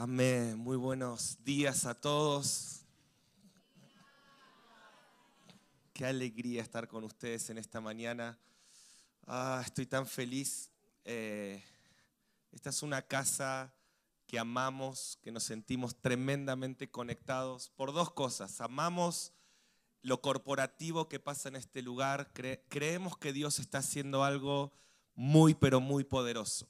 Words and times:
Amén. 0.00 0.56
Muy 0.56 0.76
buenos 0.76 1.42
días 1.42 1.84
a 1.84 1.92
todos. 1.92 2.82
Qué 5.92 6.06
alegría 6.06 6.62
estar 6.62 6.86
con 6.86 7.02
ustedes 7.02 7.50
en 7.50 7.58
esta 7.58 7.80
mañana. 7.80 8.38
Ah, 9.26 9.60
estoy 9.66 9.86
tan 9.86 10.06
feliz. 10.06 10.70
Eh, 11.04 11.64
esta 12.52 12.70
es 12.70 12.84
una 12.84 13.02
casa 13.02 13.74
que 14.28 14.38
amamos, 14.38 15.18
que 15.20 15.32
nos 15.32 15.42
sentimos 15.42 16.00
tremendamente 16.00 16.88
conectados 16.88 17.70
por 17.70 17.92
dos 17.92 18.12
cosas. 18.12 18.60
Amamos 18.60 19.32
lo 20.02 20.20
corporativo 20.22 21.08
que 21.08 21.18
pasa 21.18 21.48
en 21.48 21.56
este 21.56 21.82
lugar. 21.82 22.30
creemos 22.68 23.18
que 23.18 23.32
Dios 23.32 23.58
está 23.58 23.78
haciendo 23.78 24.22
algo 24.22 24.70
muy, 25.16 25.54
pero 25.54 25.80
muy 25.80 26.04
poderoso. 26.04 26.68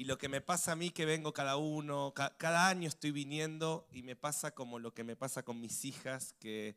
Y 0.00 0.04
lo 0.04 0.16
que 0.16 0.30
me 0.30 0.40
pasa 0.40 0.72
a 0.72 0.76
mí, 0.76 0.88
que 0.88 1.04
vengo 1.04 1.34
cada 1.34 1.58
uno, 1.58 2.14
cada 2.14 2.68
año 2.68 2.88
estoy 2.88 3.10
viniendo 3.10 3.86
y 3.92 4.02
me 4.02 4.16
pasa 4.16 4.54
como 4.54 4.78
lo 4.78 4.94
que 4.94 5.04
me 5.04 5.14
pasa 5.14 5.42
con 5.42 5.60
mis 5.60 5.84
hijas, 5.84 6.34
que 6.40 6.74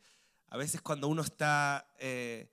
a 0.50 0.58
veces 0.58 0.82
cuando 0.82 1.08
uno 1.08 1.22
está 1.22 1.88
eh, 2.00 2.52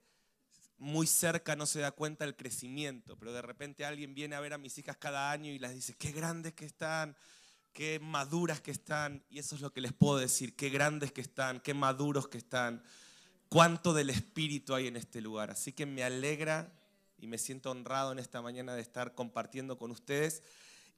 muy 0.77 1.07
cerca 1.07 1.57
no 1.57 1.65
se 1.65 1.81
da 1.81 1.91
cuenta 1.91 2.23
del 2.23 2.37
crecimiento, 2.37 3.17
pero 3.17 3.33
de 3.33 3.41
repente 3.41 3.83
alguien 3.83 4.15
viene 4.15 4.37
a 4.37 4.39
ver 4.39 4.53
a 4.53 4.57
mis 4.57 4.77
hijas 4.77 4.95
cada 4.95 5.29
año 5.29 5.51
y 5.51 5.59
las 5.59 5.73
dice, 5.73 5.93
qué 5.97 6.13
grandes 6.13 6.53
que 6.53 6.63
están, 6.63 7.17
qué 7.73 7.99
maduras 7.99 8.61
que 8.61 8.71
están, 8.71 9.25
y 9.29 9.39
eso 9.39 9.55
es 9.55 9.61
lo 9.61 9.73
que 9.73 9.81
les 9.81 9.91
puedo 9.91 10.19
decir, 10.19 10.55
qué 10.55 10.69
grandes 10.69 11.11
que 11.11 11.19
están, 11.19 11.59
qué 11.59 11.73
maduros 11.73 12.29
que 12.29 12.37
están, 12.37 12.81
cuánto 13.49 13.93
del 13.93 14.09
Espíritu 14.09 14.73
hay 14.73 14.87
en 14.87 14.95
este 14.95 15.19
lugar. 15.19 15.51
Así 15.51 15.73
que 15.73 15.85
me 15.85 16.05
alegra 16.05 16.71
y 17.17 17.27
me 17.27 17.37
siento 17.37 17.71
honrado 17.71 18.13
en 18.13 18.19
esta 18.19 18.41
mañana 18.41 18.73
de 18.73 18.81
estar 18.81 19.15
compartiendo 19.15 19.77
con 19.77 19.91
ustedes. 19.91 20.43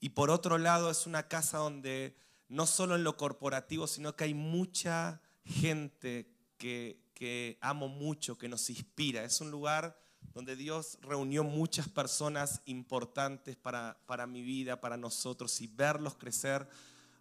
Y 0.03 0.09
por 0.09 0.30
otro 0.31 0.57
lado, 0.57 0.91
es 0.91 1.07
una 1.07 1.30
casa 1.30 1.59
donde 1.59 2.14
no 2.50 2.67
solo 2.67 2.95
en 2.95 3.05
lo 3.05 3.16
corporativo, 3.16 3.88
sino 3.88 4.17
que 4.17 4.25
hay 4.25 4.33
mucha 4.33 5.22
gente 5.45 6.30
que, 6.58 7.58
amo 7.61 7.88
mucho, 7.88 8.38
que 8.38 8.50
nos 8.50 8.69
inspira. 8.69 9.23
Es 9.23 9.39
un 9.39 9.50
lugar 9.50 9.97
donde 10.33 10.58
Dios 10.58 10.97
reunió 11.03 11.45
muchas 11.45 11.88
personas 11.88 12.61
importantes 12.66 13.55
para, 13.55 13.97
para 14.05 14.28
mi 14.28 14.41
vida, 14.41 14.81
para 14.81 14.97
nosotros, 14.97 15.61
y 15.61 15.67
verlos 15.67 16.16
crecer. 16.16 16.67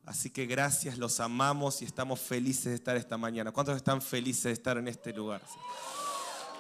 Así 0.05 0.31
que 0.31 0.47
gracias, 0.47 0.99
los 0.99 1.21
amamos 1.21 1.83
y 1.83 1.85
estamos 1.85 2.19
felices 2.19 2.65
de 2.65 2.75
estar 2.75 2.97
esta 2.97 3.17
mañana. 3.17 3.53
¿Cuántos 3.53 3.77
están 3.77 4.03
felices 4.03 4.43
de 4.43 4.53
estar 4.55 4.77
en 4.77 4.89
este 4.89 5.13
lugar? 5.13 5.41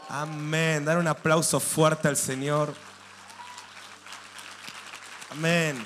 Amén. 0.08 0.84
Dar 0.84 0.98
un 0.98 1.08
aplauso 1.08 1.58
fuerte 1.58 2.06
al 2.06 2.16
Señor. 2.16 2.72
Amén. 5.32 5.84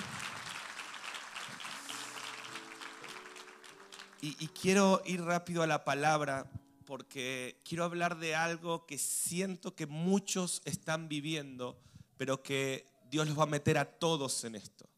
Y, 4.29 4.49
quiero 4.49 5.03
ir 5.05 5.23
rápido 5.23 5.63
a 5.63 5.69
la 5.69 5.85
palabra 5.85 6.51
porque 6.85 7.61
quiero 7.65 7.85
hablar 7.85 8.19
de 8.19 8.35
algo 8.35 8.85
que 8.85 8.99
siento 8.99 9.77
que 9.77 9.87
muchos 9.87 10.63
están 10.65 11.09
viviendo, 11.09 11.79
pero 12.17 12.43
que 12.43 12.89
Dios 13.09 13.29
los 13.29 13.39
va 13.39 13.45
a 13.45 13.47
meter 13.47 13.79
a 13.79 13.85
todos 13.85 14.43
en 14.43 14.57
esto. 14.57 14.89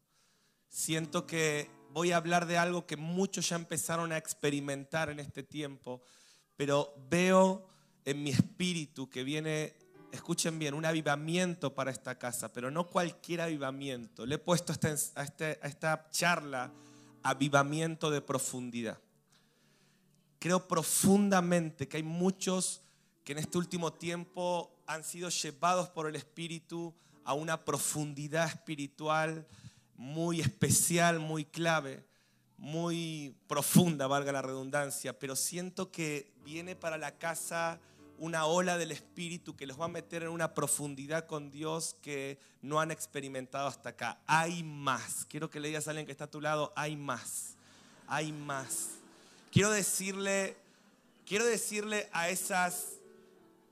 Siento 0.67 1.27
que 1.27 1.69
voy 1.91 2.11
a 2.11 2.17
hablar 2.17 2.47
de 2.47 2.57
algo 2.57 2.87
que 2.87 2.97
muchos 2.97 3.49
ya 3.49 3.55
empezaron 3.55 4.11
a 4.11 4.17
experimentar 4.17 5.11
en 5.11 5.19
este 5.19 5.43
tiempo, 5.43 6.01
pero 6.55 6.95
veo 7.07 7.69
en 8.05 8.23
mi 8.23 8.31
espíritu 8.31 9.11
que 9.11 9.23
viene, 9.23 9.75
escuchen 10.11 10.57
bien, 10.57 10.73
un 10.73 10.85
avivamiento 10.85 11.75
para 11.75 11.91
esta 11.91 12.17
casa, 12.17 12.51
pero 12.51 12.71
no 12.71 12.87
cualquier 12.87 13.41
avivamiento. 13.41 14.25
Le 14.25 14.35
he 14.35 14.39
puesto 14.39 14.71
a 14.71 14.73
esta, 14.73 15.21
este, 15.21 15.59
a 15.61 15.67
esta 15.67 16.09
charla 16.09 16.73
avivamiento 17.21 18.09
de 18.09 18.21
profundidad. 18.21 18.97
Creo 20.39 20.67
profundamente 20.67 21.87
que 21.87 21.97
hay 21.97 22.03
muchos 22.03 22.81
que 23.23 23.33
en 23.33 23.39
este 23.39 23.57
último 23.57 23.93
tiempo 23.93 24.75
han 24.87 25.03
sido 25.03 25.29
llevados 25.29 25.89
por 25.89 26.07
el 26.07 26.15
Espíritu 26.15 26.93
a 27.23 27.33
una 27.33 27.63
profundidad 27.63 28.47
espiritual 28.47 29.47
muy 29.95 30.41
especial, 30.41 31.19
muy 31.19 31.45
clave 31.45 32.09
muy 32.59 33.35
profunda, 33.47 34.07
valga 34.07 34.31
la 34.31 34.41
redundancia, 34.41 35.17
pero 35.17 35.35
siento 35.35 35.91
que 35.91 36.33
viene 36.43 36.75
para 36.75 36.97
la 36.97 37.17
casa 37.17 37.79
una 38.17 38.45
ola 38.45 38.77
del 38.77 38.91
Espíritu 38.91 39.55
que 39.55 39.65
los 39.65 39.79
va 39.79 39.85
a 39.85 39.89
meter 39.89 40.23
en 40.23 40.29
una 40.29 40.53
profundidad 40.53 41.25
con 41.25 41.51
Dios 41.51 41.95
que 42.01 42.37
no 42.61 42.81
han 42.81 42.91
experimentado 42.91 43.67
hasta 43.67 43.89
acá. 43.89 44.19
Hay 44.27 44.61
más. 44.61 45.25
Quiero 45.29 45.49
que 45.49 45.61
le 45.61 45.69
digas 45.69 45.87
a 45.87 45.91
alguien 45.91 46.05
que 46.05 46.11
está 46.11 46.25
a 46.25 46.31
tu 46.31 46.41
lado, 46.41 46.73
hay 46.75 46.97
más. 46.97 47.55
Hay 48.07 48.33
más. 48.33 48.98
Quiero 49.51 49.71
decirle, 49.71 50.55
quiero 51.25 51.45
decirle 51.45 52.07
a 52.11 52.29
esas, 52.29 52.93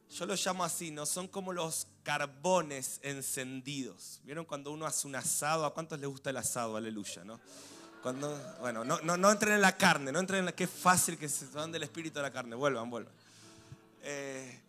yo 0.10 0.26
lo 0.26 0.36
llamo 0.36 0.64
así, 0.64 0.90
¿no? 0.90 1.06
Son 1.06 1.28
como 1.28 1.54
los 1.54 1.88
carbones 2.02 3.00
encendidos. 3.04 4.20
¿Vieron 4.24 4.46
cuando 4.46 4.72
uno 4.72 4.86
hace 4.88 5.08
un 5.08 5.16
asado? 5.16 5.66
¿A 5.66 5.74
cuántos 5.74 6.00
les 6.00 6.10
gusta 6.10 6.32
el 6.32 6.38
asado? 6.38 6.78
Aleluya, 6.78 7.24
¿no? 7.24 7.40
Cuando, 8.02 8.36
bueno, 8.60 8.84
no, 8.84 9.00
no, 9.02 9.18
no, 9.18 9.32
entren 9.32 9.54
en 9.54 9.62
la 9.62 9.76
carne, 9.78 10.12
no 10.12 10.20
entren 10.20 10.40
en 10.40 10.46
la... 10.46 10.52
Qué 10.54 10.66
fácil 10.68 11.18
que 11.18 11.30
se 11.30 11.46
van 11.48 11.72
del 11.72 11.84
espíritu 11.84 12.20
a 12.20 12.22
la 12.24 12.32
carne. 12.32 12.56
Vuelvan, 12.56 12.90
vuelvan. 12.90 13.14
Eh, 14.02 14.62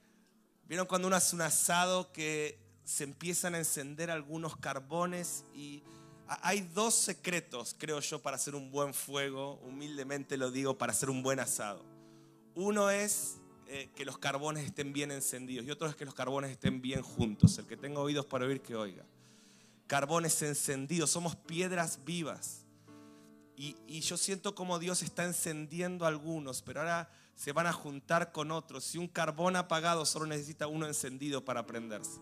¿Vieron 0.67 0.87
cuando 0.87 1.07
uno 1.07 1.17
hace 1.17 1.37
un 1.37 1.43
asado 1.43 2.13
que 2.13 2.59
se 2.85 3.05
empiezan 3.05 3.55
a 3.55 3.59
encender 3.59 4.11
algunos 4.11 4.57
carbones? 4.57 5.45
Y 5.55 5.83
hay 6.29 6.61
dos 6.75 6.95
secretos, 6.95 7.75
creo 7.79 8.01
yo, 8.01 8.21
para 8.21 8.37
hacer 8.37 8.55
un 8.55 8.71
buen 8.71 8.95
fuego. 8.95 9.55
Humildemente 9.63 10.37
lo 10.37 10.51
digo, 10.51 10.77
para 10.77 10.93
hacer 10.93 11.11
un 11.11 11.23
buen 11.23 11.41
asado. 11.41 11.85
Uno 12.55 12.91
es 12.91 13.37
eh, 13.67 13.91
que 13.95 14.05
los 14.05 14.19
carbones 14.19 14.65
estén 14.65 14.93
bien 14.93 15.11
encendidos 15.11 15.67
y 15.67 15.71
otro 15.71 15.89
es 15.89 15.97
que 15.97 16.05
los 16.05 16.15
carbones 16.15 16.51
estén 16.51 16.83
bien 16.83 17.03
juntos. 17.03 17.59
El 17.59 17.67
que 17.67 17.77
tenga 17.77 18.01
oídos 18.01 18.27
para 18.27 18.47
oír, 18.47 18.61
que 18.61 18.77
oiga. 18.77 19.05
Carbones 19.87 20.43
encendidos, 20.43 21.11
somos 21.11 21.35
piedras 21.35 22.05
vivas 22.05 22.67
y, 23.59 24.01
yo 24.03 24.17
siento 24.17 24.55
como 24.55 24.79
Dios 24.79 25.03
está 25.03 25.25
encendiendo 25.25 26.07
algunos, 26.07 26.63
pero 26.63 26.79
ahora 26.79 27.11
se 27.35 27.51
van 27.51 27.67
a 27.67 27.73
juntar 27.73 28.31
con 28.31 28.53
otros. 28.53 28.85
Si 28.85 28.99
un 28.99 29.09
carbón 29.09 29.57
apagado 29.57 30.07
solo 30.07 30.27
necesita 30.27 30.69
uno 30.69 30.87
encendido 30.87 31.45
para 31.45 31.67
prenderse. 31.67 32.21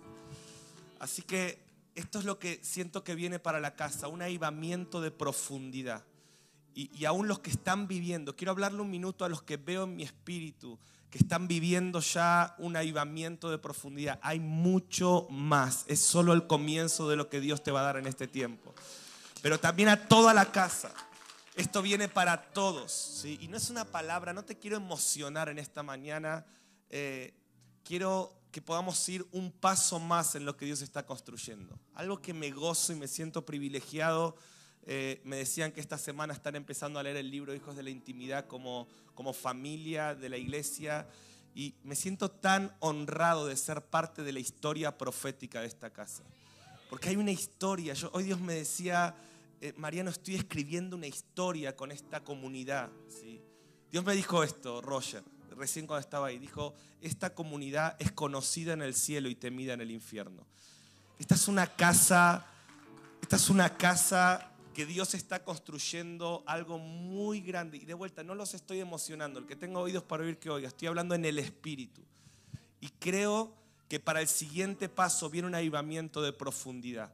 Así 0.99 1.21
que 1.21 1.66
esto 1.97 2.19
es 2.19 2.25
lo 2.25 2.39
que 2.39 2.61
siento 2.63 3.03
que 3.03 3.15
viene 3.15 3.39
para 3.39 3.61
la 3.61 3.75
casa, 3.75 4.09
un 4.09 4.23
avivamiento 4.23 5.01
de 5.01 5.11
profundidad. 5.11 6.05
Y, 6.75 7.07
aún 7.07 7.27
los 7.27 7.39
que 7.39 7.49
están 7.49 7.89
viviendo, 7.89 8.37
quiero 8.37 8.53
hablarle 8.53 8.83
un 8.83 8.91
minuto 8.91 9.25
a 9.25 9.31
los 9.31 9.43
que 9.43 9.57
veo 9.57 9.85
en 9.85 9.97
mi 9.97 10.03
espíritu, 10.03 10.79
que 11.11 11.17
están 11.17 11.49
viviendo 11.49 12.01
ya 12.01 12.55
un 12.59 12.77
avivamiento 12.77 13.51
de 13.51 13.57
profundidad. 13.57 14.21
Hay 14.23 14.41
mucho 14.41 15.27
más, 15.31 15.85
es 15.89 16.01
solo 16.01 16.35
el 16.35 16.47
comienzo 16.47 17.09
de 17.09 17.17
lo 17.17 17.31
que 17.31 17.41
Dios 17.41 17.63
te 17.63 17.71
va 17.71 17.81
a 17.81 17.85
dar 17.85 17.97
en 17.97 18.07
este 18.07 18.29
tiempo. 18.29 18.75
Pero 19.41 19.59
también 19.59 19.89
a 19.89 20.07
toda 20.07 20.35
la 20.35 20.53
casa 20.53 20.93
esto 21.57 21.81
viene 21.81 22.09
para 22.09 22.51
todos. 22.53 23.25
Y 23.25 23.49
no 23.49 23.57
es 23.57 23.71
una 23.71 23.87
palabra, 23.87 24.35
no 24.35 24.45
te 24.45 24.59
quiero 24.59 24.77
emocionar 24.77 25.49
en 25.49 25.59
esta 25.59 25.83
mañana. 25.83 26.45
Eh, 26.91 27.33
quiero 27.83 28.39
que 28.57 28.63
podamos 28.63 29.07
ir 29.11 29.27
un 29.33 29.53
paso 29.53 29.99
más 29.99 30.35
en 30.35 30.47
lo 30.47 30.57
que 30.57 30.65
Dios 30.65 30.81
está 30.81 31.05
construyendo. 31.05 31.79
Algo 31.93 32.23
que 32.23 32.33
me 32.33 32.51
gozo 32.51 32.95
y 32.95 32.97
me 32.97 33.07
siento 33.07 33.45
privilegiado. 33.45 34.35
Eh, 34.87 35.21
me 35.25 35.37
decían 35.37 35.73
que 35.73 35.81
esta 35.83 35.99
semana 35.99 36.33
están 36.33 36.57
empezando 36.57 36.99
a 36.99 37.03
leer 37.03 37.19
el 37.19 37.31
libro 37.31 37.55
Hijos 37.55 37.77
de 37.77 37.83
la 37.83 37.91
Intimidad 37.91 38.47
como, 38.47 38.89
como 39.15 39.35
familia 39.35 40.15
de 40.15 40.31
la 40.31 40.39
iglesia. 40.39 41.07
Y 41.55 41.75
me 41.83 41.95
siento 41.95 42.31
tan 42.31 42.75
honrado 42.81 43.47
de 43.47 43.59
ser 43.59 43.83
parte 43.83 44.23
de 44.23 44.33
la 44.33 44.41
historia 44.41 44.97
profética 44.97 45.61
de 45.61 45.67
esta 45.67 45.91
casa. 45.91 46.23
Porque 46.89 47.11
hay 47.11 47.17
una 47.17 47.33
historia. 47.33 47.93
Hoy 48.13 48.25
Dios 48.25 48.41
me 48.41 48.55
decía 48.55 49.15
eh, 49.61 49.75
Mariano, 49.77 50.09
estoy 50.09 50.37
escribiendo 50.37 50.97
una 50.97 51.09
historia 51.09 51.77
con 51.77 51.93
esta 51.93 52.25
comunidad. 52.25 52.89
¿sí? 53.11 53.39
Dios 53.91 54.03
me 54.03 54.15
dijo 54.15 54.43
esto, 54.43 54.81
Roger, 54.81 55.23
recién 55.57 55.87
cuando 55.87 56.01
estaba 56.01 56.29
ahí. 56.29 56.39
Dijo, 56.39 56.75
esta 57.01 57.35
comunidad 57.35 57.97
es 57.99 58.13
conocida 58.13 58.73
en 58.73 58.83
el 58.83 58.95
cielo 58.95 59.29
y 59.29 59.35
temida 59.35 59.73
en 59.75 59.81
el 59.81 59.91
infierno. 59.91 60.47
Esta 61.19 61.35
es 61.35 61.49
una 61.49 61.67
casa, 61.67 62.47
esta 63.23 63.37
es 63.37 63.51
una 63.51 63.77
casa 63.77 64.53
que 64.75 64.87
Dios 64.87 65.15
está 65.15 65.43
construyendo 65.43 66.45
algo 66.47 66.79
muy 66.79 67.41
grande. 67.41 67.79
Y 67.79 67.85
de 67.87 67.95
vuelta, 67.95 68.23
no 68.23 68.35
los 68.35 68.55
estoy 68.55 68.81
emocionando. 68.81 69.41
El 69.41 69.47
que 69.47 69.57
tenga 69.57 69.81
oídos 69.81 70.05
para 70.05 70.23
oír 70.23 70.39
que 70.39 70.51
oiga. 70.51 70.69
Estoy 70.69 70.89
hablando 70.89 71.15
en 71.15 71.25
el 71.25 71.39
espíritu. 71.39 72.03
Y 72.81 72.89
creo 72.99 73.55
que 73.89 73.99
para 74.01 74.21
el 74.21 74.29
siguiente 74.29 74.89
paso 74.89 75.31
viene 75.31 75.49
un 75.49 75.55
avivamiento 75.55 76.21
de 76.21 76.33
profundidad 76.33 77.13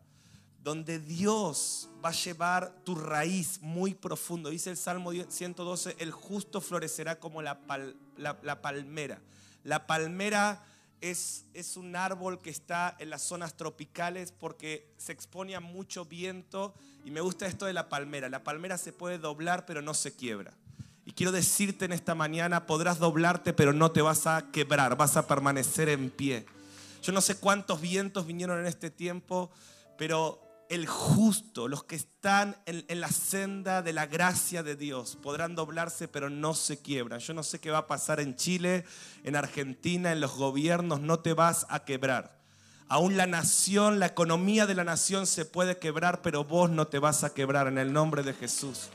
donde 0.63 1.01
Dios 1.01 1.89
va 2.05 2.11
a 2.11 2.13
llevar 2.13 2.73
tu 2.85 2.95
raíz 2.95 3.61
muy 3.63 3.95
profundo. 3.95 4.51
Dice 4.51 4.71
el 4.71 4.77
Salmo 4.77 5.11
112, 5.13 5.97
el 5.99 6.13
justo 6.13 6.61
florecerá 6.61 7.19
como 7.19 7.43
la, 7.43 7.61
palmera. 8.63 9.21
La 9.65 9.87
palmera 9.87 10.65
es 11.01 11.45
un 11.77 11.97
árbol 11.97 12.41
que 12.41 12.51
está 12.51 12.97
en 13.01 13.11
las 13.11 13.23
zonas 13.23 13.57
tropicales 13.57 14.31
porque 14.31 14.89
se 14.99 15.13
expone 15.13 15.57
a 15.57 15.61
mucho 15.61 16.05
viento 16.05 16.75
y 17.05 17.11
me 17.11 17.21
gusta 17.21 17.47
esto 17.47 17.67
de 17.67 17.73
la 17.73 17.89
palmera. 17.89 18.29
La 18.29 18.45
palmera 18.45 18.79
se 18.79 18.93
puede 18.93 19.19
doblar 19.19 19.67
pero 19.67 19.83
no 19.83 19.95
se 19.95 20.15
quiebra. 20.15 20.55
Y 21.05 21.13
quiero 21.13 21.33
decirte 21.33 21.85
en 21.85 21.93
esta 21.93 22.15
mañana, 22.15 22.67
podrás 22.67 23.01
doblarte 23.01 23.53
pero 23.53 23.73
no 23.73 23.91
te 23.91 24.01
vas 24.01 24.29
a 24.29 24.53
quebrar, 24.53 24.97
vas 24.97 25.17
a 25.17 25.27
permanecer 25.27 25.89
en 25.89 26.09
pie. 26.11 26.47
Yo 27.03 27.11
no 27.13 27.21
sé 27.21 27.35
cuántos 27.35 27.81
vientos 27.81 28.29
vinieron 28.29 28.61
en 28.61 28.67
este 28.67 28.89
tiempo, 28.89 29.51
pero 29.99 30.52
el 30.73 30.87
justo, 30.87 31.69
los 31.69 31.85
que 31.85 31.97
están 31.97 32.57
en, 32.65 32.99
la 32.99 33.09
senda 33.09 33.83
de 33.83 33.93
la 33.93 34.07
gracia 34.07 34.63
de 34.63 34.75
Dios, 34.75 35.19
podrán 35.23 35.55
doblarse 35.55 36.09
pero 36.09 36.31
no 36.31 36.55
se 36.55 36.81
quiebran. 36.81 37.21
Yo 37.21 37.35
no 37.35 37.43
sé 37.43 37.61
qué 37.61 37.71
va 37.71 37.79
a 37.79 37.87
pasar 37.87 38.21
en 38.21 38.37
Chile, 38.37 38.87
en 39.23 39.37
Argentina, 39.37 40.13
en 40.13 40.23
los 40.23 40.35
gobiernos, 40.35 41.01
no 41.01 41.19
te 41.19 41.35
vas 41.35 41.67
a 41.69 41.85
quebrar. 41.85 42.39
Aún 42.89 43.19
la 43.19 43.27
nación, 43.27 43.99
la 43.99 44.07
economía 44.07 44.67
de 44.67 44.75
la 44.75 44.85
nación 44.85 45.27
se 45.27 45.45
puede 45.45 45.77
quebrar, 45.77 46.23
pero 46.23 46.45
vos 46.45 46.71
no 46.71 46.87
te 46.87 46.99
vas 46.99 47.23
a 47.23 47.35
quebrar 47.35 47.67
en 47.67 47.77
el 47.77 47.93
nombre 47.93 48.23
de 48.23 48.33
Jesús. 48.33 48.89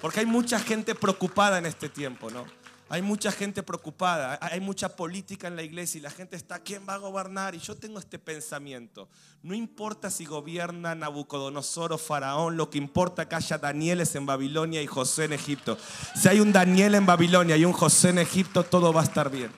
Porque 0.00 0.20
hay 0.20 0.26
mucha 0.26 0.58
gente 0.58 0.96
preocupada 0.96 1.58
en 1.58 1.66
este 1.66 1.88
tiempo, 1.88 2.32
¿no? 2.32 2.46
Hay 2.92 3.00
mucha 3.00 3.32
gente 3.32 3.62
preocupada, 3.62 4.38
hay 4.42 4.60
mucha 4.60 4.94
política 4.94 5.48
en 5.48 5.56
la 5.56 5.62
iglesia 5.62 5.96
y 5.98 6.02
la 6.02 6.10
gente 6.10 6.36
está, 6.36 6.58
¿quién 6.58 6.86
va 6.86 6.92
a 6.92 6.98
gobernar? 6.98 7.54
Y 7.54 7.58
yo 7.58 7.74
tengo 7.74 7.98
este 7.98 8.18
pensamiento, 8.18 9.08
no 9.42 9.54
importa 9.54 10.10
si 10.10 10.26
gobierna 10.26 10.94
Nabucodonosor 10.94 11.94
o 11.94 11.96
Faraón, 11.96 12.58
lo 12.58 12.68
que 12.68 12.76
importa 12.76 13.26
que 13.26 13.34
haya 13.34 13.56
Danieles 13.56 14.14
en 14.14 14.26
Babilonia 14.26 14.82
y 14.82 14.86
José 14.86 15.24
en 15.24 15.32
Egipto. 15.32 15.78
Si 16.14 16.28
hay 16.28 16.40
un 16.40 16.52
Daniel 16.52 16.94
en 16.94 17.06
Babilonia 17.06 17.56
y 17.56 17.64
un 17.64 17.72
José 17.72 18.10
en 18.10 18.18
Egipto, 18.18 18.62
todo 18.62 18.92
va 18.92 19.00
a 19.00 19.04
estar 19.04 19.30
bien. 19.30 19.50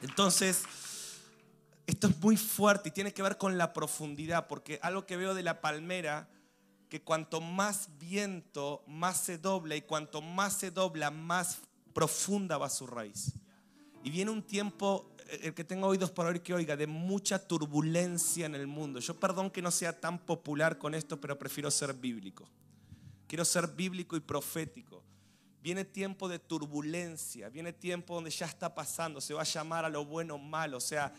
Entonces, 0.00 0.62
esto 1.86 2.06
es 2.06 2.18
muy 2.18 2.38
fuerte 2.38 2.88
y 2.88 2.92
tiene 2.92 3.12
que 3.12 3.20
ver 3.20 3.36
con 3.36 3.58
la 3.58 3.74
profundidad, 3.74 4.46
porque 4.46 4.80
algo 4.82 5.04
que 5.04 5.18
veo 5.18 5.34
de 5.34 5.42
la 5.42 5.60
palmera, 5.60 6.30
que 6.88 7.02
cuanto 7.02 7.42
más 7.42 7.90
viento, 7.98 8.82
más 8.86 9.18
se 9.18 9.36
dobla 9.36 9.76
y 9.76 9.82
cuanto 9.82 10.22
más 10.22 10.54
se 10.54 10.70
dobla, 10.70 11.10
más 11.10 11.58
profunda 11.98 12.58
va 12.58 12.70
su 12.70 12.86
raíz. 12.86 13.32
Y 14.04 14.10
viene 14.10 14.30
un 14.30 14.44
tiempo, 14.44 15.10
eh, 15.30 15.40
el 15.42 15.54
que 15.54 15.64
tenga 15.64 15.88
oídos 15.88 16.12
para 16.12 16.28
oír 16.28 16.42
que 16.42 16.54
oiga, 16.54 16.76
de 16.76 16.86
mucha 16.86 17.40
turbulencia 17.40 18.46
en 18.46 18.54
el 18.54 18.68
mundo. 18.68 19.00
Yo 19.00 19.18
perdón 19.18 19.50
que 19.50 19.60
no 19.60 19.72
sea 19.72 19.98
tan 19.98 20.20
popular 20.20 20.78
con 20.78 20.94
esto, 20.94 21.20
pero 21.20 21.36
prefiero 21.36 21.72
ser 21.72 21.94
bíblico. 21.94 22.48
Quiero 23.26 23.44
ser 23.44 23.66
bíblico 23.66 24.16
y 24.16 24.20
profético. 24.20 25.02
Viene 25.60 25.84
tiempo 25.84 26.28
de 26.28 26.38
turbulencia, 26.38 27.48
viene 27.48 27.72
tiempo 27.72 28.14
donde 28.14 28.30
ya 28.30 28.46
está 28.46 28.76
pasando, 28.76 29.20
se 29.20 29.34
va 29.34 29.40
a 29.40 29.44
llamar 29.44 29.84
a 29.84 29.88
lo 29.88 30.04
bueno 30.04 30.38
malo, 30.38 30.76
o 30.76 30.80
sea, 30.80 31.12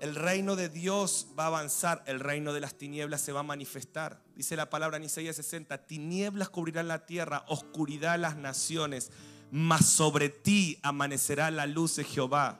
el 0.00 0.14
reino 0.14 0.56
de 0.56 0.70
Dios 0.70 1.26
va 1.38 1.44
a 1.44 1.48
avanzar, 1.48 2.02
el 2.06 2.20
reino 2.20 2.54
de 2.54 2.60
las 2.60 2.74
tinieblas 2.74 3.20
se 3.20 3.32
va 3.32 3.40
a 3.40 3.44
manifestar. 3.44 4.22
Dice 4.34 4.56
la 4.56 4.70
palabra 4.70 4.96
en 4.96 5.04
Isaías 5.04 5.36
60, 5.36 5.86
tinieblas 5.86 6.48
cubrirán 6.48 6.88
la 6.88 7.04
tierra, 7.04 7.44
oscuridad 7.48 8.18
las 8.18 8.36
naciones 8.36 9.12
mas 9.52 9.84
sobre 9.84 10.30
ti 10.30 10.78
amanecerá 10.82 11.50
la 11.50 11.66
luz 11.66 11.96
de 11.96 12.04
Jehová. 12.04 12.58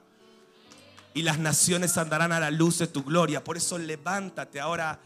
Y 1.15 1.23
las 1.23 1.39
naciones 1.39 1.97
andarán 1.97 2.31
a 2.31 2.39
la 2.39 2.51
luz 2.51 2.77
de 2.77 2.85
tu 2.85 3.03
gloria. 3.03 3.43
Por 3.43 3.57
eso 3.57 3.79
levántate. 3.79 4.59
Ahora 4.59 4.99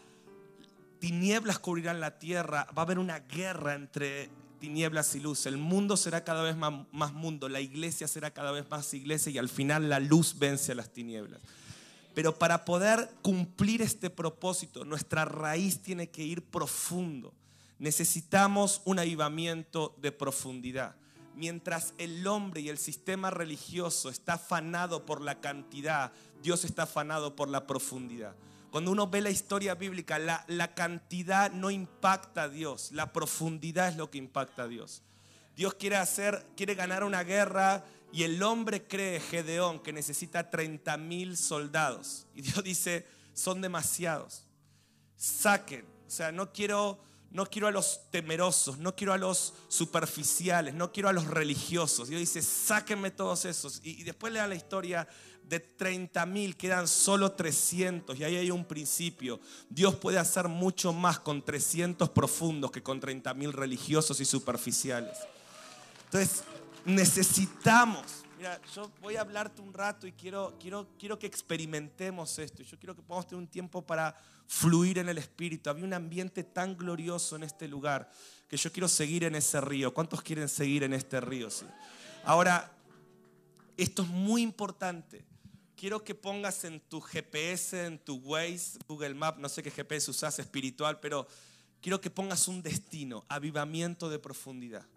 tinieblas 1.00 1.60
cubrirán 1.60 2.02
la 2.02 2.20
tierra. 2.20 2.68
Va 2.78 2.82
a 2.82 2.86
haber 2.86 3.00
una 3.00 3.20
guerra 3.20 3.74
entre 3.74 4.30
tinieblas 4.60 5.16
y 5.16 5.22
luz. 5.22 5.46
El 5.46 5.56
mundo 5.56 5.96
será 5.96 6.26
cada 6.26 6.44
vez 6.44 6.58
más, 6.58 6.74
más, 6.92 7.14
mundo. 7.14 7.48
La 7.48 7.62
iglesia 7.62 8.06
será 8.10 8.32
cada 8.32 8.52
vez 8.52 8.70
más 8.70 8.94
iglesia. 8.94 9.32
Y 9.32 9.38
al 9.38 9.48
final 9.48 9.88
la 9.88 10.02
luz 10.02 10.38
vence 10.38 10.74
a 10.74 10.76
las 10.76 10.92
tinieblas. 10.92 11.40
Pero 12.14 12.38
para 12.38 12.66
poder 12.66 13.10
cumplir 13.22 13.82
este 13.82 14.10
propósito, 14.10 14.84
nuestra 14.84 15.24
raíz 15.24 15.82
tiene 15.82 16.10
que 16.10 16.24
ir 16.24 16.44
profundo. 16.44 17.34
Necesitamos 17.80 18.82
un 18.84 19.00
avivamiento 19.00 19.96
de 20.02 20.12
profundidad 20.12 20.98
mientras 21.38 21.94
el 21.98 22.26
hombre 22.28 22.62
y 22.62 22.70
el 22.70 22.78
sistema 22.78 23.30
religioso 23.30 24.10
está 24.10 24.34
afanado 24.34 25.06
por 25.06 25.22
la 25.22 25.40
cantidad, 25.40 26.12
Dios 26.42 26.66
está 26.66 26.84
afanado 26.84 27.36
por 27.36 27.48
la 27.48 27.68
profundidad. 27.68 28.36
Cuando 28.72 28.92
uno 28.92 29.08
ve 29.08 29.22
la 29.22 29.30
historia 29.30 29.76
bíblica, 29.76 30.20
la, 30.20 30.44
la, 30.48 30.74
cantidad 30.74 31.52
no 31.52 31.72
impacta 31.72 32.44
a 32.44 32.50
Dios, 32.50 32.92
la 32.92 33.14
profundidad 33.14 33.88
es 33.88 33.96
lo 33.96 34.12
que 34.12 34.18
impacta 34.18 34.64
a 34.64 34.68
Dios. 34.68 35.04
Dios 35.56 35.76
quiere 35.76 35.96
hacer, 35.96 36.46
quiere 36.56 36.76
ganar 36.76 37.04
una 37.04 37.24
guerra 37.24 37.86
y 38.12 38.24
el 38.24 38.42
hombre 38.44 38.84
cree, 38.88 39.20
Gedeón, 39.20 39.80
que 39.80 39.94
necesita 39.94 40.50
30 40.50 40.98
mil 40.98 41.38
soldados. 41.38 42.26
Y 42.36 42.42
Dios 42.42 42.64
dice, 42.64 43.06
son 43.34 43.62
demasiados. 43.62 44.44
Saquen. 45.16 45.86
O 46.08 46.10
sea, 46.10 46.32
no 46.32 46.52
quiero 46.52 47.00
no 47.32 47.46
quiero 47.46 47.68
a 47.68 47.72
los 47.72 48.10
temerosos, 48.10 48.78
no 48.78 48.96
quiero 48.96 49.14
a 49.14 49.18
los 49.18 49.54
superficiales, 49.68 50.74
no 50.74 50.92
quiero 50.92 51.10
a 51.10 51.14
los 51.14 51.28
religiosos. 51.28 52.08
Dios 52.08 52.20
dice, 52.20 52.42
sáquenme 52.42 53.12
todos 53.12 53.46
esos. 53.46 53.82
Y, 53.84 54.04
después 54.04 54.32
le 54.32 54.40
da 54.40 54.48
la 54.48 54.56
historia 54.56 55.08
de 55.44 55.60
30 55.60 56.26
mil, 56.26 56.56
quedan 56.56 56.88
solo 56.88 57.34
300. 57.34 58.18
Y 58.18 58.24
ahí 58.24 58.38
hay 58.38 58.52
un 58.52 58.66
principio. 58.66 59.40
Dios 59.70 59.96
puede 59.96 60.20
hacer 60.20 60.48
mucho 60.48 60.94
más 60.94 61.20
con 61.20 61.44
300 61.44 62.10
profundos 62.10 62.72
que 62.72 62.82
con 62.82 63.00
30 63.00 63.34
mil 63.34 63.52
religiosos 63.52 64.20
y 64.22 64.26
superficiales. 64.26 65.18
Entonces, 66.06 66.44
necesitamos. 66.86 68.24
Mira, 68.38 68.62
yo 68.74 68.92
voy 69.02 69.16
a 69.16 69.22
hablarte 69.22 69.62
un 69.62 69.74
rato 69.74 70.08
y 70.08 70.14
quiero, 70.14 70.56
quiero, 70.60 70.88
quiero 70.98 71.20
que 71.20 71.28
experimentemos 71.28 72.40
esto. 72.40 72.64
Yo 72.64 72.78
quiero 72.78 72.96
que 72.96 73.02
podamos 73.02 73.28
tener 73.28 73.42
un 73.42 73.48
tiempo 73.48 73.82
para 73.82 74.16
fluir 74.48 74.98
en 74.98 75.10
el 75.10 75.18
Espíritu. 75.18 75.70
Había 75.70 75.84
un 75.84 75.94
ambiente 75.94 76.44
tan 76.44 76.76
glorioso 76.78 77.36
en 77.36 77.44
este 77.44 77.68
lugar 77.68 78.10
que 78.48 78.58
yo 78.58 78.72
quiero 78.72 78.88
seguir 78.88 79.26
en 79.26 79.36
ese 79.36 79.62
río. 79.62 79.94
¿Cuántos 79.94 80.22
quieren 80.22 80.48
seguir 80.48 80.84
en 80.84 80.94
este 80.94 81.20
río? 81.22 81.50
Sí? 81.50 81.66
Ahora, 82.24 82.74
esto 83.76 84.02
es 84.02 84.08
muy 84.08 84.42
importante. 84.42 85.26
Quiero 85.76 86.04
que 86.04 86.16
pongas 86.16 86.64
en 86.64 86.80
tu 86.80 87.00
GPS, 87.02 87.86
en 87.86 88.00
tu 88.00 88.16
Waze, 88.16 88.80
Google 88.88 89.14
Map, 89.14 89.38
no 89.38 89.48
sé 89.48 89.62
qué 89.62 89.70
GPS 89.70 90.10
usas 90.10 90.40
espiritual, 90.40 91.00
pero 91.00 91.28
quiero 91.82 92.02
que 92.02 92.10
pongas 92.10 92.48
un 92.48 92.64
destino, 92.64 93.26
avivamiento 93.30 94.10
de 94.10 94.18
profundidad 94.18 94.88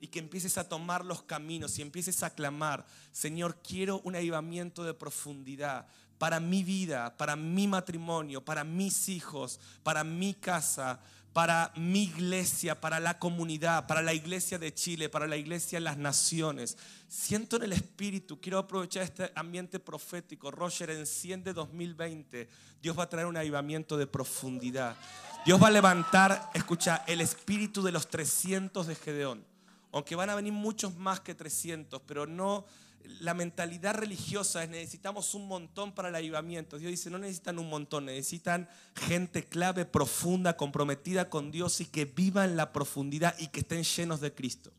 y 0.00 0.08
que 0.08 0.18
empieces 0.18 0.58
a 0.58 0.68
tomar 0.68 1.04
los 1.04 1.22
caminos 1.22 1.78
y 1.78 1.82
empieces 1.82 2.22
a 2.22 2.34
clamar, 2.34 2.84
Señor, 3.12 3.62
quiero 3.62 4.00
un 4.00 4.16
avivamiento 4.16 4.84
de 4.84 4.92
profundidad 4.92 5.86
para 6.18 6.40
mi 6.40 6.62
vida, 6.62 7.16
para 7.16 7.36
mi 7.36 7.66
matrimonio, 7.66 8.44
para 8.44 8.64
mis 8.64 9.08
hijos, 9.08 9.60
para 9.82 10.04
mi 10.04 10.34
casa, 10.34 11.00
para 11.34 11.72
mi 11.74 12.04
iglesia, 12.04 12.80
para 12.80 13.00
la 13.00 13.18
comunidad, 13.18 13.88
para 13.88 14.02
la 14.02 14.14
iglesia 14.14 14.56
de 14.56 14.72
Chile, 14.72 15.08
para 15.08 15.26
la 15.26 15.36
iglesia 15.36 15.78
de 15.78 15.84
las 15.84 15.96
naciones. 15.96 16.78
Siento 17.08 17.56
en 17.56 17.64
el 17.64 17.72
espíritu, 17.72 18.40
quiero 18.40 18.58
aprovechar 18.58 19.02
este 19.02 19.32
ambiente 19.34 19.80
profético. 19.80 20.52
Roger, 20.52 20.90
enciende 20.90 21.52
2020. 21.52 22.48
Dios 22.80 22.96
va 22.96 23.02
a 23.02 23.08
traer 23.08 23.26
un 23.26 23.36
avivamiento 23.36 23.96
de 23.96 24.06
profundidad. 24.06 24.96
Dios 25.44 25.60
va 25.60 25.66
a 25.66 25.72
levantar, 25.72 26.50
escucha, 26.54 27.02
el 27.08 27.20
espíritu 27.20 27.82
de 27.82 27.90
los 27.90 28.08
300 28.08 28.86
de 28.86 28.94
Gedeón. 28.94 29.44
Aunque 29.90 30.14
van 30.14 30.30
a 30.30 30.36
venir 30.36 30.52
muchos 30.52 30.94
más 30.96 31.18
que 31.18 31.34
300, 31.34 32.00
pero 32.06 32.26
no 32.26 32.64
la 33.04 33.34
mentalidad 33.34 33.94
religiosa 33.94 34.64
es 34.64 34.70
necesitamos 34.70 35.34
un 35.34 35.46
montón 35.46 35.94
para 35.94 36.08
el 36.08 36.14
avivamiento. 36.14 36.78
Dios 36.78 36.90
dice, 36.90 37.10
no 37.10 37.18
necesitan 37.18 37.58
un 37.58 37.68
montón, 37.68 38.06
necesitan 38.06 38.68
gente 38.94 39.44
clave, 39.44 39.84
profunda, 39.84 40.56
comprometida 40.56 41.28
con 41.28 41.50
Dios 41.50 41.80
y 41.80 41.86
que 41.86 42.06
viva 42.06 42.44
en 42.44 42.56
la 42.56 42.72
profundidad 42.72 43.36
y 43.38 43.48
que 43.48 43.60
estén 43.60 43.84
llenos 43.84 44.20
de 44.20 44.32
Cristo. 44.32 44.72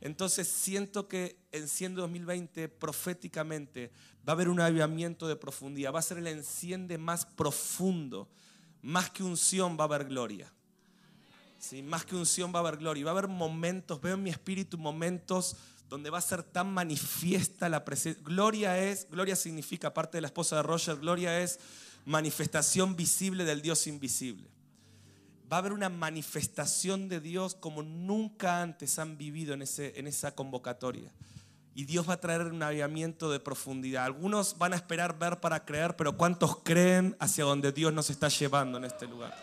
Entonces 0.00 0.48
siento 0.48 1.08
que 1.08 1.38
en 1.52 1.68
Siendo 1.68 2.02
2020 2.02 2.68
proféticamente 2.68 3.90
va 4.26 4.32
a 4.32 4.34
haber 4.34 4.48
un 4.48 4.60
avivamiento 4.60 5.26
de 5.28 5.36
profundidad, 5.36 5.92
va 5.92 5.98
a 5.98 6.02
ser 6.02 6.18
el 6.18 6.28
enciende 6.28 6.98
más 6.98 7.26
profundo, 7.26 8.28
más 8.80 9.10
que 9.10 9.22
unción 9.22 9.76
va 9.76 9.82
a 9.82 9.86
haber 9.86 10.04
gloria. 10.04 10.52
¿Sí? 11.58 11.82
Más 11.82 12.04
que 12.04 12.14
unción 12.14 12.54
va 12.54 12.60
a 12.60 12.60
haber 12.60 12.76
gloria, 12.76 13.04
va 13.04 13.10
a 13.10 13.18
haber 13.18 13.28
momentos, 13.28 14.00
veo 14.00 14.14
en 14.14 14.22
mi 14.22 14.30
espíritu 14.30 14.78
momentos 14.78 15.56
donde 15.88 16.10
va 16.10 16.18
a 16.18 16.22
ser 16.22 16.42
tan 16.42 16.72
manifiesta 16.72 17.68
la 17.68 17.84
presencia. 17.84 18.22
Gloria 18.24 18.78
es, 18.78 19.08
gloria 19.10 19.36
significa, 19.36 19.88
aparte 19.88 20.18
de 20.18 20.22
la 20.22 20.28
esposa 20.28 20.56
de 20.56 20.62
Roger, 20.62 20.96
gloria 20.96 21.40
es 21.40 21.58
manifestación 22.04 22.96
visible 22.96 23.44
del 23.44 23.62
Dios 23.62 23.86
invisible. 23.86 24.48
Va 25.50 25.56
a 25.56 25.60
haber 25.60 25.72
una 25.72 25.88
manifestación 25.88 27.08
de 27.08 27.20
Dios 27.20 27.54
como 27.54 27.82
nunca 27.82 28.60
antes 28.60 28.98
han 28.98 29.16
vivido 29.16 29.54
en, 29.54 29.62
ese, 29.62 29.98
en 29.98 30.06
esa 30.06 30.34
convocatoria. 30.34 31.10
Y 31.74 31.84
Dios 31.84 32.08
va 32.08 32.14
a 32.14 32.20
traer 32.20 32.42
un 32.42 32.62
avivamiento 32.62 33.30
de 33.30 33.40
profundidad. 33.40 34.04
Algunos 34.04 34.58
van 34.58 34.72
a 34.72 34.76
esperar 34.76 35.18
ver 35.18 35.40
para 35.40 35.64
creer, 35.64 35.96
pero 35.96 36.16
¿cuántos 36.16 36.58
creen 36.58 37.16
hacia 37.20 37.44
donde 37.44 37.72
Dios 37.72 37.92
nos 37.92 38.10
está 38.10 38.28
llevando 38.28 38.78
en 38.78 38.84
este 38.84 39.06
lugar? 39.06 39.34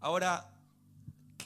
Ahora, 0.00 0.48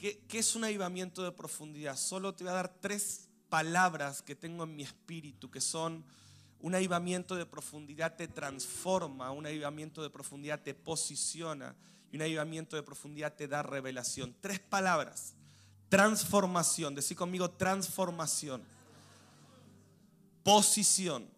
¿Qué, 0.03 0.37
es 0.37 0.53
un 0.57 0.65
avivamiento 0.65 1.23
de 1.23 1.31
profundidad? 1.31 1.95
Solo 1.95 2.35
te 2.35 2.43
voy 2.43 2.51
a 2.51 2.55
dar 2.55 2.73
tres 2.81 3.29
palabras 3.47 4.21
que 4.21 4.35
tengo 4.35 4.65
en 4.65 4.75
mi 4.75 4.83
espíritu, 4.83 5.49
que 5.49 5.61
son 5.61 6.03
Un 6.59 6.75
avivamiento 6.75 7.35
de 7.37 7.45
profundidad 7.45 8.17
te 8.17 8.27
transforma, 8.27 9.31
un 9.31 9.45
avivamiento 9.45 10.03
de 10.03 10.09
profundidad 10.09 10.61
te 10.61 10.73
posiciona 10.73 11.73
y 12.11 12.17
un 12.17 12.21
avivamiento 12.21 12.75
de 12.75 12.83
profundidad 12.83 13.33
te 13.33 13.47
da 13.47 13.63
revelación. 13.63 14.35
Tres 14.41 14.59
palabras. 14.59 15.35
Transformación, 15.87 16.95
decir 16.95 17.15
conmigo 17.15 17.51
transformación. 17.51 18.61
Posición. 20.43 21.29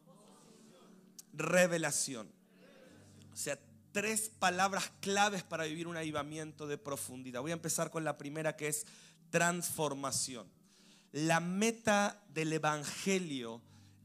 Revelación. 1.33 2.27
O 3.31 3.37
sea, 3.37 3.59
tres 3.95 4.29
palabras 4.39 4.91
claves 4.99 5.43
para 5.43 5.63
vivir 5.63 5.87
un 5.87 5.95
avivamiento 5.95 6.67
de 6.67 6.77
profundidad. 6.77 7.39
Voy 7.39 7.51
a 7.51 7.53
empezar 7.53 7.91
con 7.91 8.03
la 8.03 8.17
primera 8.17 8.57
que 8.57 8.67
es 8.67 8.85
transformación. 9.29 10.49
La 11.13 11.39
meta 11.39 12.21
del 12.27 12.51
Evangelio 12.51 13.61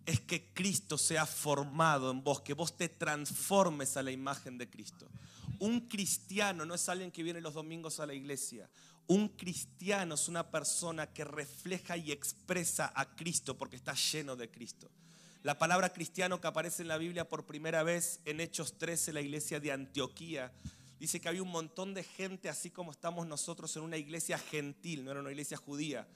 es 0.06 0.20
que 0.20 0.52
Cristo 0.54 0.96
sea 0.96 1.26
formado 1.26 2.12
en 2.12 2.22
vos, 2.22 2.40
que 2.40 2.54
vos 2.54 2.76
te 2.76 2.88
transformes 2.88 3.96
a 3.96 4.04
la 4.04 4.12
imagen 4.12 4.58
de 4.58 4.70
Cristo. 4.70 5.08
Un 5.58 5.80
cristiano 5.88 6.64
no 6.64 6.76
es 6.76 6.88
alguien 6.88 7.10
que 7.10 7.24
viene 7.24 7.40
los 7.40 7.54
domingos 7.54 7.98
a 7.98 8.06
la 8.06 8.14
iglesia. 8.14 8.70
Un 9.08 9.30
cristiano 9.30 10.14
es 10.14 10.28
una 10.28 10.52
persona 10.52 11.08
que 11.08 11.24
refleja 11.24 11.96
y 11.96 12.12
expresa 12.12 12.92
a 12.94 13.16
Cristo 13.16 13.58
porque 13.58 13.74
está 13.74 13.94
lleno 13.94 14.36
de 14.36 14.48
Cristo. 14.52 14.88
La 15.42 15.56
palabra 15.56 15.90
cristiano 15.90 16.38
que 16.38 16.48
aparece 16.48 16.82
en 16.82 16.88
la 16.88 16.98
Biblia 16.98 17.26
por 17.26 17.46
primera 17.46 17.82
vez 17.82 18.20
en 18.26 18.40
Hechos 18.40 18.76
13, 18.76 19.14
la 19.14 19.22
iglesia 19.22 19.58
de 19.58 19.72
Antioquía, 19.72 20.52
dice 20.98 21.18
que 21.18 21.30
había 21.30 21.42
un 21.42 21.50
montón 21.50 21.94
de 21.94 22.04
gente, 22.04 22.50
así 22.50 22.70
como 22.70 22.90
estamos 22.90 23.26
nosotros 23.26 23.74
en 23.76 23.82
una 23.82 23.96
iglesia 23.96 24.36
gentil, 24.36 25.02
no 25.02 25.12
era 25.12 25.20
una 25.20 25.30
iglesia 25.30 25.56
judía, 25.56 26.06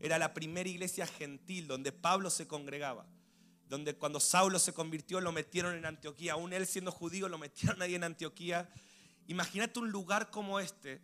era 0.00 0.18
la 0.18 0.32
primera 0.32 0.66
iglesia 0.66 1.06
gentil 1.06 1.66
donde 1.66 1.92
Pablo 1.92 2.30
se 2.30 2.48
congregaba, 2.48 3.04
donde 3.68 3.96
cuando 3.96 4.18
Saulo 4.18 4.58
se 4.58 4.72
convirtió 4.72 5.20
lo 5.20 5.30
metieron 5.30 5.76
en 5.76 5.84
Antioquía, 5.84 6.32
aún 6.32 6.54
él 6.54 6.66
siendo 6.66 6.90
judío 6.90 7.28
lo 7.28 7.36
metieron 7.36 7.82
ahí 7.82 7.94
en 7.96 8.04
Antioquía. 8.04 8.70
Imagínate 9.26 9.78
un 9.78 9.90
lugar 9.90 10.30
como 10.30 10.58
este, 10.58 11.02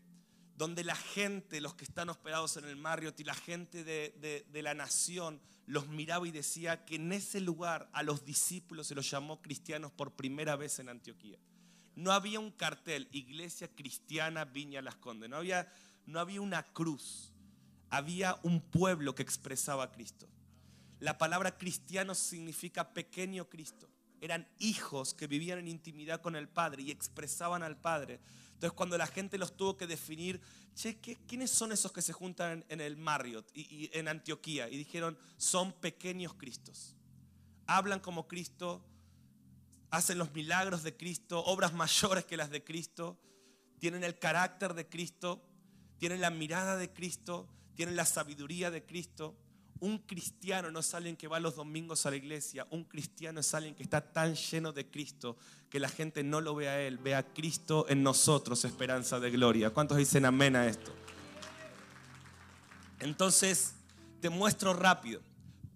donde 0.56 0.82
la 0.82 0.96
gente, 0.96 1.60
los 1.60 1.74
que 1.74 1.84
están 1.84 2.08
hospedados 2.08 2.56
en 2.56 2.64
el 2.64 2.76
Marriott 2.76 3.20
y 3.20 3.24
la 3.24 3.34
gente 3.34 3.84
de, 3.84 4.46
de 4.48 4.62
la 4.62 4.72
nación 4.72 5.42
los 5.66 5.88
miraba 5.88 6.26
y 6.26 6.30
decía 6.30 6.84
que 6.84 6.96
en 6.96 7.12
ese 7.12 7.40
lugar 7.40 7.90
a 7.92 8.02
los 8.02 8.24
discípulos 8.24 8.86
se 8.86 8.94
los 8.94 9.10
llamó 9.10 9.42
cristianos 9.42 9.90
por 9.90 10.14
primera 10.14 10.56
vez 10.56 10.78
en 10.78 10.88
Antioquía. 10.88 11.38
No 11.96 12.12
había 12.12 12.38
un 12.40 12.52
cartel, 12.52 13.08
Iglesia 13.10 13.68
Cristiana 13.74 14.44
Viña 14.44 14.82
Las 14.82 14.96
Condes, 14.96 15.28
no 15.28 15.36
había, 15.36 15.72
no 16.06 16.20
había 16.20 16.40
una 16.40 16.62
cruz, 16.62 17.32
había 17.90 18.38
un 18.42 18.60
pueblo 18.60 19.14
que 19.14 19.22
expresaba 19.22 19.84
a 19.84 19.92
Cristo. 19.92 20.28
La 21.00 21.18
palabra 21.18 21.58
cristiano 21.58 22.14
significa 22.14 22.92
pequeño 22.94 23.48
Cristo. 23.48 23.88
Eran 24.20 24.48
hijos 24.58 25.14
que 25.14 25.26
vivían 25.26 25.58
en 25.58 25.68
intimidad 25.68 26.22
con 26.22 26.36
el 26.36 26.48
Padre 26.48 26.84
y 26.84 26.90
expresaban 26.90 27.62
al 27.62 27.76
Padre. 27.76 28.20
Entonces 28.56 28.72
cuando 28.72 28.96
la 28.96 29.06
gente 29.06 29.36
los 29.36 29.54
tuvo 29.54 29.76
que 29.76 29.86
definir, 29.86 30.40
che, 30.74 30.98
¿quiénes 30.98 31.50
son 31.50 31.72
esos 31.72 31.92
que 31.92 32.00
se 32.00 32.14
juntan 32.14 32.64
en 32.70 32.80
el 32.80 32.96
Marriott 32.96 33.50
y, 33.52 33.90
en 33.92 34.08
Antioquía? 34.08 34.70
Y 34.70 34.78
dijeron, 34.78 35.18
son 35.36 35.74
pequeños 35.74 36.32
Cristos. 36.32 36.96
Hablan 37.66 38.00
como 38.00 38.26
Cristo, 38.26 38.82
hacen 39.90 40.16
los 40.16 40.32
milagros 40.32 40.82
de 40.82 40.96
Cristo, 40.96 41.44
obras 41.44 41.74
mayores 41.74 42.24
que 42.24 42.38
las 42.38 42.48
de 42.48 42.64
Cristo, 42.64 43.20
tienen 43.78 44.02
el 44.04 44.18
carácter 44.18 44.72
de 44.72 44.88
Cristo, 44.88 45.46
tienen 45.98 46.22
la 46.22 46.30
mirada 46.30 46.78
de 46.78 46.90
Cristo, 46.94 47.50
tienen 47.74 47.94
la 47.94 48.06
sabiduría 48.06 48.70
de 48.70 48.86
Cristo. 48.86 49.36
Un 49.80 49.98
cristiano 49.98 50.70
no 50.70 50.80
es 50.80 50.94
alguien 50.94 51.16
que 51.16 51.28
va 51.28 51.38
los 51.38 51.56
domingos 51.56 52.06
a 52.06 52.10
la 52.10 52.16
iglesia, 52.16 52.66
un 52.70 52.84
cristiano 52.84 53.40
es 53.40 53.52
alguien 53.52 53.74
que 53.74 53.82
está 53.82 54.00
tan 54.00 54.34
lleno 54.34 54.72
de 54.72 54.88
Cristo 54.90 55.36
que 55.68 55.78
la 55.78 55.88
gente 55.88 56.22
no 56.22 56.40
lo 56.40 56.54
ve 56.54 56.68
a 56.68 56.80
Él, 56.80 56.98
ve 56.98 57.14
a 57.14 57.22
Cristo 57.22 57.86
en 57.88 58.02
nosotros, 58.02 58.64
esperanza 58.64 59.20
de 59.20 59.30
gloria. 59.30 59.70
¿Cuántos 59.70 59.98
dicen 59.98 60.24
amén 60.24 60.56
a 60.56 60.66
esto? 60.66 60.94
Entonces, 63.00 63.74
te 64.20 64.30
muestro 64.30 64.72
rápido. 64.72 65.20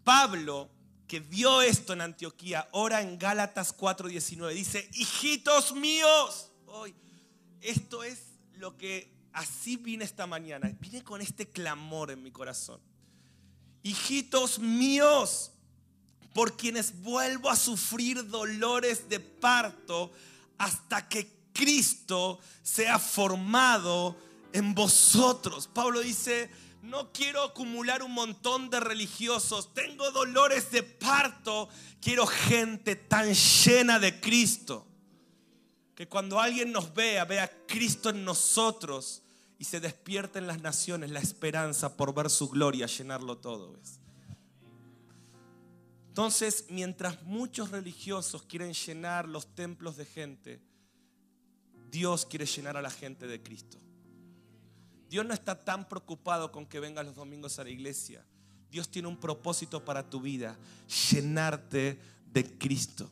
Pablo, 0.03 0.71
que 1.07 1.21
vio 1.21 1.61
esto 1.61 1.93
en 1.93 2.01
Antioquía, 2.01 2.69
ora 2.73 3.03
en 3.03 3.19
Gálatas 3.19 3.77
4:19, 3.77 4.55
dice, 4.55 4.89
hijitos 4.95 5.75
míos, 5.75 6.51
hoy, 6.67 6.95
esto 7.61 8.03
es 8.03 8.39
lo 8.55 8.79
que 8.79 9.13
así 9.33 9.77
vine 9.77 10.05
esta 10.05 10.27
mañana, 10.27 10.73
vine 10.81 11.05
con 11.05 11.21
este 11.21 11.51
clamor 11.51 12.11
en 12.11 12.23
mi 12.23 12.31
corazón 12.31 12.81
hijitos 13.83 14.59
míos, 14.59 15.53
por 16.33 16.57
quienes 16.57 17.03
vuelvo 17.03 17.51
a 17.51 17.57
sufrir 17.57 18.29
dolores 18.29 19.09
de 19.09 19.21
parto 19.21 20.13
hasta 20.59 21.09
que 21.09 21.29
Cristo 21.53 22.39
sea 22.63 22.99
formado 22.99 24.17
en 24.53 24.75
vosotros. 24.75 25.69
Pablo 25.69 26.01
dice, 26.01 26.51
no 26.83 27.13
quiero 27.13 27.43
acumular 27.43 28.03
un 28.03 28.13
montón 28.13 28.71
de 28.71 28.81
religiosos, 28.81 29.75
tengo 29.75 30.11
dolores 30.13 30.71
de 30.71 30.83
parto, 30.83 31.69
quiero 32.01 32.27
gente 32.27 32.97
tan 32.97 33.35
llena 33.35 33.99
de 33.99 34.21
Cristo, 34.21 34.87
que 35.95 36.09
cuando 36.09 36.41
alguien 36.41 36.73
nos 36.73 36.95
vea, 36.95 37.25
vea 37.25 37.51
Cristo 37.67 38.11
en 38.11 38.25
nosotros 38.25 39.23
y 39.61 39.65
se 39.65 39.79
despierta 39.79 40.39
en 40.39 40.47
las 40.47 40.63
naciones 40.63 41.11
la 41.11 41.21
esperanza 41.21 41.95
por 41.95 42.15
ver 42.15 42.31
su 42.31 42.49
gloria 42.49 42.87
llenarlo 42.87 43.37
todo. 43.37 43.79
Entonces, 46.09 46.65
mientras 46.71 47.23
muchos 47.25 47.71
religiosos 47.71 48.43
quieren 48.45 48.73
llenar 48.73 49.29
los 49.29 49.55
templos 49.55 49.99
de 49.99 50.07
gente, 50.07 50.63
Dios 51.91 52.25
quiere 52.25 52.47
llenar 52.47 52.79
a 52.79 52.83
la 52.83 52.89
gente 52.89 53.27
de 53.27 53.43
Cristo. 53.43 53.77
Dios 55.11 55.27
no 55.27 55.35
está 55.35 55.63
tan 55.63 55.87
preocupado 55.87 56.51
con 56.51 56.65
que 56.65 56.81
vengas 56.81 57.05
los 57.05 57.17
domingos 57.17 57.59
a 57.59 57.65
la 57.65 57.71
iglesia. 57.71 58.25
Dios 58.71 58.89
tiene 58.89 59.09
un 59.09 59.21
propósito 59.21 59.85
para 59.85 60.09
tu 60.09 60.23
vida, 60.23 60.57
llenarte 61.13 61.99
de 62.33 62.45
Cristo. 62.57 63.11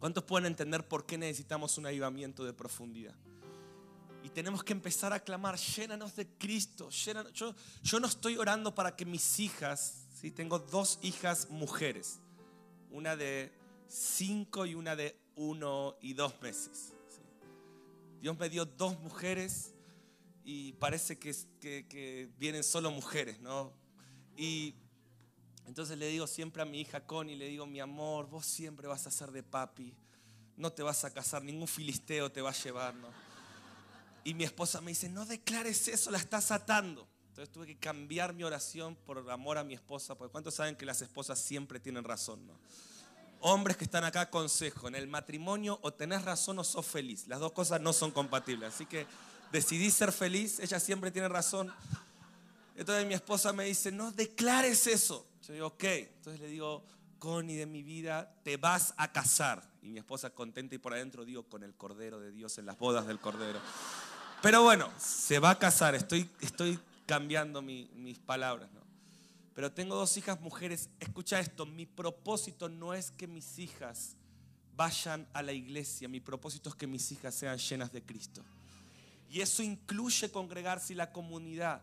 ¿Cuántos 0.00 0.24
pueden 0.24 0.46
entender 0.46 0.88
por 0.88 1.06
qué 1.06 1.16
necesitamos 1.16 1.78
un 1.78 1.86
avivamiento 1.86 2.44
de 2.44 2.52
profundidad? 2.52 3.14
Y 4.24 4.30
tenemos 4.30 4.64
que 4.64 4.72
empezar 4.72 5.12
a 5.12 5.20
clamar, 5.20 5.58
llénanos 5.58 6.16
de 6.16 6.26
Cristo. 6.26 6.88
Yo, 6.88 7.54
yo 7.82 8.00
no 8.00 8.06
estoy 8.06 8.38
orando 8.38 8.74
para 8.74 8.96
que 8.96 9.04
mis 9.04 9.38
hijas, 9.38 10.06
tengo 10.34 10.58
dos 10.58 10.98
hijas 11.02 11.50
mujeres, 11.50 12.20
una 12.90 13.16
de 13.16 13.52
cinco 13.86 14.64
y 14.64 14.74
una 14.74 14.96
de 14.96 15.14
uno 15.36 15.98
y 16.00 16.14
dos 16.14 16.40
meses. 16.40 16.94
Dios 18.22 18.38
me 18.38 18.48
dio 18.48 18.64
dos 18.64 18.98
mujeres 19.00 19.74
y 20.42 20.72
parece 20.72 21.18
que, 21.18 21.34
que, 21.60 22.30
vienen 22.38 22.64
solo 22.64 22.90
mujeres, 22.90 23.38
¿no? 23.40 23.74
Y 24.38 24.74
entonces 25.66 25.98
le 25.98 26.08
digo 26.08 26.26
siempre 26.26 26.62
a 26.62 26.64
mi 26.64 26.80
hija 26.80 27.06
Connie, 27.06 27.36
le 27.36 27.48
digo, 27.48 27.66
mi 27.66 27.80
amor, 27.80 28.26
vos 28.30 28.46
siempre 28.46 28.88
vas 28.88 29.06
a 29.06 29.10
ser 29.10 29.32
de 29.32 29.42
papi, 29.42 29.94
no 30.56 30.72
te 30.72 30.82
vas 30.82 31.04
a 31.04 31.12
casar, 31.12 31.44
ningún 31.44 31.68
filisteo 31.68 32.32
te 32.32 32.40
va 32.40 32.48
a 32.48 32.54
llevar, 32.54 32.94
¿no? 32.94 33.23
Y 34.24 34.34
mi 34.34 34.44
esposa 34.44 34.80
me 34.80 34.90
dice, 34.90 35.08
no 35.08 35.26
declares 35.26 35.86
eso, 35.88 36.10
la 36.10 36.18
estás 36.18 36.50
atando. 36.50 37.06
Entonces 37.28 37.52
tuve 37.52 37.66
que 37.66 37.76
cambiar 37.76 38.32
mi 38.32 38.44
oración 38.44 38.96
por 38.96 39.30
amor 39.30 39.58
a 39.58 39.64
mi 39.64 39.74
esposa, 39.74 40.16
porque 40.16 40.32
¿cuántos 40.32 40.54
saben 40.54 40.76
que 40.76 40.86
las 40.86 41.02
esposas 41.02 41.38
siempre 41.38 41.80
tienen 41.80 42.04
razón? 42.04 42.46
No? 42.46 42.54
Hombres 43.40 43.76
que 43.76 43.84
están 43.84 44.04
acá, 44.04 44.30
consejo, 44.30 44.88
en 44.88 44.94
el 44.94 45.06
matrimonio 45.06 45.78
o 45.82 45.92
tenés 45.92 46.22
razón 46.22 46.58
o 46.58 46.64
sos 46.64 46.86
feliz. 46.86 47.26
Las 47.26 47.40
dos 47.40 47.52
cosas 47.52 47.80
no 47.80 47.92
son 47.92 48.10
compatibles. 48.12 48.72
Así 48.72 48.86
que 48.86 49.06
decidí 49.52 49.90
ser 49.90 50.12
feliz, 50.12 50.58
ella 50.60 50.80
siempre 50.80 51.10
tiene 51.10 51.28
razón. 51.28 51.70
Entonces 52.76 53.06
mi 53.06 53.14
esposa 53.14 53.52
me 53.52 53.64
dice, 53.64 53.92
no 53.92 54.12
declares 54.12 54.86
eso. 54.86 55.26
Yo 55.46 55.52
digo, 55.52 55.66
ok. 55.66 55.84
Entonces 55.84 56.40
le 56.40 56.46
digo, 56.46 56.84
Connie 57.18 57.56
de 57.56 57.66
mi 57.66 57.82
vida, 57.82 58.34
te 58.44 58.56
vas 58.56 58.94
a 58.96 59.12
casar. 59.12 59.62
Y 59.82 59.88
mi 59.88 59.98
esposa 59.98 60.30
contenta 60.30 60.74
y 60.74 60.78
por 60.78 60.94
adentro 60.94 61.24
digo, 61.24 61.42
con 61.44 61.62
el 61.62 61.74
Cordero 61.74 62.20
de 62.20 62.30
Dios, 62.30 62.58
en 62.58 62.66
las 62.66 62.78
bodas 62.78 63.06
del 63.06 63.18
Cordero. 63.18 63.60
Pero 64.44 64.62
bueno, 64.62 64.90
se 64.98 65.38
va 65.38 65.52
a 65.52 65.58
casar, 65.58 65.94
estoy, 65.94 66.28
estoy 66.42 66.78
cambiando 67.06 67.62
mis 67.62 68.18
palabras. 68.18 68.68
Pero 69.54 69.72
tengo 69.72 69.94
dos 69.94 70.18
hijas 70.18 70.38
mujeres. 70.42 70.90
Escucha 71.00 71.40
esto, 71.40 71.64
mi 71.64 71.86
propósito 71.86 72.68
no 72.68 72.92
es 72.92 73.10
que 73.10 73.26
mis 73.26 73.58
hijas 73.58 74.16
vayan 74.76 75.26
a 75.32 75.40
la 75.40 75.54
iglesia, 75.54 76.08
mi 76.08 76.20
propósito 76.20 76.68
es 76.68 76.74
que 76.74 76.86
mis 76.86 77.10
hijas 77.10 77.34
sean 77.34 77.56
llenas 77.56 77.90
de 77.90 78.02
Cristo. 78.02 78.44
Y 79.30 79.40
eso 79.40 79.62
incluye 79.62 80.30
congregarse 80.30 80.92
y 80.92 80.96
la 80.96 81.10
comunidad. 81.10 81.80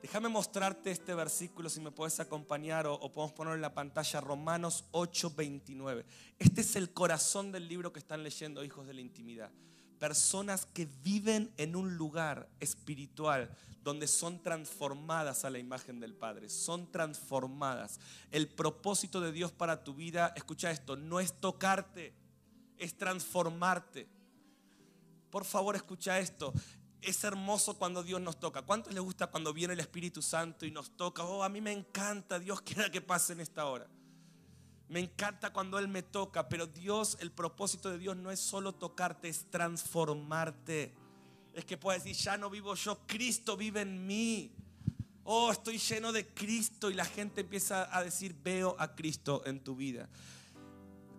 Déjame 0.00 0.28
mostrarte 0.28 0.92
este 0.92 1.14
versículo, 1.14 1.68
si 1.68 1.80
me 1.80 1.90
puedes 1.90 2.20
acompañar 2.20 2.86
o, 2.86 2.94
o 2.94 3.12
podemos 3.12 3.32
ponerlo 3.32 3.56
en 3.56 3.62
la 3.62 3.74
pantalla, 3.74 4.20
Romanos 4.20 4.84
8:29. 4.92 6.04
Este 6.38 6.60
es 6.60 6.76
el 6.76 6.92
corazón 6.92 7.50
del 7.50 7.66
libro 7.66 7.92
que 7.92 7.98
están 7.98 8.22
leyendo, 8.22 8.62
hijos 8.62 8.86
de 8.86 8.94
la 8.94 9.00
intimidad 9.00 9.50
personas 10.04 10.66
que 10.66 10.86
viven 11.02 11.50
en 11.56 11.74
un 11.74 11.96
lugar 11.96 12.46
espiritual 12.60 13.50
donde 13.82 14.06
son 14.06 14.42
transformadas 14.42 15.46
a 15.46 15.50
la 15.50 15.58
imagen 15.58 15.98
del 15.98 16.12
Padre, 16.12 16.50
son 16.50 16.92
transformadas. 16.92 17.98
El 18.30 18.50
propósito 18.50 19.22
de 19.22 19.32
Dios 19.32 19.50
para 19.50 19.82
tu 19.82 19.94
vida, 19.94 20.34
escucha 20.36 20.70
esto, 20.70 20.94
no 20.94 21.20
es 21.20 21.40
tocarte, 21.40 22.12
es 22.76 22.98
transformarte. 22.98 24.06
Por 25.30 25.46
favor, 25.46 25.74
escucha 25.74 26.18
esto. 26.18 26.52
Es 27.00 27.24
hermoso 27.24 27.78
cuando 27.78 28.02
Dios 28.02 28.20
nos 28.20 28.38
toca. 28.38 28.60
¿Cuántos 28.60 28.92
les 28.92 29.02
gusta 29.02 29.28
cuando 29.28 29.54
viene 29.54 29.72
el 29.72 29.80
Espíritu 29.80 30.20
Santo 30.20 30.66
y 30.66 30.70
nos 30.70 30.98
toca? 30.98 31.24
Oh, 31.24 31.42
a 31.42 31.48
mí 31.48 31.62
me 31.62 31.72
encanta, 31.72 32.38
Dios 32.38 32.60
quiera 32.60 32.90
que 32.90 33.00
pase 33.00 33.32
en 33.32 33.40
esta 33.40 33.64
hora. 33.64 33.88
Me 34.94 35.00
encanta 35.00 35.52
cuando 35.52 35.78
Él 35.80 35.88
me 35.88 36.04
toca, 36.04 36.48
pero 36.48 36.68
Dios, 36.68 37.18
el 37.20 37.32
propósito 37.32 37.90
de 37.90 37.98
Dios 37.98 38.16
no 38.16 38.30
es 38.30 38.38
solo 38.38 38.72
tocarte, 38.72 39.28
es 39.28 39.50
transformarte 39.50 40.94
es 41.52 41.64
que 41.64 41.76
puedes 41.76 42.04
decir, 42.04 42.22
ya 42.22 42.36
no 42.36 42.48
vivo 42.48 42.76
yo, 42.76 42.98
Cristo 43.06 43.56
vive 43.56 43.80
en 43.80 44.06
mí. 44.06 44.52
Oh, 45.24 45.50
estoy 45.50 45.78
lleno 45.78 46.12
de 46.12 46.26
Cristo 46.26 46.90
y 46.90 46.94
la 46.94 47.04
gente 47.04 47.40
empieza 47.40 47.96
a 47.96 48.04
decir, 48.04 48.36
veo 48.42 48.76
a 48.78 48.94
Cristo 48.94 49.42
en 49.46 49.62
tu 49.62 49.74
vida. 49.74 50.08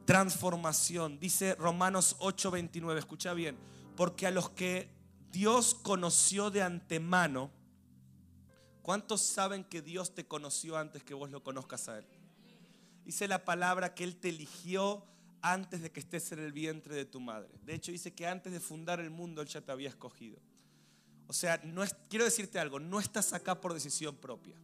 Transformación, 0.06 1.20
dice 1.20 1.56
Romanos 1.56 2.16
8:29, 2.20 2.98
escucha 2.98 3.34
bien, 3.34 3.58
porque 3.98 4.26
a 4.26 4.32
los 4.32 4.50
que 4.52 4.90
Dios 5.32 5.74
conoció 5.74 6.52
de 6.52 6.62
antemano, 6.62 7.50
¿cuántos 8.84 9.22
saben 9.22 9.64
que 9.64 9.82
Dios 9.82 10.14
te 10.14 10.28
conoció 10.28 10.78
antes 10.78 11.04
que 11.04 11.14
vos 11.14 11.32
lo 11.32 11.44
conozcas 11.44 11.90
a 11.90 11.98
Él? 11.98 12.15
Dice 13.06 13.28
la 13.28 13.46
palabra 13.46 13.94
que 13.94 14.04
Él 14.04 14.18
te 14.18 14.30
eligió 14.30 15.06
antes 15.42 15.82
de 15.82 15.92
que 15.92 16.00
estés 16.00 16.32
en 16.32 16.40
el 16.40 16.52
vientre 16.52 16.96
de 16.96 17.06
tu 17.06 17.20
madre. 17.20 17.54
De 17.64 17.76
hecho, 17.76 17.92
dice 17.92 18.14
que 18.14 18.28
antes 18.28 18.52
de 18.52 18.60
fundar 18.60 19.00
el 19.00 19.12
mundo 19.12 19.42
Él 19.42 19.48
ya 19.48 19.62
te 19.62 19.72
había 19.72 19.90
escogido. 19.90 20.40
O 21.28 21.34
sea, 21.34 21.62
no 21.64 21.84
quiero 22.10 22.26
decirte 22.26 22.60
algo, 22.60 22.80
no 22.80 23.00
estás 23.00 23.34
acá 23.34 23.62
por 23.62 23.74
decisión 23.74 24.16
propia. 24.16 24.56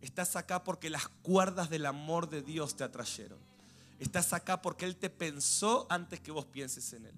Estás 0.00 0.36
acá 0.36 0.64
porque 0.64 0.90
las 0.90 1.08
cuerdas 1.08 1.68
del 1.70 1.86
amor 1.86 2.30
de 2.30 2.40
Dios 2.42 2.76
te 2.76 2.84
atrayeron. 2.84 3.38
Estás 3.98 4.32
acá 4.32 4.62
porque 4.62 4.84
Él 4.84 4.96
te 4.96 5.10
pensó 5.10 5.86
antes 5.90 6.20
que 6.20 6.30
vos 6.30 6.46
pienses 6.46 6.92
en 6.92 7.06
Él. 7.06 7.14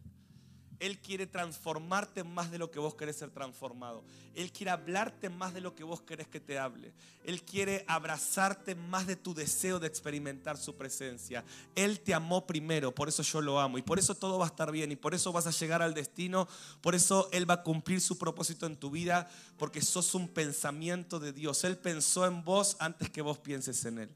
Él 0.81 0.99
quiere 0.99 1.27
transformarte 1.27 2.25
más 2.25 2.51
de 2.51 2.59
lo 2.59 2.71
que 2.71 2.79
vos 2.79 2.95
querés 2.95 3.17
ser 3.17 3.31
transformado. 3.31 4.03
Él 4.35 4.51
quiere 4.51 4.71
hablarte 4.71 5.29
más 5.29 5.53
de 5.53 5.61
lo 5.61 5.75
que 5.75 5.85
vos 5.85 6.01
querés 6.01 6.27
que 6.27 6.41
te 6.41 6.59
hable. 6.59 6.93
Él 7.23 7.43
quiere 7.43 7.85
abrazarte 7.87 8.75
más 8.75 9.07
de 9.07 9.15
tu 9.15 9.35
deseo 9.35 9.79
de 9.79 9.87
experimentar 9.87 10.57
su 10.57 10.77
presencia. 10.77 11.45
Él 11.75 12.01
te 12.01 12.15
amó 12.15 12.47
primero, 12.47 12.95
por 12.95 13.09
eso 13.09 13.23
yo 13.23 13.43
lo 13.43 13.61
amo. 13.61 13.77
Y 13.77 13.83
por 13.83 13.99
eso 13.99 14.15
todo 14.15 14.39
va 14.39 14.47
a 14.47 14.49
estar 14.49 14.73
bien. 14.73 14.91
Y 14.91 14.97
por 14.97 15.15
eso 15.15 15.33
vas 15.33 15.47
a 15.47 15.51
llegar 15.51 15.83
al 15.83 15.93
destino. 15.93 16.49
Por 16.81 16.95
eso 16.95 17.29
Él 17.31 17.49
va 17.49 17.55
a 17.55 17.63
cumplir 17.63 18.01
su 18.01 18.17
propósito 18.17 18.65
en 18.65 18.79
tu 18.79 18.91
vida. 18.91 19.29
Porque 19.59 19.83
sos 19.83 20.15
un 20.15 20.29
pensamiento 20.29 21.21
de 21.21 21.35
Dios. 21.35 21.63
Él 21.65 21.77
pensó 21.77 22.27
en 22.27 22.43
vos 22.43 22.77
antes 22.81 23.11
que 23.11 23.21
vos 23.21 23.39
pienses 23.39 23.85
en 23.85 23.99
Él. 23.99 24.11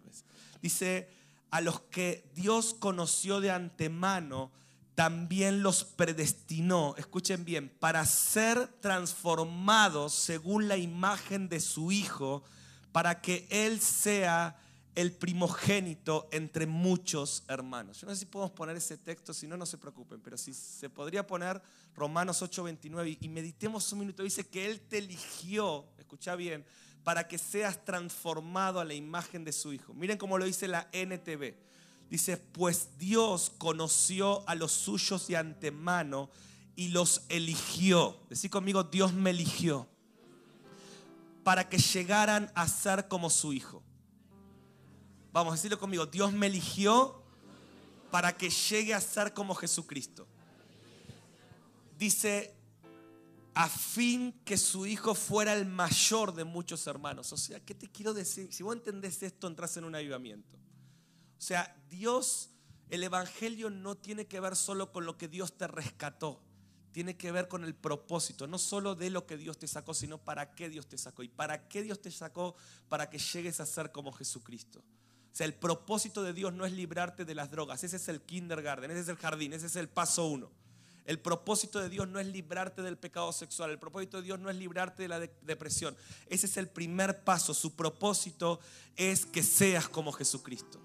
Dice, 0.63 1.11
a 1.51 1.61
los 1.61 1.83
que 1.83 2.25
Dios 2.35 2.75
conoció 2.75 3.41
de 3.41 3.51
antemano 3.51 4.51
también 4.95 5.63
los 5.63 5.85
predestinó, 5.85 6.95
escuchen 6.97 7.45
bien, 7.45 7.69
para 7.69 8.05
ser 8.07 8.69
transformados 8.81 10.15
según 10.15 10.69
la 10.69 10.77
imagen 10.77 11.49
de 11.49 11.61
su 11.61 11.91
Hijo, 11.91 12.45
para 12.93 13.21
que 13.21 13.47
Él 13.51 13.81
sea 13.81 14.57
el 14.95 15.13
primogénito 15.13 16.29
entre 16.31 16.67
muchos 16.67 17.43
hermanos. 17.49 18.01
Yo 18.01 18.07
no 18.07 18.15
sé 18.15 18.21
si 18.21 18.27
podemos 18.27 18.53
poner 18.53 18.77
ese 18.77 18.97
texto, 18.97 19.35
si 19.35 19.49
no, 19.49 19.57
no 19.57 19.67
se 19.67 19.79
preocupen, 19.79 20.21
pero 20.21 20.37
si 20.39 20.55
se 20.55 20.89
podría 20.89 21.27
poner 21.27 21.61
Romanos 21.97 22.43
8:29 22.43 23.19
y 23.21 23.29
meditemos 23.29 23.93
un 23.93 24.01
minuto, 24.01 24.23
dice 24.23 24.47
que 24.47 24.67
Él 24.67 24.81
te 24.81 24.99
eligió, 24.99 25.87
escucha 25.99 26.37
bien, 26.37 26.65
para 27.03 27.27
que 27.27 27.39
seas 27.39 27.85
transformado 27.85 28.79
a 28.81 28.85
la 28.85 28.95
imagen 28.95 29.45
de 29.45 29.53
su 29.53 29.73
Hijo. 29.73 29.93
Miren 29.93 30.19
cómo 30.19 30.39
lo 30.39 30.45
dice 30.45 30.69
la 30.69 30.89
NTV. 30.93 31.55
Dice, 32.11 32.37
pues 32.37 32.91
Dios 32.99 33.53
conoció 33.59 34.49
a 34.49 34.55
los 34.55 34.73
suyos 34.73 35.27
de 35.27 35.37
antemano 35.37 36.31
y 36.77 36.89
los 36.89 37.23
eligió. 37.29 38.19
Decí 38.29 38.49
conmigo, 38.49 38.85
Dios 38.85 39.13
me 39.13 39.31
eligió 39.31 39.89
para 41.43 41.69
que 41.69 41.79
llegaran 41.79 42.51
a 42.55 42.67
ser 42.69 43.09
como 43.09 43.31
su 43.31 43.53
hijo. 43.53 43.83
Vamos 45.33 45.53
a 45.53 45.57
decirlo 45.57 45.79
conmigo, 45.79 46.07
Dios 46.07 46.33
me 46.33 46.47
eligió 46.47 47.23
para 48.11 48.37
que 48.37 48.49
llegue 48.51 48.95
a 48.95 49.01
ser 49.01 49.35
como 49.35 49.55
Jesucristo. 49.55 50.27
Dice, 51.99 52.55
a 53.55 53.69
fin 53.69 54.41
que 54.45 54.57
su 54.57 54.87
hijo 54.87 55.15
fuera 55.15 55.53
el 55.55 55.67
mayor 55.67 56.35
de 56.35 56.45
muchos 56.45 56.87
hermanos. 56.87 57.33
O 57.33 57.37
sea, 57.37 57.61
¿qué 57.61 57.75
te 57.75 57.89
quiero 57.91 58.15
decir? 58.15 58.53
Si 58.53 58.63
vos 58.63 58.75
entendés 58.75 59.23
esto, 59.23 59.47
entras 59.47 59.77
en 59.77 59.85
un 59.85 59.95
avivamiento. 59.95 60.57
O 60.57 61.41
sea, 61.47 61.77
Dios, 61.95 62.51
el 62.91 63.03
Evangelio 63.03 63.71
no 63.71 63.97
tiene 63.97 64.27
que 64.27 64.41
ver 64.41 64.57
solo 64.57 64.93
con 64.93 65.07
lo 65.07 65.17
que 65.17 65.29
Dios 65.29 65.57
te 65.57 65.67
rescató. 65.67 66.41
Tiene 66.93 67.17
que 67.17 67.33
ver 67.33 67.49
con 67.49 67.65
el 67.65 67.75
propósito, 67.75 68.47
no 68.47 68.59
solo 68.59 68.95
de 68.95 69.11
lo 69.11 69.27
que 69.27 69.37
Dios 69.37 69.59
te 69.59 69.67
sacó, 69.67 69.95
sino 69.95 70.19
para 70.19 70.55
qué 70.55 70.69
Dios 70.69 70.87
te 70.87 70.97
sacó. 70.97 71.25
¿Y 71.25 71.29
para 71.29 71.67
qué 71.67 71.83
Dios 71.83 72.01
te 72.01 72.11
sacó? 72.11 72.55
Para 72.89 73.11
que 73.11 73.19
llegues 73.19 73.59
a 73.59 73.67
ser 73.67 73.91
como 73.91 74.13
Jesucristo. 74.13 74.79
O 74.79 75.37
sea, 75.37 75.47
el 75.47 75.55
propósito 75.55 76.23
de 76.23 76.33
Dios 76.33 76.53
no 76.53 76.65
es 76.65 76.73
librarte 76.73 77.25
de 77.25 77.35
las 77.35 77.51
drogas. 77.51 77.83
Ese 77.83 77.97
es 77.97 78.09
el 78.09 78.23
kindergarten, 78.23 78.93
ese 78.93 79.01
es 79.01 79.09
el 79.09 79.17
jardín, 79.17 79.53
ese 79.53 79.67
es 79.67 79.75
el 79.75 79.89
paso 79.89 80.27
uno. 80.27 80.53
El 81.05 81.19
propósito 81.19 81.81
de 81.81 81.89
Dios 81.89 82.07
no 82.09 82.21
es 82.21 82.27
librarte 82.29 82.83
del 82.83 82.97
pecado 82.97 83.33
sexual. 83.33 83.71
El 83.71 83.81
propósito 83.81 84.19
de 84.19 84.23
Dios 84.23 84.39
no 84.39 84.49
es 84.49 84.57
librarte 84.57 85.03
de 85.03 85.09
la 85.09 85.19
depresión. 85.19 85.97
Ese 86.29 86.47
es 86.47 86.57
el 86.57 86.69
primer 86.69 87.25
paso. 87.25 87.53
Su 87.53 87.75
propósito 87.75 88.61
es 88.95 89.27
que 89.27 89.43
seas 89.43 89.89
como 89.89 90.13
Jesucristo. 90.13 90.81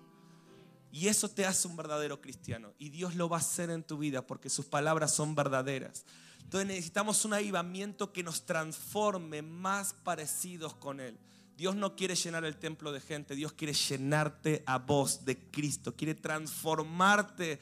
Y 0.91 1.07
eso 1.07 1.29
te 1.29 1.45
hace 1.45 1.67
un 1.67 1.75
verdadero 1.75 2.21
cristiano. 2.21 2.73
Y 2.79 2.89
Dios 2.89 3.15
lo 3.15 3.29
va 3.29 3.37
a 3.37 3.41
hacer 3.41 3.69
en 3.69 3.83
tu 3.83 3.97
vida 3.97 4.25
porque 4.25 4.49
sus 4.49 4.65
palabras 4.65 5.13
son 5.13 5.35
verdaderas. 5.35 6.05
Entonces 6.43 6.67
necesitamos 6.67 7.25
un 7.25 7.33
avivamiento 7.33 8.11
que 8.11 8.23
nos 8.23 8.45
transforme 8.45 9.43
más 9.43 9.93
parecidos 9.93 10.73
con 10.73 10.99
Él. 10.99 11.15
Dios 11.55 11.75
no 11.75 11.95
quiere 11.95 12.15
llenar 12.15 12.45
el 12.45 12.55
templo 12.55 12.91
de 12.91 13.01
gente, 13.01 13.35
Dios 13.35 13.53
quiere 13.53 13.73
llenarte 13.73 14.63
a 14.65 14.77
vos 14.79 15.25
de 15.25 15.37
Cristo, 15.37 15.95
quiere 15.95 16.15
transformarte. 16.15 17.59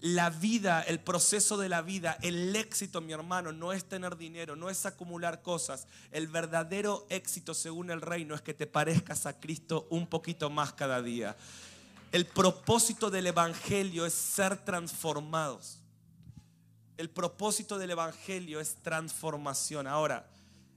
La 0.00 0.30
vida, 0.30 0.82
el 0.82 1.00
proceso 1.00 1.56
de 1.56 1.68
la 1.68 1.82
vida, 1.82 2.18
el 2.22 2.54
éxito, 2.54 3.00
mi 3.00 3.12
hermano, 3.12 3.50
no 3.50 3.72
es 3.72 3.84
tener 3.84 4.16
dinero, 4.16 4.54
no 4.54 4.70
es 4.70 4.86
acumular 4.86 5.42
cosas. 5.42 5.88
El 6.12 6.28
verdadero 6.28 7.06
éxito 7.10 7.52
según 7.52 7.90
el 7.90 8.00
reino 8.00 8.34
es 8.34 8.42
que 8.42 8.54
te 8.54 8.66
parezcas 8.66 9.26
a 9.26 9.40
Cristo 9.40 9.88
un 9.90 10.06
poquito 10.06 10.48
más 10.48 10.72
cada 10.72 11.02
día. 11.02 11.36
El 12.16 12.24
propósito 12.24 13.10
del 13.10 13.26
Evangelio 13.26 14.06
es 14.06 14.14
ser 14.14 14.64
transformados. 14.64 15.82
El 16.96 17.10
propósito 17.10 17.76
del 17.76 17.90
Evangelio 17.90 18.58
es 18.58 18.76
transformación. 18.76 19.86
Ahora, 19.86 20.26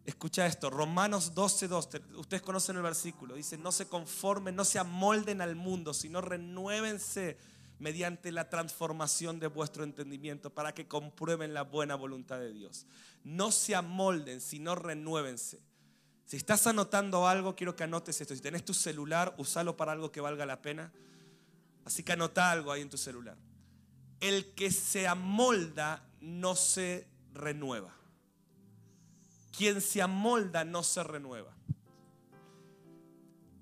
escucha 0.03 0.45
esto, 0.45 0.69
Romanos 0.69 1.33
12.2, 1.33 2.17
ustedes 2.17 2.43
conocen 2.43 2.75
el 2.75 2.81
versículo, 2.81 3.35
dice, 3.35 3.57
no 3.57 3.71
se 3.71 3.87
conformen, 3.87 4.53
no 4.53 4.65
se 4.65 4.79
amolden 4.79 5.39
al 5.39 5.55
mundo, 5.55 5.93
sino 5.93 6.19
renuévense 6.19 7.37
mediante 7.79 8.33
la 8.33 8.49
transformación 8.49 9.39
de 9.39 9.47
vuestro 9.47 9.85
entendimiento 9.85 10.49
para 10.49 10.73
que 10.73 10.89
comprueben 10.89 11.53
la 11.53 11.61
buena 11.61 11.95
voluntad 11.95 12.41
de 12.41 12.51
Dios. 12.51 12.85
No 13.23 13.51
se 13.51 13.75
amolden, 13.75 14.41
sino 14.41 14.75
renuévense. 14.75 15.61
Si 16.25 16.35
estás 16.35 16.67
anotando 16.67 17.29
algo, 17.29 17.55
quiero 17.55 17.77
que 17.77 17.85
anotes 17.85 18.19
esto. 18.19 18.35
Si 18.35 18.41
tenés 18.41 18.65
tu 18.65 18.73
celular, 18.73 19.33
usalo 19.37 19.77
para 19.77 19.93
algo 19.93 20.11
que 20.11 20.19
valga 20.19 20.45
la 20.45 20.61
pena. 20.61 20.91
Así 21.89 22.03
que 22.03 22.11
anota 22.11 22.51
algo 22.51 22.71
ahí 22.71 22.83
en 22.83 22.89
tu 22.91 22.99
celular. 22.99 23.35
El 24.19 24.53
que 24.53 24.69
se 24.69 25.07
amolda 25.07 26.07
no 26.21 26.55
se 26.55 27.07
renueva. 27.33 27.91
Quien 29.57 29.81
se 29.81 29.99
amolda 29.99 30.63
no 30.63 30.83
se 30.83 31.01
renueva. 31.01 31.51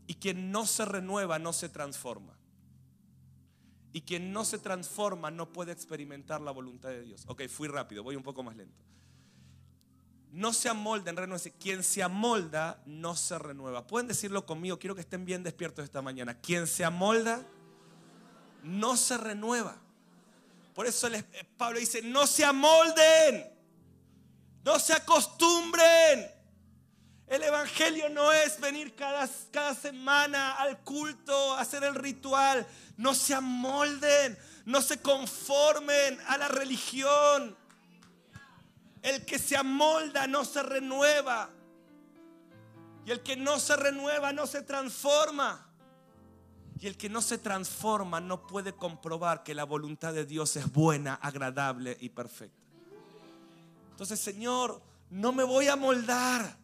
Y 0.07 0.15
quien 0.15 0.51
no 0.51 0.65
se 0.65 0.83
renueva 0.83 1.39
no 1.39 1.53
se 1.53 1.69
transforma. 1.69 2.37
Y 3.93 4.01
quien 4.01 4.33
no 4.33 4.43
se 4.43 4.57
transforma 4.57 5.31
no 5.31 5.53
puede 5.53 5.71
experimentar 5.71 6.41
la 6.41 6.51
voluntad 6.51 6.89
de 6.89 7.03
Dios. 7.03 7.23
Ok, 7.27 7.47
fui 7.47 7.69
rápido, 7.69 8.03
voy 8.03 8.17
un 8.17 8.23
poco 8.23 8.43
más 8.43 8.57
lento. 8.57 8.83
No 10.33 10.51
se 10.51 10.67
amolden, 10.67 11.15
renueve. 11.15 11.53
Quien 11.57 11.81
se 11.81 12.03
amolda 12.03 12.83
no 12.85 13.15
se 13.15 13.39
renueva. 13.39 13.87
Pueden 13.87 14.09
decirlo 14.09 14.45
conmigo, 14.45 14.79
quiero 14.79 14.95
que 14.95 15.01
estén 15.01 15.23
bien 15.23 15.43
despiertos 15.43 15.85
esta 15.85 16.01
mañana. 16.01 16.41
Quien 16.41 16.67
se 16.67 16.83
amolda 16.83 17.47
no 18.67 18.97
se 18.97 19.17
renueva. 19.17 19.75
Por 20.75 20.85
eso 20.85 21.07
Pablo 21.57 21.79
dice, 21.79 22.01
no 22.03 22.27
se 22.27 22.45
amolden, 22.45 23.51
no 24.63 24.77
se 24.77 24.93
acostumbren. 24.93 26.31
El 27.25 27.43
Evangelio 27.43 28.09
no 28.09 28.31
es 28.31 28.59
venir 28.59 28.95
cada, 28.95 29.27
cada 29.51 29.73
semana 29.73 30.53
al 30.53 30.79
culto, 30.79 31.55
hacer 31.55 31.83
el 31.83 31.95
ritual. 31.95 32.65
No 32.95 33.15
se 33.15 33.33
amolden, 33.33 34.37
no 34.65 34.81
se 34.81 35.01
conformen 35.01 36.19
a 36.27 36.37
la 36.37 36.47
religión. 36.47 37.57
El 39.01 39.25
que 39.25 39.39
se 39.39 39.57
amolda 39.57 40.27
no 40.27 40.45
se 40.45 40.61
renueva. 40.63 41.49
Y 43.05 43.11
el 43.11 43.23
que 43.23 43.35
no 43.35 43.59
se 43.59 43.75
renueva 43.75 44.31
no 44.31 44.45
se 44.47 44.61
transforma. 44.61 45.66
Y 46.79 46.87
el 46.87 46.97
que 46.97 47.09
no 47.09 47.21
se 47.21 47.37
transforma 47.37 48.19
no 48.19 48.45
puede 48.45 48.73
comprobar 48.73 49.43
que 49.43 49.55
la 49.55 49.63
voluntad 49.63 50.13
de 50.13 50.25
Dios 50.25 50.55
es 50.55 50.71
buena, 50.71 51.15
agradable 51.15 51.97
y 51.99 52.09
perfecta. 52.09 52.55
Entonces, 53.91 54.19
Señor, 54.19 54.81
no 55.09 55.31
me 55.31 55.43
voy 55.43 55.67
a 55.67 55.75
moldar. 55.75 56.57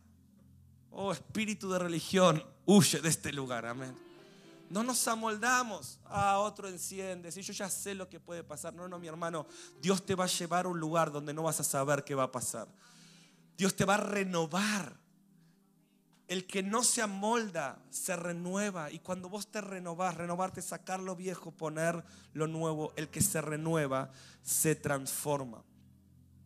Oh, 0.91 1.12
espíritu 1.12 1.71
de 1.71 1.80
religión, 1.80 2.43
huye 2.65 3.02
de 3.02 3.10
este 3.10 3.34
lugar. 3.34 3.65
Amén. 3.65 3.97
No 4.69 4.84
nos 4.84 5.08
amoldamos. 5.08 5.99
a 6.06 6.39
otro 6.39 6.67
enciende. 6.67 7.32
Si 7.32 7.41
yo 7.41 7.54
ya 7.54 7.69
sé 7.69 7.95
lo 7.95 8.10
que 8.10 8.19
puede 8.19 8.43
pasar. 8.43 8.73
No, 8.73 8.88
no, 8.88 8.99
mi 8.99 9.08
hermano. 9.08 9.45
Dios 9.82 10.06
te 10.06 10.15
va 10.15 10.26
a 10.26 10.28
llevar 10.28 10.65
a 10.65 10.69
un 10.69 10.80
lugar 10.80 11.12
donde 11.12 11.34
no 11.34 11.43
vas 11.43 11.60
a 11.60 11.63
saber 11.63 12.04
qué 12.04 12.15
va 12.15 12.23
a 12.23 12.32
pasar. 12.32 12.67
Dios 13.58 13.76
te 13.76 13.86
va 13.86 13.95
a 13.95 13.97
renovar. 13.97 15.03
El 16.28 16.48
que 16.48 16.64
no 16.64 16.84
se 16.84 17.02
amolda 17.02 17.80
se 17.90 18.16
renueva. 18.16 18.92
Y 18.92 19.00
cuando 19.00 19.30
vos 19.30 19.48
te 19.48 19.62
renovás, 19.62 20.16
renovarte, 20.16 20.62
sacar 20.62 21.00
lo 21.00 21.16
viejo, 21.16 21.52
poner 21.52 22.04
lo 22.34 22.48
nuevo, 22.48 22.94
el 22.96 23.10
que 23.10 23.22
se 23.22 23.42
renueva 23.42 24.12
se 24.42 24.76
transforma. 24.76 25.64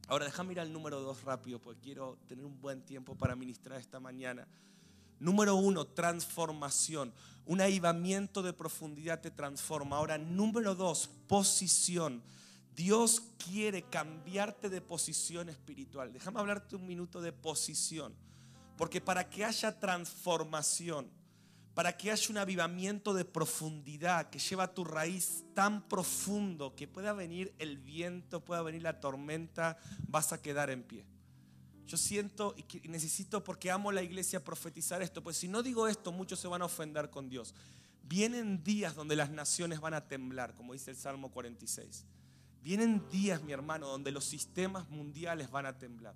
Ahora 0.07 0.25
déjame 0.25 0.53
ir 0.53 0.59
al 0.59 0.71
número 0.71 1.01
dos 1.01 1.23
rápido, 1.23 1.59
porque 1.59 1.81
quiero 1.81 2.17
tener 2.27 2.45
un 2.45 2.59
buen 2.61 2.81
tiempo 2.81 3.15
para 3.15 3.35
ministrar 3.35 3.79
esta 3.79 3.99
mañana. 3.99 4.47
Número 5.19 5.55
uno, 5.55 5.85
transformación. 5.85 7.13
Un 7.45 7.61
avivamiento 7.61 8.41
de 8.41 8.53
profundidad 8.53 9.19
te 9.19 9.31
transforma. 9.31 9.97
Ahora, 9.97 10.17
número 10.17 10.75
dos, 10.75 11.09
posición. 11.27 12.21
Dios 12.75 13.21
quiere 13.43 13.81
cambiarte 13.83 14.69
de 14.69 14.81
posición 14.81 15.49
espiritual. 15.49 16.13
Déjame 16.13 16.39
hablarte 16.39 16.75
un 16.75 16.85
minuto 16.85 17.21
de 17.21 17.33
posición. 17.33 18.13
Porque 18.77 19.01
para 19.01 19.29
que 19.29 19.43
haya 19.43 19.79
transformación, 19.79 21.09
para 21.73 21.95
que 21.95 22.11
haya 22.11 22.29
un 22.29 22.37
avivamiento 22.37 23.13
de 23.13 23.25
profundidad 23.25 24.29
que 24.29 24.39
lleva 24.39 24.73
tu 24.73 24.83
raíz 24.83 25.43
tan 25.53 25.87
profundo 25.87 26.75
que 26.75 26.87
pueda 26.87 27.13
venir 27.13 27.53
el 27.59 27.77
viento, 27.77 28.43
pueda 28.43 28.61
venir 28.61 28.83
la 28.83 28.99
tormenta, 28.99 29.77
vas 30.07 30.33
a 30.33 30.41
quedar 30.41 30.69
en 30.69 30.83
pie. 30.83 31.05
Yo 31.87 31.97
siento 31.97 32.55
y 32.57 32.87
necesito, 32.87 33.43
porque 33.43 33.71
amo 33.71 33.91
la 33.91 34.03
iglesia, 34.03 34.43
profetizar 34.43 35.01
esto, 35.01 35.23
pues 35.23 35.37
si 35.37 35.47
no 35.47 35.63
digo 35.63 35.87
esto, 35.87 36.11
muchos 36.11 36.39
se 36.39 36.47
van 36.47 36.61
a 36.61 36.65
ofender 36.65 37.09
con 37.09 37.29
Dios. 37.29 37.53
Vienen 38.03 38.63
días 38.63 38.95
donde 38.95 39.15
las 39.15 39.29
naciones 39.29 39.79
van 39.79 39.93
a 39.93 40.07
temblar, 40.07 40.53
como 40.53 40.73
dice 40.73 40.91
el 40.91 40.97
Salmo 40.97 41.31
46. 41.31 42.05
Vienen 42.61 43.07
días, 43.09 43.41
mi 43.43 43.53
hermano, 43.53 43.87
donde 43.87 44.11
los 44.11 44.25
sistemas 44.25 44.89
mundiales 44.89 45.49
van 45.51 45.65
a 45.65 45.77
temblar. 45.77 46.15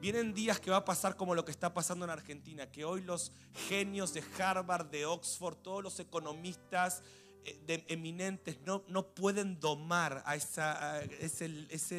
Vienen 0.00 0.34
días 0.34 0.58
que 0.58 0.70
va 0.70 0.78
a 0.78 0.84
pasar 0.84 1.16
como 1.16 1.34
lo 1.34 1.44
que 1.44 1.52
está 1.52 1.72
pasando 1.72 2.04
en 2.04 2.10
Argentina, 2.10 2.70
que 2.70 2.84
hoy 2.84 3.02
los 3.02 3.32
genios 3.68 4.12
de 4.12 4.24
Harvard, 4.38 4.86
de 4.86 5.06
Oxford, 5.06 5.56
todos 5.56 5.82
los 5.82 6.00
economistas 6.00 7.02
eh, 7.44 7.60
de, 7.66 7.84
eminentes 7.88 8.58
no, 8.64 8.84
no 8.88 9.14
pueden 9.14 9.58
domar 9.58 10.22
a 10.26 10.36
esa, 10.36 11.02
esa 11.02 11.90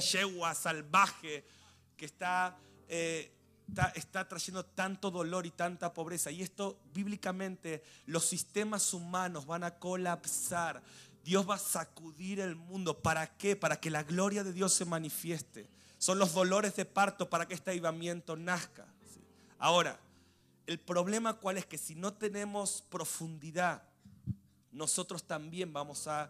yegua 0.00 0.54
salvaje 0.54 1.44
que 1.96 2.04
está, 2.04 2.58
eh, 2.88 3.32
está, 3.68 3.92
está 3.94 4.28
trayendo 4.28 4.64
tanto 4.64 5.10
dolor 5.10 5.46
y 5.46 5.50
tanta 5.50 5.92
pobreza. 5.92 6.30
Y 6.30 6.42
esto 6.42 6.80
bíblicamente 6.92 7.82
los 8.06 8.24
sistemas 8.24 8.92
humanos 8.92 9.46
van 9.46 9.64
a 9.64 9.78
colapsar. 9.78 10.82
Dios 11.24 11.48
va 11.48 11.54
a 11.54 11.58
sacudir 11.58 12.40
el 12.40 12.56
mundo. 12.56 13.00
¿Para 13.00 13.36
qué? 13.36 13.54
Para 13.54 13.78
que 13.78 13.90
la 13.90 14.02
gloria 14.02 14.42
de 14.42 14.52
Dios 14.52 14.72
se 14.72 14.84
manifieste. 14.84 15.68
Son 16.02 16.18
los 16.18 16.34
dolores 16.34 16.74
de 16.74 16.84
parto 16.84 17.30
para 17.30 17.46
que 17.46 17.54
este 17.54 17.70
avivamiento 17.70 18.34
nazca. 18.34 18.84
Ahora, 19.56 20.00
el 20.66 20.80
problema 20.80 21.34
cuál 21.34 21.58
es 21.58 21.64
que 21.64 21.78
si 21.78 21.94
no 21.94 22.12
tenemos 22.12 22.82
profundidad, 22.90 23.84
nosotros 24.72 25.22
también 25.22 25.72
vamos 25.72 26.08
a 26.08 26.28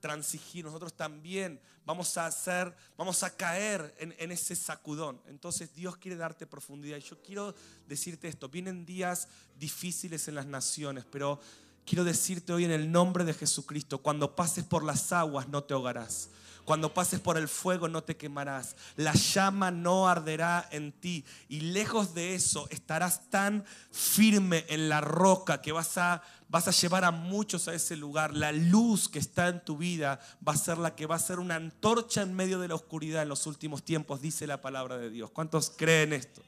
transigir, 0.00 0.64
nosotros 0.64 0.94
también 0.94 1.60
vamos 1.86 2.18
a 2.18 2.26
hacer, 2.26 2.74
vamos 2.96 3.22
a 3.22 3.30
caer 3.36 3.94
en, 4.00 4.12
en, 4.18 4.32
ese 4.32 4.56
sacudón. 4.56 5.20
Entonces 5.28 5.72
Dios 5.72 5.96
quiere 5.98 6.16
darte 6.16 6.44
profundidad. 6.44 6.96
Y 6.96 7.02
yo 7.02 7.22
quiero 7.22 7.54
decirte 7.86 8.26
esto, 8.26 8.48
vienen 8.48 8.84
días 8.84 9.28
difíciles 9.56 10.26
en 10.26 10.34
las 10.34 10.46
naciones, 10.46 11.04
pero 11.08 11.38
quiero 11.86 12.02
decirte 12.02 12.52
hoy 12.52 12.64
en 12.64 12.72
el 12.72 12.90
nombre 12.90 13.24
de 13.24 13.34
Jesucristo, 13.34 13.98
cuando 13.98 14.34
pases 14.34 14.64
por 14.64 14.82
las 14.82 15.12
aguas 15.12 15.46
no 15.46 15.62
te 15.62 15.74
ahogarás. 15.74 16.28
Cuando 16.64 16.94
pases 16.94 17.18
por 17.18 17.36
el 17.36 17.48
fuego 17.48 17.88
no 17.88 18.04
te 18.04 18.16
quemarás. 18.16 18.76
La 18.96 19.12
llama 19.14 19.70
no 19.70 20.08
arderá 20.08 20.68
en 20.70 20.92
ti. 20.92 21.24
Y 21.48 21.60
lejos 21.60 22.14
de 22.14 22.34
eso 22.34 22.68
estarás 22.70 23.28
tan 23.30 23.64
firme 23.90 24.64
en 24.68 24.88
la 24.88 25.00
roca 25.00 25.60
que 25.60 25.72
vas 25.72 25.98
a, 25.98 26.22
vas 26.48 26.68
a 26.68 26.70
llevar 26.70 27.04
a 27.04 27.10
muchos 27.10 27.66
a 27.66 27.74
ese 27.74 27.96
lugar. 27.96 28.34
La 28.34 28.52
luz 28.52 29.08
que 29.08 29.18
está 29.18 29.48
en 29.48 29.64
tu 29.64 29.76
vida 29.76 30.20
va 30.46 30.52
a 30.52 30.56
ser 30.56 30.78
la 30.78 30.94
que 30.94 31.06
va 31.06 31.16
a 31.16 31.18
ser 31.18 31.40
una 31.40 31.56
antorcha 31.56 32.22
en 32.22 32.34
medio 32.34 32.60
de 32.60 32.68
la 32.68 32.76
oscuridad 32.76 33.22
en 33.22 33.28
los 33.28 33.46
últimos 33.46 33.82
tiempos, 33.82 34.20
dice 34.20 34.46
la 34.46 34.60
palabra 34.60 34.98
de 34.98 35.10
Dios. 35.10 35.30
¿Cuántos 35.30 35.70
creen 35.70 36.12
esto? 36.12 36.42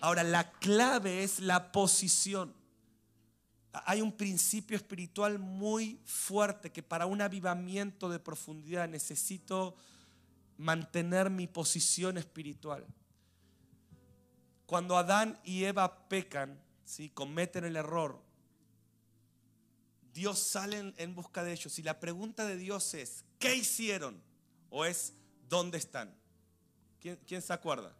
Ahora, 0.00 0.24
la 0.24 0.50
clave 0.50 1.22
es 1.22 1.40
la 1.40 1.72
posición 1.72 2.52
hay 3.72 4.00
un 4.00 4.12
principio 4.12 4.76
espiritual 4.76 5.38
muy 5.38 6.00
fuerte 6.04 6.72
que 6.72 6.82
para 6.82 7.06
un 7.06 7.20
avivamiento 7.20 8.08
de 8.08 8.18
profundidad 8.18 8.88
necesito 8.88 9.76
mantener 10.56 11.30
mi 11.30 11.46
posición 11.46 12.18
espiritual. 12.18 12.86
Cuando 14.66 14.98
Adán 14.98 15.38
y 15.44 15.64
Eva 15.64 16.08
pecan, 16.08 16.60
¿sí? 16.84 17.10
cometen 17.10 17.64
el 17.64 17.76
error, 17.76 18.22
Dios 20.12 20.40
sale 20.40 20.92
en 20.96 21.14
busca 21.14 21.44
de 21.44 21.52
ellos 21.52 21.78
y 21.78 21.82
la 21.82 22.00
pregunta 22.00 22.44
de 22.44 22.56
Dios 22.56 22.92
es, 22.94 23.24
¿qué 23.38 23.54
hicieron? 23.54 24.20
O 24.68 24.84
es, 24.84 25.14
¿dónde 25.48 25.78
están? 25.78 26.12
¿Quién, 27.00 27.40
se 27.40 27.52
acuerda? 27.52 27.96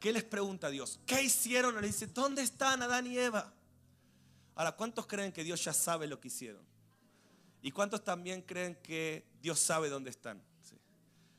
¿Qué 0.00 0.12
les 0.12 0.24
pregunta 0.24 0.68
Dios? 0.68 0.98
¿Qué 1.06 1.22
hicieron? 1.22 1.80
Le 1.80 1.86
dice, 1.86 2.08
¿dónde 2.08 2.42
están 2.42 2.82
Adán 2.82 3.06
y 3.06 3.16
Eva? 3.16 3.53
Ahora, 4.54 4.72
¿cuántos 4.72 5.06
creen 5.06 5.32
que 5.32 5.42
Dios 5.42 5.64
ya 5.64 5.72
sabe 5.72 6.06
lo 6.06 6.20
que 6.20 6.28
hicieron? 6.28 6.64
¿Y 7.60 7.70
cuántos 7.70 8.04
también 8.04 8.42
creen 8.42 8.78
que 8.82 9.26
Dios 9.40 9.58
sabe 9.58 9.88
dónde 9.88 10.10
están? 10.10 10.42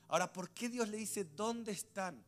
Ahora, 0.08 0.32
¿por 0.32 0.50
qué 0.50 0.68
Dios 0.68 0.88
le 0.88 0.98
dice 0.98 1.24
dónde 1.24 1.72
están? 1.72 2.22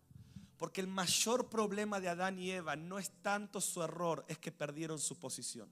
Porque 0.57 0.81
el 0.81 0.89
mayor 0.89 1.49
problema 1.49 2.01
de 2.01 2.09
Adán 2.09 2.39
y 2.39 2.51
Eva 2.51 2.75
no 2.75 2.99
es 2.99 3.11
tanto 3.23 3.61
su 3.61 3.83
error, 3.83 4.25
es 4.29 4.39
que 4.39 4.51
perdieron 4.51 4.99
su 4.99 5.19
posición. 5.19 5.69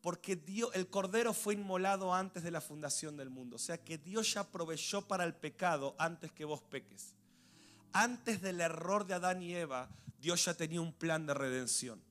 Porque 0.00 0.34
Dios, 0.34 0.70
el 0.74 0.88
cordero 0.88 1.32
fue 1.32 1.54
inmolado 1.54 2.12
antes 2.12 2.42
de 2.42 2.50
la 2.50 2.60
fundación 2.60 3.16
del 3.16 3.30
mundo. 3.30 3.56
O 3.56 3.60
sea 3.60 3.78
que 3.78 3.98
Dios 3.98 4.34
ya 4.34 4.50
proveyó 4.50 5.02
para 5.06 5.22
el 5.22 5.34
pecado 5.34 5.94
antes 5.98 6.32
que 6.32 6.44
vos 6.44 6.60
peques. 6.62 7.14
Antes 7.92 8.40
del 8.40 8.60
error 8.60 9.06
de 9.06 9.14
Adán 9.14 9.42
y 9.42 9.54
Eva, 9.54 9.88
Dios 10.18 10.44
ya 10.44 10.54
tenía 10.54 10.80
un 10.80 10.92
plan 10.92 11.26
de 11.26 11.34
redención 11.34 12.02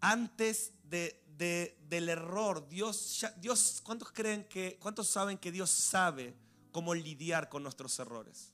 antes 0.00 0.72
del 0.88 2.08
error, 2.08 2.68
Dios, 2.68 3.24
Dios, 3.38 3.80
¿cuántos 3.84 4.12
creen 4.12 4.44
que, 4.44 4.78
cuántos 4.80 5.08
saben 5.08 5.38
que 5.38 5.52
Dios 5.52 5.70
sabe 5.70 6.34
cómo 6.72 6.94
lidiar 6.94 7.48
con 7.48 7.62
nuestros 7.62 7.98
errores? 7.98 8.52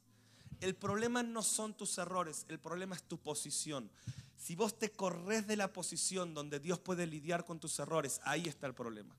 El 0.60 0.76
problema 0.76 1.22
no 1.22 1.42
son 1.42 1.74
tus 1.74 1.98
errores, 1.98 2.46
el 2.48 2.60
problema 2.60 2.94
es 2.94 3.02
tu 3.02 3.18
posición. 3.18 3.90
Si 4.36 4.56
vos 4.56 4.78
te 4.78 4.90
corres 4.90 5.46
de 5.46 5.56
la 5.56 5.72
posición 5.72 6.34
donde 6.34 6.60
Dios 6.60 6.78
puede 6.78 7.06
lidiar 7.06 7.44
con 7.44 7.60
tus 7.60 7.78
errores, 7.78 8.20
ahí 8.24 8.48
está 8.48 8.66
el 8.66 8.74
problema. 8.74 9.14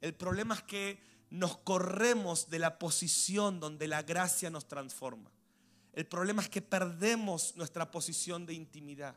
El 0.00 0.14
problema 0.14 0.54
es 0.54 0.62
que 0.62 0.98
nos 1.30 1.58
corremos 1.58 2.50
de 2.50 2.58
la 2.58 2.78
posición 2.78 3.60
donde 3.60 3.88
la 3.88 4.02
gracia 4.02 4.50
nos 4.50 4.66
transforma. 4.66 5.30
El 5.92 6.06
problema 6.06 6.42
es 6.42 6.48
que 6.48 6.62
perdemos 6.62 7.56
nuestra 7.56 7.90
posición 7.90 8.46
de 8.46 8.54
intimidad. 8.54 9.16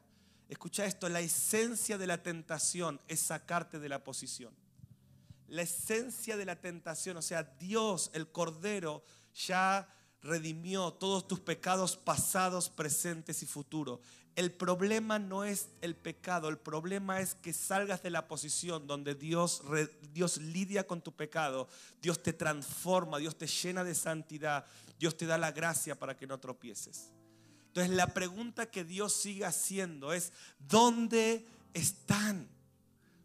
Escucha 0.50 0.86
esto, 0.86 1.10
la 1.10 1.22
esencia 1.22 1.98
de 1.98 2.08
la 2.08 2.22
tentación 2.22 3.00
es 3.08 3.20
sacarte 3.20 3.80
de 3.80 3.90
la 3.90 4.04
posición. 4.04 4.54
La 5.48 5.62
esencia 5.62 6.38
de 6.38 6.46
la 6.46 6.60
tentación, 6.60 7.18
o 7.18 7.22
sea, 7.22 7.44
Dios, 7.44 8.12
el 8.14 8.32
Cordero, 8.32 9.04
ya 9.34 9.88
redimió 10.22 10.94
todos 10.94 11.28
tus 11.28 11.40
pecados 11.40 11.98
pasados, 11.98 12.70
presentes 12.70 13.44
y 13.44 13.46
futuros. 13.46 14.00
El 14.36 14.52
problema 14.52 15.20
no 15.20 15.44
es 15.44 15.70
el 15.82 15.96
pecado, 15.96 16.50
el 16.50 16.58
problema 16.58 17.20
es 17.20 17.36
que 17.36 17.54
salgas 17.54 18.02
de 18.02 18.10
la 18.10 18.28
posición 18.28 18.88
donde 18.88 19.14
Dios, 19.14 19.62
Dios 20.12 20.38
lidia 20.38 20.88
con 20.88 21.02
tu 21.02 21.16
pecado, 21.16 21.68
Dios 22.02 22.24
te 22.24 22.34
transforma, 22.34 23.20
Dios 23.20 23.38
te 23.38 23.46
llena 23.46 23.84
de 23.84 23.94
santidad, 23.94 24.66
Dios 24.98 25.16
te 25.18 25.28
da 25.28 25.38
la 25.38 25.52
gracia 25.52 26.00
para 26.00 26.18
que 26.18 26.26
no 26.26 26.40
tropieces. 26.40 27.12
Entonces 27.74 27.96
la 27.96 28.14
pregunta 28.14 28.70
que 28.70 28.84
Dios 28.84 29.14
sigue 29.14 29.46
haciendo 29.46 30.14
es, 30.14 30.32
¿dónde 30.60 31.44
están? 31.74 32.48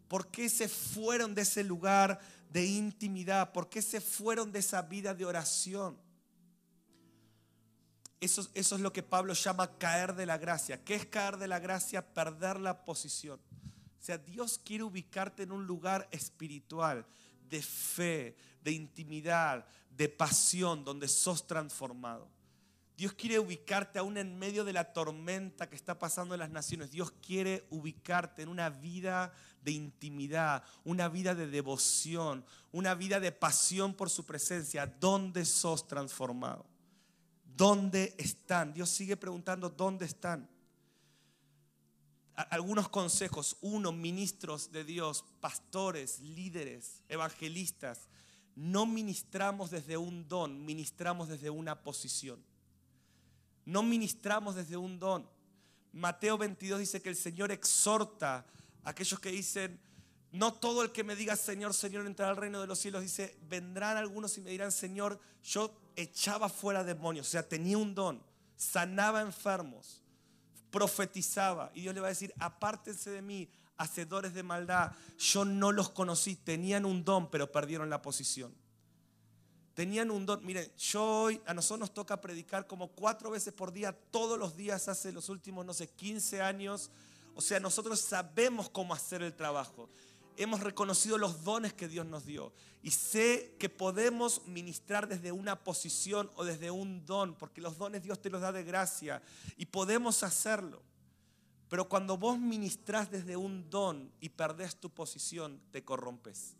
¿Por 0.07 0.31
qué 0.31 0.49
se 0.49 0.67
fueron 0.67 1.35
de 1.35 1.43
ese 1.43 1.63
lugar 1.63 2.19
de 2.49 2.65
intimidad? 2.65 3.51
¿Por 3.51 3.69
qué 3.69 3.83
se 3.83 4.01
fueron 4.01 4.51
de 4.51 4.57
esa 4.57 4.81
vida 4.81 5.13
de 5.13 5.23
oración? 5.23 5.99
Eso, 8.19 8.49
es 8.55 8.71
lo 8.71 8.91
que 8.91 9.03
Pablo 9.03 9.35
llama 9.35 9.77
caer 9.77 10.15
de 10.15 10.25
la 10.25 10.39
gracia. 10.39 10.83
¿Qué 10.83 10.95
es 10.95 11.05
caer 11.05 11.37
de 11.37 11.47
la 11.47 11.59
gracia? 11.59 12.11
Perder 12.11 12.59
la 12.59 12.83
posición. 12.85 13.39
O 13.39 14.03
sea, 14.03 14.17
Dios 14.17 14.57
quiere 14.57 14.83
ubicarte 14.83 15.43
en 15.43 15.51
un 15.51 15.67
lugar 15.67 16.07
espiritual, 16.09 17.05
de 17.47 17.61
fe, 17.61 18.35
de 18.63 18.71
intimidad, 18.71 19.67
de 19.91 20.09
pasión, 20.09 20.83
donde 20.83 21.07
sos 21.07 21.45
transformado. 21.45 22.38
Dios 22.99 23.13
quiere 23.13 23.39
ubicarte 23.39 23.97
aún 23.97 24.17
en 24.17 24.37
medio 24.37 24.65
de 24.65 24.73
la 24.73 24.91
tormenta 24.91 25.69
que 25.69 25.77
está 25.77 25.97
pasando 25.97 26.33
en 26.35 26.41
las 26.41 26.49
naciones. 26.49 26.91
Dios 26.91 27.13
quiere 27.25 27.65
ubicarte 27.69 28.41
en 28.41 28.49
una 28.49 28.69
vida 28.69 29.31
de 29.61 29.71
intimidad, 29.71 30.65
una 30.83 31.07
vida 31.07 31.33
de 31.33 31.47
devoción, 31.47 32.43
una 32.73 32.95
vida 32.95 33.21
de 33.21 33.31
pasión 33.31 33.93
por 33.93 34.09
su 34.09 34.25
presencia. 34.25 34.85
¿Dónde 34.85 35.45
sos 35.45 35.87
transformado? 35.87 36.65
¿Dónde 37.45 38.15
están? 38.17 38.73
Dios 38.73 38.89
sigue 38.89 39.15
preguntando, 39.15 39.69
¿dónde 39.69 40.05
están? 40.05 40.49
Algunos 42.35 42.89
consejos. 42.89 43.55
Uno, 43.61 43.93
ministros 43.93 44.73
de 44.73 44.83
Dios, 44.83 45.23
pastores, 45.39 46.19
líderes, 46.19 47.01
evangelistas. 47.07 48.09
No 48.55 48.85
ministramos 48.85 49.71
desde 49.71 49.95
un 49.95 50.27
don, 50.27 50.65
ministramos 50.65 51.29
desde 51.29 51.49
una 51.49 51.81
posición. 51.81 52.48
No 53.65 53.83
ministramos 53.83 54.55
desde 54.55 54.77
un 54.77 54.99
don. 54.99 55.27
Mateo 55.91 56.37
22 56.37 56.79
dice 56.79 57.01
que 57.01 57.09
el 57.09 57.15
Señor 57.15 57.51
exhorta 57.51 58.45
a 58.83 58.89
aquellos 58.91 59.19
que 59.19 59.31
dicen, 59.31 59.79
no 60.31 60.53
todo 60.53 60.83
el 60.83 60.91
que 60.91 61.03
me 61.03 61.15
diga 61.15 61.35
Señor, 61.35 61.73
Señor 61.73 62.05
entrará 62.05 62.31
al 62.31 62.37
reino 62.37 62.61
de 62.61 62.67
los 62.67 62.79
cielos. 62.79 63.01
Dice, 63.01 63.37
vendrán 63.49 63.97
algunos 63.97 64.37
y 64.37 64.41
me 64.41 64.51
dirán, 64.51 64.71
Señor, 64.71 65.19
yo 65.43 65.73
echaba 65.95 66.49
fuera 66.49 66.83
demonios, 66.83 67.27
o 67.27 67.31
sea, 67.31 67.47
tenía 67.47 67.77
un 67.77 67.95
don, 67.95 68.21
sanaba 68.55 69.21
enfermos, 69.21 70.01
profetizaba. 70.69 71.71
Y 71.73 71.81
Dios 71.81 71.95
le 71.95 72.01
va 72.01 72.07
a 72.07 72.09
decir, 72.09 72.33
apártense 72.39 73.09
de 73.09 73.21
mí, 73.21 73.49
hacedores 73.77 74.33
de 74.33 74.43
maldad. 74.43 74.91
Yo 75.17 75.45
no 75.45 75.71
los 75.71 75.89
conocí, 75.89 76.35
tenían 76.35 76.85
un 76.85 77.03
don, 77.03 77.29
pero 77.31 77.51
perdieron 77.51 77.89
la 77.89 78.01
posición 78.01 78.53
tenían 79.79 80.11
un 80.11 80.25
don. 80.25 80.45
Miren, 80.45 80.69
yo 80.75 81.21
hoy, 81.21 81.41
a 81.45 81.53
nosotros 81.53 81.79
nos 81.79 81.93
toca 81.93 82.19
predicar 82.19 82.67
como 82.67 82.89
cuatro 82.89 83.31
veces 83.31 83.53
por 83.53 83.71
día, 83.71 83.93
todos 84.11 84.37
los 84.37 84.57
días, 84.57 84.89
hace 84.89 85.13
los 85.13 85.29
últimos, 85.29 85.65
no 85.65 85.73
sé, 85.73 85.87
15 85.87 86.41
años. 86.41 86.91
O 87.33 87.39
sea, 87.39 87.61
nosotros 87.61 87.97
sabemos 88.01 88.69
cómo 88.69 88.93
hacer 88.93 89.21
el 89.21 89.33
trabajo. 89.33 89.87
Hemos 90.35 90.59
reconocido 90.59 91.17
los 91.17 91.45
dones 91.45 91.71
que 91.71 91.87
Dios 91.87 92.05
nos 92.05 92.25
dio. 92.25 92.51
Y 92.83 92.91
sé 92.91 93.55
que 93.57 93.69
podemos 93.69 94.45
ministrar 94.47 95.07
desde 95.07 95.31
una 95.31 95.63
posición 95.63 96.29
o 96.35 96.43
desde 96.43 96.71
un 96.71 97.05
don, 97.05 97.35
porque 97.35 97.61
los 97.61 97.77
dones 97.77 98.03
Dios 98.03 98.21
te 98.21 98.29
los 98.29 98.41
da 98.41 98.51
de 98.51 98.65
gracia. 98.65 99.21
Y 99.55 99.67
podemos 99.67 100.23
hacerlo. 100.23 100.81
Pero 101.69 101.87
cuando 101.87 102.17
vos 102.17 102.37
ministrás 102.37 103.09
desde 103.09 103.37
un 103.37 103.69
don 103.69 104.11
y 104.19 104.27
perdés 104.27 104.75
tu 104.75 104.89
posición, 104.89 105.61
te 105.71 105.85
corrompes. 105.85 106.57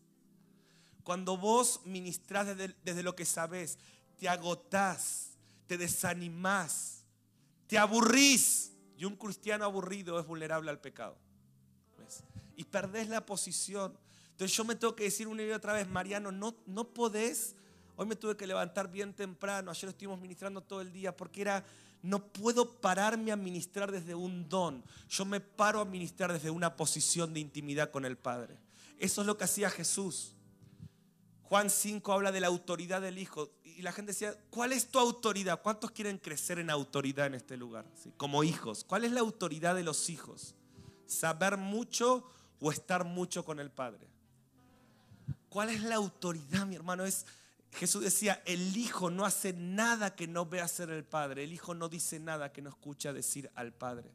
Cuando 1.10 1.38
vos 1.38 1.82
ministrás 1.86 2.56
desde, 2.56 3.02
lo 3.02 3.16
que 3.16 3.26
sabes, 3.26 3.80
te 4.20 4.30
agotás, 4.30 5.32
te 5.66 5.76
desanimás, 5.76 7.04
te 7.66 7.80
aburrís. 7.80 8.74
Y 8.96 9.06
un 9.06 9.16
cristiano 9.16 9.66
aburrido 9.66 10.20
es 10.20 10.28
vulnerable 10.28 10.70
al 10.70 10.80
pecado. 10.80 11.18
Y 12.56 12.64
perdés 12.66 13.10
la 13.10 13.26
posición. 13.26 13.98
Entonces 14.30 14.56
yo 14.56 14.64
me 14.64 14.76
tengo 14.76 14.96
que 14.96 15.06
decir 15.06 15.28
una 15.28 15.42
y 15.42 15.50
otra 15.50 15.74
vez, 15.74 15.90
Mariano, 15.90 16.32
no, 16.32 16.56
no 16.68 16.94
podés. 16.94 17.56
Hoy 17.96 18.06
me 18.06 18.16
tuve 18.16 18.38
que 18.38 18.46
levantar 18.46 18.92
bien 18.92 19.16
temprano, 19.16 19.72
ayer 19.72 19.90
estuvimos 19.90 20.22
ministrando 20.22 20.62
todo 20.62 20.80
el 20.80 20.94
día, 20.94 21.18
porque 21.18 21.42
era, 21.42 21.66
no 22.04 22.24
puedo 22.24 22.80
pararme 22.80 23.32
a 23.32 23.36
ministrar 23.36 23.92
desde 23.92 24.14
un 24.14 24.48
don. 24.48 24.84
Yo 25.10 25.26
me 25.26 25.40
paro 25.40 25.82
a 25.82 25.86
ministrar 25.86 26.32
desde 26.32 26.52
una 26.52 26.76
posición 26.76 27.34
de 27.34 27.40
intimidad 27.40 27.90
con 27.90 28.06
el 28.06 28.16
Padre. 28.16 28.60
Eso 29.00 29.22
es 29.22 29.26
lo 29.26 29.40
que 29.40 29.46
hacía 29.46 29.72
Jesús. 29.72 30.36
Juan 31.50 31.72
5 31.72 32.14
habla 32.14 32.32
de 32.32 32.42
la 32.42 32.48
autoridad 32.48 33.02
del 33.02 33.18
Hijo. 33.18 33.50
Y 33.64 33.82
la 33.82 33.92
gente 33.92 34.12
decía, 34.12 34.38
¿cuál 34.52 34.72
es 34.72 34.92
tu 34.92 35.00
autoridad? 35.00 35.64
¿Cuántos 35.64 35.90
quieren 35.90 36.20
crecer 36.20 36.60
en 36.60 36.70
autoridad 36.70 37.26
en 37.26 37.34
este 37.34 37.58
lugar? 37.58 37.86
Como 38.18 38.44
hijos. 38.44 38.84
¿Cuál 38.84 39.04
es 39.04 39.12
la 39.12 39.22
autoridad 39.22 39.74
de 39.74 39.82
los 39.82 40.12
hijos? 40.12 40.54
¿Saber 41.08 41.58
mucho 41.58 42.24
o 42.60 42.72
estar 42.72 43.04
mucho 43.04 43.44
con 43.44 43.60
el 43.60 43.72
Padre? 43.72 44.08
¿Cuál 45.50 45.70
es 45.70 45.82
la 45.82 45.96
autoridad, 45.96 46.68
mi 46.68 46.76
hermano? 46.76 47.04
Es, 47.04 47.26
Jesús 47.72 48.04
decía, 48.04 48.44
el 48.46 48.78
Hijo 48.78 49.10
no 49.10 49.26
hace 49.26 49.52
nada 49.54 50.16
que 50.16 50.28
no 50.28 50.46
vea 50.46 50.66
hacer 50.66 50.92
el 50.92 51.04
Padre. 51.04 51.46
El 51.46 51.54
Hijo 51.54 51.74
no 51.74 51.90
dice 51.90 52.20
nada 52.20 52.52
que 52.52 52.62
no 52.62 52.70
escucha 52.70 53.12
decir 53.12 53.50
al 53.56 53.74
Padre. 53.74 54.12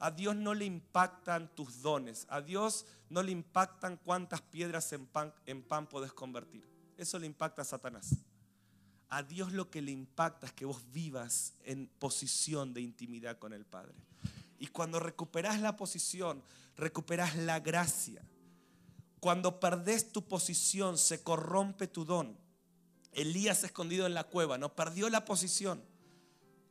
A 0.00 0.10
Dios 0.10 0.36
no 0.36 0.54
le 0.54 0.64
impactan 0.64 1.54
tus 1.54 1.82
dones. 1.82 2.26
A 2.28 2.40
Dios 2.40 2.86
no 3.10 3.22
le 3.22 3.32
impactan 3.32 3.96
cuántas 3.96 4.40
piedras 4.40 4.92
en 4.92 5.06
pan, 5.06 5.34
en 5.46 5.62
pan 5.62 5.88
podés 5.88 6.12
convertir. 6.12 6.68
Eso 6.96 7.18
le 7.18 7.26
impacta 7.26 7.62
a 7.62 7.64
Satanás. 7.64 8.16
A 9.08 9.22
Dios 9.22 9.52
lo 9.52 9.70
que 9.70 9.82
le 9.82 9.90
impacta 9.90 10.46
es 10.46 10.52
que 10.52 10.64
vos 10.64 10.82
vivas 10.92 11.54
en 11.64 11.88
posición 11.98 12.74
de 12.74 12.80
intimidad 12.80 13.38
con 13.38 13.52
el 13.52 13.64
Padre. 13.64 13.94
Y 14.58 14.68
cuando 14.68 15.00
recuperás 15.00 15.60
la 15.60 15.76
posición, 15.76 16.42
recuperás 16.76 17.36
la 17.36 17.60
gracia. 17.60 18.22
Cuando 19.20 19.58
perdés 19.58 20.12
tu 20.12 20.26
posición, 20.28 20.98
se 20.98 21.22
corrompe 21.22 21.88
tu 21.88 22.04
don. 22.04 22.36
Elías 23.12 23.64
escondido 23.64 24.06
en 24.06 24.14
la 24.14 24.24
cueva, 24.24 24.58
no 24.58 24.74
perdió 24.76 25.08
la 25.08 25.24
posición 25.24 25.82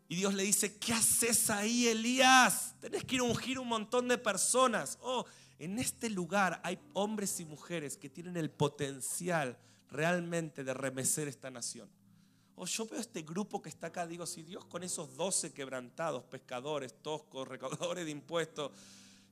y 0.10 0.16
Dios 0.16 0.34
le 0.34 0.44
dice, 0.44 0.78
¿qué 0.78 0.94
haces 0.94 1.50
ahí, 1.50 1.88
Elías? 1.88 2.76
Tenés 2.80 3.04
que 3.04 3.16
ir 3.16 3.22
a 3.22 3.26
ungir 3.26 3.60
un 3.60 3.68
montón 3.68 4.08
de 4.08 4.18
personas. 4.18 4.98
Oh, 5.02 5.26
en 5.60 5.80
este 5.80 6.10
lugar 6.10 6.62
hay 6.64 6.80
hombres 6.94 7.40
y 7.40 7.46
mujeres 7.46 7.98
que 7.98 8.10
tienen 8.10 8.38
el 8.38 8.50
potencial 8.50 9.58
realmente 9.90 10.64
de 10.64 10.74
remecer 10.74 11.28
esta 11.28 11.52
nación. 11.52 11.90
Oh, 12.56 12.66
yo 12.66 12.88
veo 12.88 13.00
este 13.00 13.22
grupo 13.22 13.62
que 13.62 13.70
está 13.70 13.88
acá, 13.88 14.08
digo, 14.08 14.26
si 14.26 14.44
Dios 14.44 14.66
con 14.66 14.84
esos 14.84 15.16
12 15.16 15.54
quebrantados, 15.54 16.24
pescadores, 16.24 16.96
toscos, 17.02 17.48
recaudadores 17.48 18.06
de 18.06 18.12
impuestos, 18.12 18.72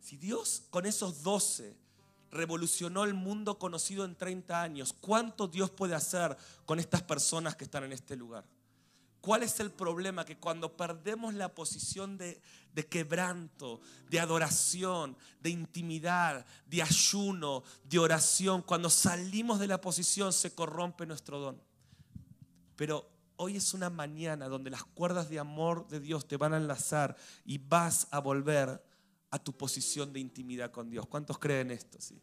si 0.02 0.18
Dios 0.18 0.64
con 0.70 0.86
esos 0.86 1.24
12 1.24 1.76
revolucionó 2.32 3.06
el 3.06 3.14
mundo 3.14 3.58
conocido 3.58 4.04
en 4.04 4.16
30 4.16 4.62
años, 4.62 4.94
¿cuánto 4.94 5.48
Dios 5.48 5.72
puede 5.72 5.96
hacer 5.96 6.36
con 6.66 6.80
estas 6.80 7.02
personas 7.02 7.56
que 7.56 7.64
están 7.64 7.86
en 7.86 7.94
este 7.94 8.16
lugar? 8.16 8.44
¿Cuál 9.26 9.42
es 9.42 9.60
el 9.60 9.72
problema? 9.72 10.24
Que 10.24 10.38
cuando 10.38 10.78
perdemos 10.78 11.34
la 11.34 11.56
posición 11.56 12.16
de, 12.16 12.40
quebranto, 12.92 13.82
de 14.08 14.20
adoración, 14.20 15.18
de 15.42 15.50
intimidad, 15.50 16.46
de 16.68 16.84
ayuno, 16.84 17.64
de 17.86 17.98
oración, 17.98 18.62
cuando 18.62 18.92
salimos 18.92 19.60
de 19.60 19.66
la 19.66 19.82
posición 19.82 20.32
se 20.32 20.54
corrompe 20.54 21.08
nuestro 21.08 21.40
don. 21.40 21.60
Pero 22.76 23.10
hoy 23.38 23.58
es 23.58 23.74
una 23.74 23.90
mañana 23.90 24.48
donde 24.48 24.70
las 24.70 24.84
cuerdas 24.84 25.28
de 25.28 25.40
amor 25.40 25.88
de 25.88 26.00
Dios 26.00 26.28
te 26.28 26.38
van 26.38 26.54
a 26.54 26.58
enlazar 26.58 27.18
y 27.46 27.58
vas 27.58 28.08
a 28.12 28.20
volver 28.20 28.80
a 29.32 29.40
tu 29.40 29.58
posición 29.58 30.14
de 30.14 30.20
intimidad 30.20 30.70
con 30.70 30.88
Dios. 30.92 31.08
¿Cuántos 31.08 31.40
creen 31.40 31.72
esto? 31.72 32.00
Sí? 32.00 32.22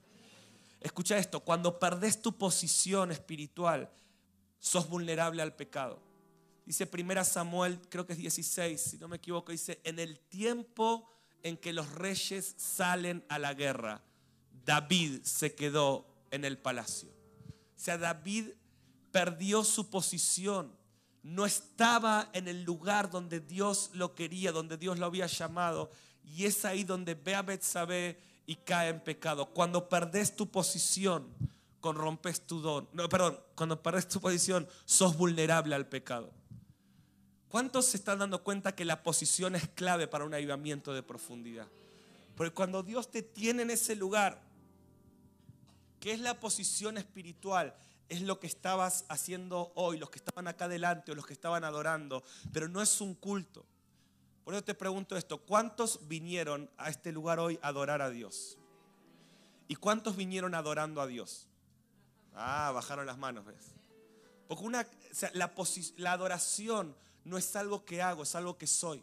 Escucha 0.81 1.19
esto, 1.19 1.41
cuando 1.41 1.81
perdés 1.81 2.23
tu 2.23 2.38
posición 2.38 3.11
espiritual, 3.11 3.91
sos 4.61 4.88
vulnerable 4.88 5.43
al 5.43 5.57
pecado. 5.57 6.12
Dice 6.64 6.88
1 6.92 7.25
Samuel, 7.25 7.81
creo 7.88 8.07
que 8.07 8.12
es 8.12 8.18
16, 8.18 8.81
si 8.81 8.98
no 8.98 9.09
me 9.09 9.16
equivoco, 9.16 9.53
dice, 9.53 9.81
en 9.85 9.98
el 9.98 10.18
tiempo 10.18 11.09
en 11.42 11.57
que 11.57 11.72
los 11.72 11.90
reyes 11.92 12.55
salen 12.57 13.25
a 13.29 13.38
la 13.38 13.55
guerra, 13.55 14.03
David 14.64 15.22
se 15.25 15.55
quedó 15.55 16.07
en 16.31 16.44
el 16.44 16.59
palacio. 16.59 17.11
O 17.51 17.79
sea, 17.85 17.98
David 17.98 18.51
perdió 19.11 19.64
su 19.64 19.90
posición, 19.90 20.72
no 21.22 21.46
estaba 21.46 22.31
en 22.33 22.48
el 22.48 22.62
lugar 22.62 23.11
donde 23.11 23.40
Dios 23.40 23.90
lo 23.94 24.14
quería, 24.14 24.53
donde 24.53 24.77
Dios 24.77 24.98
lo 24.98 25.07
había 25.07 25.27
llamado, 25.27 25.90
y 26.25 26.44
es 26.44 26.64
ahí 26.64 26.85
donde 26.85 27.14
ve 27.14 27.35
a 27.35 27.42
Betsabé 27.42 28.18
y 28.46 28.57
cae 28.57 28.90
en 28.90 29.01
pecado. 29.01 29.46
Cuando 29.46 29.88
perdés 29.88 30.37
tu 30.37 30.51
posición, 30.51 31.27
corrompes 31.81 32.46
tu 32.46 32.61
don. 32.61 32.88
No, 32.92 33.09
perdón, 33.09 33.38
cuando 33.55 33.83
perdés 33.83 34.09
tu 34.09 34.20
posición, 34.20 34.68
sos 34.85 35.16
vulnerable 35.16 35.75
al 35.75 35.88
pecado. 35.88 36.33
¿Cuántos 37.53 37.85
se 37.85 37.99
están 37.99 38.21
dando 38.21 38.43
cuenta 38.43 38.75
que 38.75 38.87
la 38.87 39.03
posición 39.03 39.55
es 39.55 39.69
clave 39.69 40.09
para 40.09 40.25
un 40.25 40.33
avivamiento 40.33 40.95
de 40.95 41.03
profundidad? 41.03 41.69
Porque 42.35 42.55
cuando 42.55 42.83
Dios 42.83 43.11
te 43.11 43.21
tiene 43.21 43.61
en 43.61 43.71
ese 43.71 43.95
lugar, 43.95 44.41
¿qué 46.01 46.12
es 46.12 46.21
la 46.21 46.41
posición 46.41 46.97
espiritual? 46.97 47.75
Es 48.09 48.23
lo 48.23 48.41
que 48.41 48.47
estabas 48.47 49.05
haciendo 49.11 49.71
hoy, 49.75 49.99
los 49.99 50.09
que 50.09 50.17
estaban 50.17 50.49
acá 50.49 50.65
adelante 50.65 51.12
o 51.12 51.15
los 51.15 51.27
que 51.27 51.35
estaban 51.35 51.62
adorando, 51.62 52.25
pero 52.55 52.69
no 52.69 52.81
es 52.81 53.03
un 53.03 53.15
culto. 53.15 53.67
Por 54.45 54.55
eso 54.55 54.65
te 54.65 54.73
pregunto 54.73 55.19
esto, 55.19 55.37
¿cuántos 55.37 56.09
vinieron 56.09 56.71
a 56.79 56.88
este 56.88 57.12
lugar 57.12 57.38
hoy 57.38 57.59
a 57.61 57.69
adorar 57.69 58.01
a 58.01 58.09
Dios? 58.09 58.57
¿Y 59.69 59.75
cuántos 59.75 60.17
vinieron 60.17 60.55
adorando 60.55 61.03
a 61.03 61.07
Dios? 61.07 61.49
Ah, 62.35 62.71
bajaron 62.73 63.05
las 63.05 63.19
manos, 63.19 63.45
¿ves? 63.45 63.75
Porque 64.49 64.65
una, 64.65 64.87
la, 65.35 65.53
la 65.97 66.12
adoración 66.12 66.97
no 67.25 67.39
es 67.39 67.55
algo 67.57 67.85
que 67.85 68.03
hago, 68.03 68.23
es 68.23 68.35
algo 68.35 68.57
que 68.59 68.67
soy. 68.67 69.03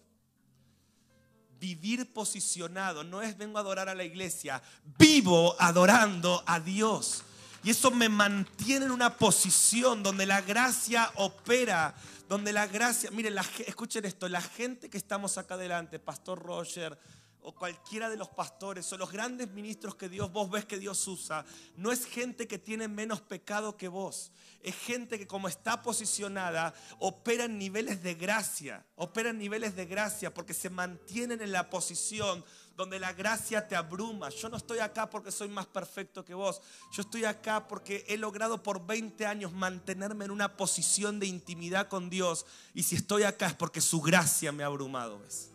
Vivir 1.59 2.11
posicionado 2.13 3.03
no 3.03 3.21
es 3.21 3.37
vengo 3.37 3.57
a 3.57 3.61
adorar 3.61 3.89
a 3.89 3.95
la 3.95 4.03
iglesia, 4.03 4.61
vivo 4.97 5.55
adorando 5.59 6.43
a 6.45 6.59
Dios. 6.59 7.23
Y 7.63 7.71
eso 7.71 7.91
me 7.91 8.07
mantiene 8.07 8.85
en 8.85 8.91
una 8.91 9.17
posición 9.17 10.01
donde 10.01 10.25
la 10.25 10.41
gracia 10.41 11.11
opera, 11.15 11.93
donde 12.29 12.53
la 12.53 12.67
gracia, 12.67 13.11
miren, 13.11 13.35
escuchen 13.65 14.05
esto, 14.05 14.29
la 14.29 14.41
gente 14.41 14.89
que 14.89 14.97
estamos 14.97 15.37
acá 15.37 15.55
adelante, 15.55 15.99
Pastor 15.99 16.41
Roger, 16.41 16.97
o 17.41 17.53
cualquiera 17.53 18.09
de 18.09 18.17
los 18.17 18.29
pastores 18.29 18.91
o 18.91 18.97
los 18.97 19.11
grandes 19.11 19.49
ministros 19.51 19.95
que 19.95 20.09
Dios 20.09 20.31
vos 20.31 20.49
ves 20.49 20.65
que 20.65 20.77
Dios 20.77 21.07
usa, 21.07 21.45
no 21.75 21.91
es 21.91 22.05
gente 22.05 22.47
que 22.47 22.59
tiene 22.59 22.87
menos 22.87 23.21
pecado 23.21 23.77
que 23.77 23.87
vos. 23.87 24.31
Es 24.61 24.75
gente 24.75 25.17
que 25.17 25.27
como 25.27 25.47
está 25.47 25.81
posicionada, 25.81 26.73
opera 26.99 27.45
en 27.45 27.57
niveles 27.57 28.03
de 28.03 28.15
gracia, 28.15 28.85
opera 28.95 29.29
en 29.29 29.37
niveles 29.37 29.75
de 29.75 29.85
gracia 29.85 30.33
porque 30.33 30.53
se 30.53 30.69
mantienen 30.69 31.41
en 31.41 31.53
la 31.53 31.69
posición 31.69 32.43
donde 32.75 32.99
la 32.99 33.13
gracia 33.13 33.67
te 33.67 33.75
abruma. 33.75 34.29
Yo 34.29 34.49
no 34.49 34.57
estoy 34.57 34.79
acá 34.79 35.09
porque 35.09 35.31
soy 35.31 35.47
más 35.49 35.65
perfecto 35.65 36.23
que 36.23 36.33
vos. 36.33 36.61
Yo 36.91 37.01
estoy 37.01 37.25
acá 37.25 37.67
porque 37.67 38.05
he 38.07 38.17
logrado 38.17 38.63
por 38.63 38.85
20 38.85 39.25
años 39.25 39.53
mantenerme 39.53 40.25
en 40.25 40.31
una 40.31 40.55
posición 40.55 41.19
de 41.19 41.27
intimidad 41.27 41.87
con 41.87 42.09
Dios. 42.09 42.45
Y 42.73 42.83
si 42.83 42.95
estoy 42.95 43.23
acá 43.23 43.47
es 43.47 43.53
porque 43.53 43.81
su 43.81 44.01
gracia 44.01 44.51
me 44.51 44.63
ha 44.63 44.67
abrumado, 44.67 45.19
¿ves? 45.19 45.51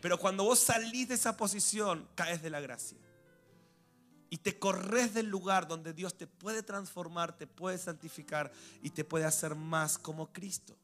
Pero 0.00 0.18
cuando 0.18 0.44
vos 0.44 0.58
salís 0.60 1.08
de 1.08 1.14
esa 1.14 1.36
posición, 1.36 2.08
caes 2.14 2.42
de 2.42 2.50
la 2.50 2.60
gracia. 2.60 2.98
Y 4.30 4.38
te 4.38 4.58
corres 4.58 5.14
del 5.14 5.26
lugar 5.26 5.66
donde 5.66 5.92
Dios 5.92 6.16
te 6.16 6.26
puede 6.26 6.62
transformar, 6.62 7.36
te 7.36 7.46
puede 7.46 7.78
santificar 7.78 8.52
y 8.82 8.90
te 8.90 9.04
puede 9.04 9.24
hacer 9.24 9.54
más 9.54 9.98
como 9.98 10.32
Cristo. 10.32 10.76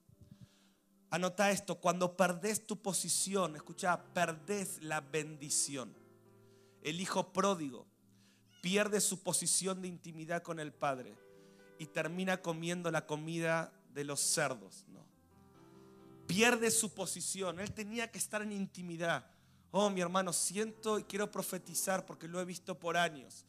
Anota 1.10 1.50
esto, 1.50 1.76
cuando 1.76 2.16
perdés 2.16 2.66
tu 2.66 2.80
posición, 2.80 3.54
escucha, 3.54 4.02
perdés 4.14 4.82
la 4.82 5.00
bendición. 5.00 5.94
El 6.82 7.00
hijo 7.00 7.32
pródigo 7.32 7.86
pierde 8.62 9.00
su 9.00 9.22
posición 9.22 9.82
de 9.82 9.88
intimidad 9.88 10.42
con 10.42 10.58
el 10.58 10.72
Padre 10.72 11.14
y 11.78 11.86
termina 11.86 12.40
comiendo 12.40 12.90
la 12.90 13.06
comida 13.06 13.72
de 13.92 14.04
los 14.04 14.20
cerdos. 14.20 14.86
¿no? 14.88 15.03
Pierde 16.26 16.70
su 16.70 16.94
posición. 16.94 17.60
Él 17.60 17.72
tenía 17.72 18.10
que 18.10 18.18
estar 18.18 18.42
en 18.42 18.52
intimidad. 18.52 19.26
Oh, 19.70 19.90
mi 19.90 20.00
hermano, 20.00 20.32
siento 20.32 20.98
y 20.98 21.04
quiero 21.04 21.30
profetizar 21.30 22.06
porque 22.06 22.28
lo 22.28 22.40
he 22.40 22.44
visto 22.44 22.78
por 22.78 22.96
años. 22.96 23.44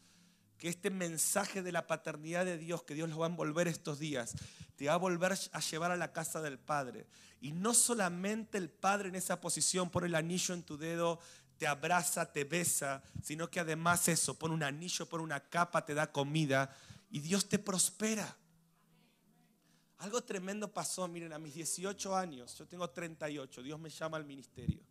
Que 0.58 0.70
este 0.70 0.90
mensaje 0.90 1.62
de 1.62 1.72
la 1.72 1.86
paternidad 1.86 2.46
de 2.46 2.58
Dios, 2.58 2.84
que 2.84 2.96
Dios 2.96 3.10
lo 3.10 3.20
va 3.20 3.28
a 3.28 3.30
envolver 3.30 3.68
estos 3.68 4.00
días, 4.00 4.34
te 4.76 4.88
va 4.88 4.94
a 4.94 4.98
volver 4.98 5.34
a 5.34 5.60
llevar 5.60 5.92
a 5.92 5.98
la 5.98 6.14
casa 6.14 6.42
del 6.42 6.58
Padre. 6.58 7.08
Y 7.42 7.52
no 7.52 7.74
solamente 7.74 8.58
el 8.58 8.70
Padre 8.70 9.10
en 9.10 9.16
esa 9.16 9.40
posición 9.40 9.90
pone 9.90 10.08
el 10.08 10.16
anillo 10.16 10.56
en 10.56 10.64
tu 10.64 10.78
dedo, 10.78 11.20
te 11.58 11.68
abraza, 11.68 12.32
te 12.32 12.44
besa, 12.44 13.04
sino 13.22 13.50
que 13.50 13.60
además 13.60 14.08
eso, 14.08 14.38
pone 14.38 14.54
un 14.54 14.64
anillo, 14.64 15.08
pone 15.08 15.24
una 15.24 15.40
capa, 15.40 15.86
te 15.86 15.94
da 15.94 16.12
comida 16.12 16.76
y 17.10 17.20
Dios 17.20 17.48
te 17.48 17.60
prospera. 17.60 18.36
Algo 19.98 20.22
tremendo 20.24 20.72
pasó, 20.72 21.08
miren, 21.08 21.32
a 21.34 21.40
mis 21.40 21.54
18 21.54 22.16
años, 22.16 22.58
yo 22.58 22.68
tengo 22.68 22.90
38, 22.90 23.64
Dios 23.64 23.80
me 23.80 23.90
llama 23.90 24.18
al 24.18 24.26
ministerio. 24.26 24.82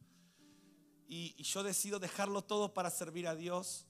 Y, 1.06 1.42
yo 1.42 1.62
decido 1.62 1.98
dejarlo 1.98 2.42
todo 2.42 2.72
para 2.72 2.90
servir 2.90 3.28
a 3.28 3.36
Dios. 3.36 3.86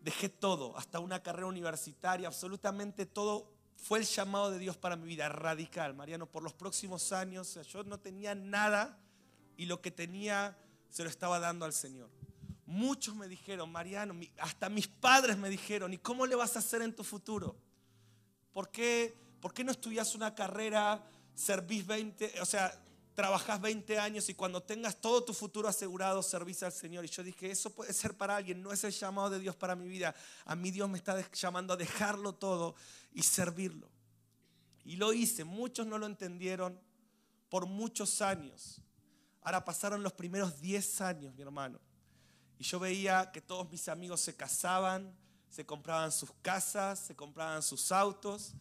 Dejé 0.00 0.28
todo, 0.28 0.76
hasta 0.78 1.00
una 1.00 1.22
carrera 1.22 1.46
universitaria, 1.46 2.28
absolutamente 2.28 3.06
todo 3.06 3.52
fue 3.76 3.98
el 3.98 4.04
llamado 4.06 4.50
de 4.50 4.58
Dios 4.58 4.76
para 4.76 4.96
mi 4.96 5.06
vida, 5.06 5.28
radical, 5.28 5.94
Mariano, 5.94 6.26
por 6.26 6.42
los 6.42 6.54
próximos 6.54 7.12
años. 7.12 7.58
yo 7.68 7.84
no 7.84 8.00
tenía 8.00 8.34
nada 8.34 8.98
y 9.56 9.66
lo 9.66 9.82
que 9.82 9.90
tenía 9.90 10.56
se 10.88 11.02
lo 11.02 11.10
estaba 11.10 11.38
dando 11.38 11.64
al 11.64 11.72
Señor. 11.72 12.08
Muchos 12.64 13.14
me 13.14 13.28
dijeron, 13.28 13.70
Mariano, 13.70 14.14
hasta 14.38 14.68
mis 14.68 14.88
padres 14.88 15.36
me 15.36 15.50
dijeron, 15.50 15.92
¿y 15.92 15.98
cómo 15.98 16.26
le 16.26 16.34
vas 16.34 16.56
a 16.56 16.60
hacer 16.60 16.82
en 16.82 16.94
tu 16.94 17.04
futuro? 17.04 17.56
¿Por 18.52 18.70
qué? 18.70 19.25
¿Por 19.40 19.52
qué 19.54 19.64
no 19.64 19.72
estudias 19.72 20.14
una 20.14 20.34
carrera, 20.34 21.02
servís 21.34 21.86
20, 21.86 22.40
o 22.40 22.44
sea, 22.44 22.78
trabajás 23.14 23.60
20 23.60 23.98
años 23.98 24.28
y 24.28 24.34
cuando 24.34 24.62
tengas 24.62 25.00
todo 25.00 25.24
tu 25.24 25.32
futuro 25.32 25.68
asegurado, 25.68 26.22
servís 26.22 26.62
al 26.62 26.72
Señor? 26.72 27.04
Y 27.04 27.08
yo 27.08 27.22
dije, 27.22 27.50
eso 27.50 27.70
puede 27.70 27.92
ser 27.92 28.14
para 28.16 28.36
alguien, 28.36 28.62
no 28.62 28.72
es 28.72 28.84
el 28.84 28.92
llamado 28.92 29.30
de 29.30 29.38
Dios 29.38 29.56
para 29.56 29.74
mi 29.74 29.88
vida. 29.88 30.14
A 30.44 30.54
mí 30.54 30.70
Dios 30.70 30.88
me 30.88 30.98
está 30.98 31.30
llamando 31.32 31.72
a 31.72 31.76
dejarlo 31.76 32.34
todo 32.34 32.74
y 33.12 33.22
servirlo. 33.22 33.88
Y 34.84 34.96
lo 34.96 35.12
hice, 35.12 35.44
muchos 35.44 35.86
no 35.86 35.98
lo 35.98 36.06
entendieron 36.06 36.80
por 37.48 37.66
muchos 37.66 38.22
años. 38.22 38.80
Ahora 39.42 39.64
pasaron 39.64 40.02
los 40.02 40.12
primeros 40.12 40.60
10 40.60 41.00
años, 41.00 41.34
mi 41.34 41.42
hermano. 41.42 41.80
Y 42.58 42.64
yo 42.64 42.78
veía 42.78 43.30
que 43.32 43.40
todos 43.40 43.70
mis 43.70 43.88
amigos 43.88 44.20
se 44.20 44.34
casaban, 44.34 45.14
se 45.48 45.64
compraban 45.64 46.10
sus 46.10 46.32
casas, 46.42 46.98
se 46.98 47.14
compraban 47.14 47.62
sus 47.62 47.92
autos. 47.92 48.54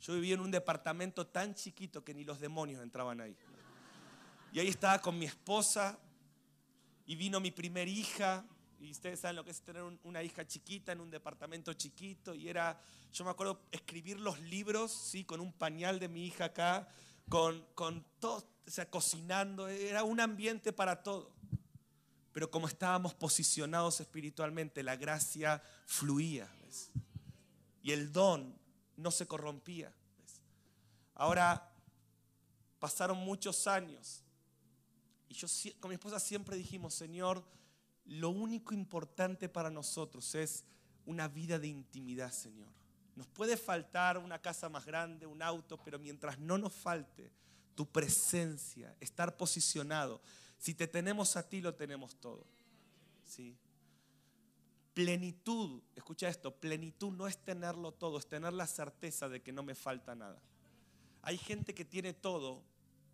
Yo 0.00 0.14
vivía 0.14 0.34
en 0.34 0.40
un 0.40 0.50
departamento 0.50 1.26
tan 1.26 1.54
chiquito 1.54 2.02
que 2.02 2.14
ni 2.14 2.24
los 2.24 2.40
demonios 2.40 2.82
entraban 2.82 3.20
ahí. 3.20 3.36
Y 4.52 4.58
ahí 4.58 4.68
estaba 4.68 4.98
con 5.00 5.18
mi 5.18 5.26
esposa 5.26 5.98
y 7.06 7.16
vino 7.16 7.38
mi 7.38 7.50
primer 7.50 7.86
hija. 7.86 8.44
Y 8.80 8.90
ustedes 8.92 9.20
saben 9.20 9.36
lo 9.36 9.44
que 9.44 9.50
es 9.50 9.60
tener 9.60 9.82
una 10.04 10.22
hija 10.22 10.46
chiquita 10.46 10.92
en 10.92 11.00
un 11.00 11.10
departamento 11.10 11.74
chiquito. 11.74 12.34
Y 12.34 12.48
era, 12.48 12.80
yo 13.12 13.24
me 13.24 13.30
acuerdo, 13.30 13.60
escribir 13.70 14.18
los 14.18 14.40
libros, 14.40 14.90
¿sí? 14.90 15.24
Con 15.24 15.38
un 15.40 15.52
pañal 15.52 15.98
de 15.98 16.08
mi 16.08 16.24
hija 16.26 16.46
acá, 16.46 16.88
con, 17.28 17.66
con 17.74 18.04
todo, 18.18 18.42
o 18.66 18.70
sea, 18.70 18.88
cocinando. 18.88 19.68
Era 19.68 20.02
un 20.02 20.18
ambiente 20.18 20.72
para 20.72 21.02
todo. 21.02 21.30
Pero 22.32 22.50
como 22.50 22.68
estábamos 22.68 23.12
posicionados 23.12 24.00
espiritualmente, 24.00 24.82
la 24.82 24.96
gracia 24.96 25.62
fluía. 25.84 26.48
Y 27.82 27.92
el 27.92 28.12
don 28.12 28.59
no 29.00 29.10
se 29.10 29.26
corrompía. 29.26 29.92
Ahora, 31.14 31.70
pasaron 32.78 33.18
muchos 33.18 33.66
años 33.66 34.22
y 35.28 35.34
yo 35.34 35.46
con 35.78 35.90
mi 35.90 35.94
esposa 35.94 36.18
siempre 36.18 36.56
dijimos, 36.56 36.94
Señor, 36.94 37.44
lo 38.04 38.30
único 38.30 38.74
importante 38.74 39.48
para 39.48 39.70
nosotros 39.70 40.34
es 40.34 40.64
una 41.06 41.28
vida 41.28 41.58
de 41.58 41.68
intimidad, 41.68 42.32
Señor. 42.32 42.68
Nos 43.14 43.28
puede 43.28 43.56
faltar 43.56 44.18
una 44.18 44.40
casa 44.40 44.68
más 44.68 44.84
grande, 44.84 45.26
un 45.26 45.42
auto, 45.42 45.78
pero 45.84 45.98
mientras 45.98 46.38
no 46.38 46.58
nos 46.58 46.72
falte 46.72 47.30
tu 47.74 47.86
presencia, 47.86 48.96
estar 48.98 49.36
posicionado, 49.36 50.20
si 50.58 50.74
te 50.74 50.86
tenemos 50.86 51.36
a 51.36 51.48
ti, 51.48 51.60
lo 51.60 51.74
tenemos 51.74 52.16
todo. 52.16 52.44
¿Sí? 53.24 53.56
Plenitud, 54.94 55.82
escucha 55.94 56.28
esto, 56.28 56.54
plenitud 56.54 57.12
no 57.12 57.26
es 57.26 57.38
tenerlo 57.38 57.92
todo, 57.92 58.18
es 58.18 58.26
tener 58.26 58.52
la 58.52 58.66
certeza 58.66 59.28
de 59.28 59.42
que 59.42 59.52
no 59.52 59.62
me 59.62 59.74
falta 59.74 60.14
nada. 60.14 60.42
Hay 61.22 61.38
gente 61.38 61.74
que 61.74 61.84
tiene 61.84 62.12
todo 62.12 62.64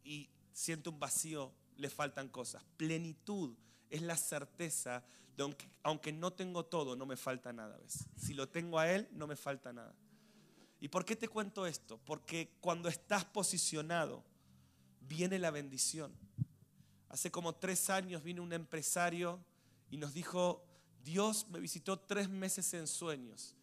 y 0.03 0.31
siente 0.53 0.89
un 0.89 0.99
vacío, 0.99 1.53
le 1.77 1.91
faltan 1.91 2.29
cosas. 2.29 2.65
Plenitud 2.77 3.55
es 3.91 4.03
la 4.03 4.17
certeza 4.17 5.05
de 5.37 5.55
que 5.55 5.69
aunque 5.83 6.13
no 6.13 6.33
tengo 6.33 6.65
todo, 6.65 6.97
no 6.97 7.07
me 7.07 7.17
falta 7.17 7.53
nada. 7.53 7.79
Si 8.17 8.35
lo 8.35 8.49
tengo 8.49 8.79
a 8.79 8.91
Él, 8.91 9.09
no 9.13 9.27
me 9.27 9.37
falta 9.37 9.73
nada. 9.73 9.95
¿Y 10.81 10.89
por 10.89 11.05
qué 11.05 11.15
te 11.15 11.29
cuento 11.29 11.67
esto? 11.67 11.99
Porque 12.05 12.57
cuando 12.61 12.89
estás 12.89 13.25
posicionado, 13.25 14.25
viene 15.01 15.39
la 15.39 15.51
bendición. 15.51 16.13
Hace 17.09 17.31
como 17.31 17.55
tres 17.55 17.91
años 17.91 18.23
vino 18.23 18.43
un 18.43 18.53
empresario 18.53 19.41
y 19.91 19.97
nos 19.97 20.13
dijo, 20.13 20.66
Dios 21.07 21.47
me 21.51 21.61
visitó 21.61 22.01
tres 22.01 22.29
meses 22.29 22.75
en 22.75 22.89
sueños 22.89 23.55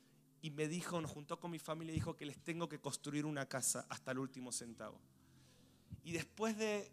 y 0.41 0.49
me 0.49 0.69
dijo, 0.69 1.01
nos 1.01 1.11
juntó 1.11 1.41
con 1.41 1.51
mi 1.51 1.59
familia 1.59 1.91
y 1.91 1.95
dijo 1.95 2.15
que 2.15 2.25
les 2.25 2.37
tengo 2.37 2.69
que 2.69 2.79
construir 2.79 3.25
una 3.25 3.45
casa 3.49 3.85
hasta 3.89 4.11
el 4.11 4.19
último 4.19 4.53
centavo. 4.53 4.97
Y 6.05 6.13
después 6.13 6.57
de 6.57 6.89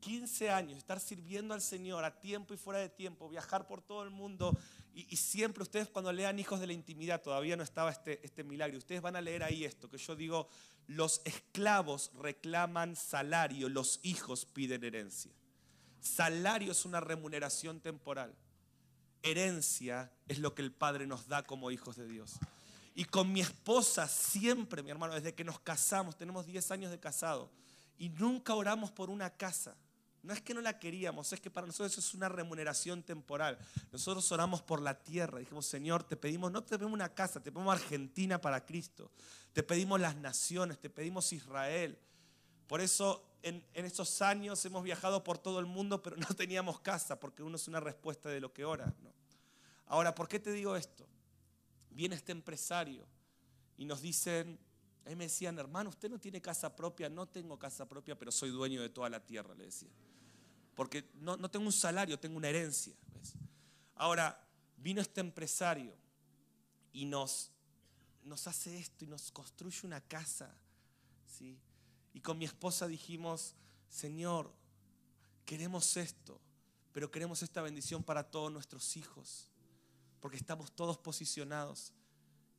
15 0.00 0.50
años, 0.50 0.76
estar 0.76 1.00
sirviendo 1.00 1.54
al 1.54 1.62
Señor 1.62 2.04
a 2.04 2.20
tiempo 2.20 2.52
y 2.52 2.58
fuera 2.58 2.80
de 2.80 2.90
tiempo, 2.90 3.30
viajar 3.30 3.66
por 3.66 3.80
todo 3.80 4.02
el 4.02 4.10
mundo 4.10 4.54
y, 4.92 5.16
siempre 5.16 5.62
ustedes 5.62 5.88
cuando 5.88 6.12
lean 6.12 6.38
Hijos 6.38 6.60
de 6.60 6.66
la 6.66 6.74
Intimidad, 6.74 7.22
todavía 7.22 7.56
no 7.56 7.62
estaba 7.62 7.90
este, 7.90 8.24
este 8.24 8.44
milagro, 8.44 8.76
ustedes 8.76 9.00
van 9.00 9.16
a 9.16 9.22
leer 9.22 9.42
ahí 9.42 9.64
esto, 9.64 9.88
que 9.88 9.96
yo 9.96 10.14
digo, 10.14 10.48
los 10.86 11.22
esclavos 11.24 12.12
reclaman 12.14 12.94
salario, 12.94 13.70
los 13.70 14.00
hijos 14.02 14.44
piden 14.44 14.84
herencia. 14.84 15.32
Salario 16.00 16.72
es 16.72 16.84
una 16.84 17.00
remuneración 17.00 17.80
temporal 17.80 18.36
herencia 19.24 20.12
es 20.28 20.38
lo 20.38 20.54
que 20.54 20.62
el 20.62 20.70
Padre 20.70 21.06
nos 21.06 21.26
da 21.26 21.42
como 21.42 21.70
hijos 21.70 21.96
de 21.96 22.06
Dios. 22.06 22.34
Y 22.94 23.06
con 23.06 23.32
mi 23.32 23.40
esposa 23.40 24.06
siempre, 24.06 24.82
mi 24.82 24.90
hermano, 24.90 25.14
desde 25.14 25.34
que 25.34 25.42
nos 25.42 25.58
casamos, 25.58 26.16
tenemos 26.16 26.46
10 26.46 26.70
años 26.70 26.90
de 26.92 27.00
casado, 27.00 27.50
y 27.98 28.10
nunca 28.10 28.54
oramos 28.54 28.92
por 28.92 29.10
una 29.10 29.30
casa. 29.30 29.76
No 30.22 30.32
es 30.32 30.40
que 30.40 30.54
no 30.54 30.60
la 30.60 30.78
queríamos, 30.78 31.32
es 31.32 31.40
que 31.40 31.50
para 31.50 31.66
nosotros 31.66 31.92
eso 31.92 32.00
es 32.00 32.14
una 32.14 32.28
remuneración 32.30 33.02
temporal. 33.02 33.58
Nosotros 33.92 34.30
oramos 34.32 34.62
por 34.62 34.80
la 34.80 34.98
tierra. 34.98 35.38
Dijimos, 35.38 35.66
Señor, 35.66 36.02
te 36.02 36.16
pedimos, 36.16 36.50
no 36.50 36.62
te 36.62 36.78
pedimos 36.78 36.94
una 36.94 37.10
casa, 37.10 37.42
te 37.42 37.52
pedimos 37.52 37.74
Argentina 37.74 38.40
para 38.40 38.64
Cristo. 38.64 39.10
Te 39.52 39.62
pedimos 39.62 40.00
las 40.00 40.16
naciones, 40.16 40.78
te 40.78 40.88
pedimos 40.88 41.30
Israel. 41.34 41.98
Por 42.66 42.80
eso 42.80 43.24
en, 43.42 43.64
en 43.74 43.84
estos 43.84 44.22
años 44.22 44.64
hemos 44.64 44.82
viajado 44.82 45.22
por 45.22 45.38
todo 45.38 45.60
el 45.60 45.66
mundo, 45.66 46.02
pero 46.02 46.16
no 46.16 46.26
teníamos 46.36 46.80
casa, 46.80 47.20
porque 47.20 47.42
uno 47.42 47.56
es 47.56 47.68
una 47.68 47.80
respuesta 47.80 48.28
de 48.28 48.40
lo 48.40 48.52
que 48.52 48.64
ora. 48.64 48.92
Ahora, 49.86 50.14
¿por 50.14 50.28
qué 50.28 50.40
te 50.40 50.50
digo 50.52 50.76
esto? 50.76 51.06
Viene 51.90 52.16
este 52.16 52.32
empresario 52.32 53.06
y 53.76 53.84
nos 53.84 54.00
dicen, 54.00 54.58
ahí 55.04 55.14
me 55.14 55.24
decían, 55.24 55.58
hermano, 55.58 55.90
usted 55.90 56.10
no 56.10 56.18
tiene 56.18 56.40
casa 56.40 56.74
propia, 56.74 57.08
no 57.08 57.26
tengo 57.26 57.58
casa 57.58 57.86
propia, 57.86 58.18
pero 58.18 58.32
soy 58.32 58.50
dueño 58.50 58.80
de 58.80 58.88
toda 58.88 59.08
la 59.10 59.20
tierra, 59.20 59.54
le 59.54 59.66
decía. 59.66 59.90
Porque 60.74 61.10
no, 61.14 61.36
no 61.36 61.50
tengo 61.50 61.66
un 61.66 61.72
salario, 61.72 62.18
tengo 62.18 62.36
una 62.36 62.48
herencia. 62.48 62.94
Ahora, 63.94 64.44
vino 64.76 65.00
este 65.00 65.20
empresario 65.20 65.94
y 66.92 67.04
nos, 67.04 67.52
nos 68.24 68.46
hace 68.46 68.78
esto 68.78 69.04
y 69.04 69.08
nos 69.08 69.30
construye 69.30 69.80
una 69.84 70.00
casa. 70.00 70.52
¿sí? 71.26 71.58
Y 72.14 72.20
con 72.20 72.38
mi 72.38 72.46
esposa 72.46 72.86
dijimos, 72.86 73.54
Señor, 73.90 74.50
queremos 75.44 75.98
esto, 75.98 76.40
pero 76.92 77.10
queremos 77.10 77.42
esta 77.42 77.60
bendición 77.60 78.02
para 78.02 78.30
todos 78.30 78.50
nuestros 78.50 78.96
hijos, 78.96 79.50
porque 80.20 80.36
estamos 80.36 80.72
todos 80.72 80.96
posicionados. 80.96 81.92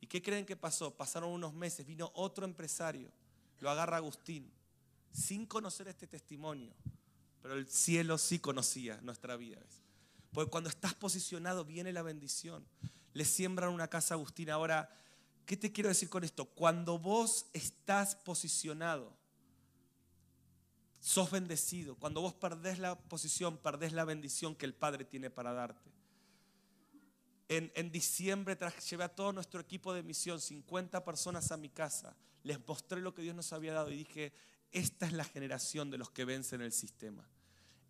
¿Y 0.00 0.06
qué 0.06 0.22
creen 0.22 0.46
que 0.46 0.56
pasó? 0.56 0.94
Pasaron 0.94 1.30
unos 1.30 1.54
meses, 1.54 1.86
vino 1.86 2.12
otro 2.14 2.44
empresario, 2.44 3.10
lo 3.60 3.70
agarra 3.70 3.96
Agustín, 3.96 4.52
sin 5.10 5.46
conocer 5.46 5.88
este 5.88 6.06
testimonio, 6.06 6.72
pero 7.40 7.54
el 7.54 7.66
cielo 7.66 8.18
sí 8.18 8.38
conocía 8.38 9.00
nuestra 9.00 9.36
vida. 9.36 9.58
Porque 10.32 10.50
cuando 10.50 10.68
estás 10.68 10.92
posicionado 10.92 11.64
viene 11.64 11.94
la 11.94 12.02
bendición. 12.02 12.66
Le 13.14 13.24
siembran 13.24 13.70
una 13.70 13.88
casa 13.88 14.12
a 14.12 14.16
Agustín. 14.16 14.50
Ahora, 14.50 14.94
¿qué 15.46 15.56
te 15.56 15.72
quiero 15.72 15.88
decir 15.88 16.10
con 16.10 16.24
esto? 16.24 16.44
Cuando 16.44 16.98
vos 16.98 17.46
estás 17.54 18.16
posicionado, 18.16 19.16
sos 21.06 21.30
bendecido. 21.30 21.94
Cuando 21.94 22.20
vos 22.20 22.34
perdés 22.34 22.80
la 22.80 22.98
posición, 22.98 23.58
perdés 23.58 23.92
la 23.92 24.04
bendición 24.04 24.56
que 24.56 24.66
el 24.66 24.74
Padre 24.74 25.04
tiene 25.04 25.30
para 25.30 25.52
darte. 25.52 25.88
En, 27.48 27.70
en, 27.76 27.92
diciembre 27.92 28.58
llevé 28.90 29.04
a 29.04 29.14
todo 29.14 29.32
nuestro 29.32 29.60
equipo 29.60 29.94
de 29.94 30.02
misión, 30.02 30.40
50 30.40 31.04
personas 31.04 31.52
a 31.52 31.56
mi 31.56 31.68
casa. 31.68 32.16
Les 32.42 32.58
mostré 32.66 33.00
lo 33.00 33.14
que 33.14 33.22
Dios 33.22 33.36
nos 33.36 33.52
había 33.52 33.72
dado 33.72 33.92
y 33.92 33.96
dije, 33.98 34.32
esta 34.72 35.06
es 35.06 35.12
la 35.12 35.22
generación 35.22 35.92
de 35.92 35.98
los 35.98 36.10
que 36.10 36.24
vencen 36.24 36.60
el 36.60 36.72
sistema. 36.72 37.24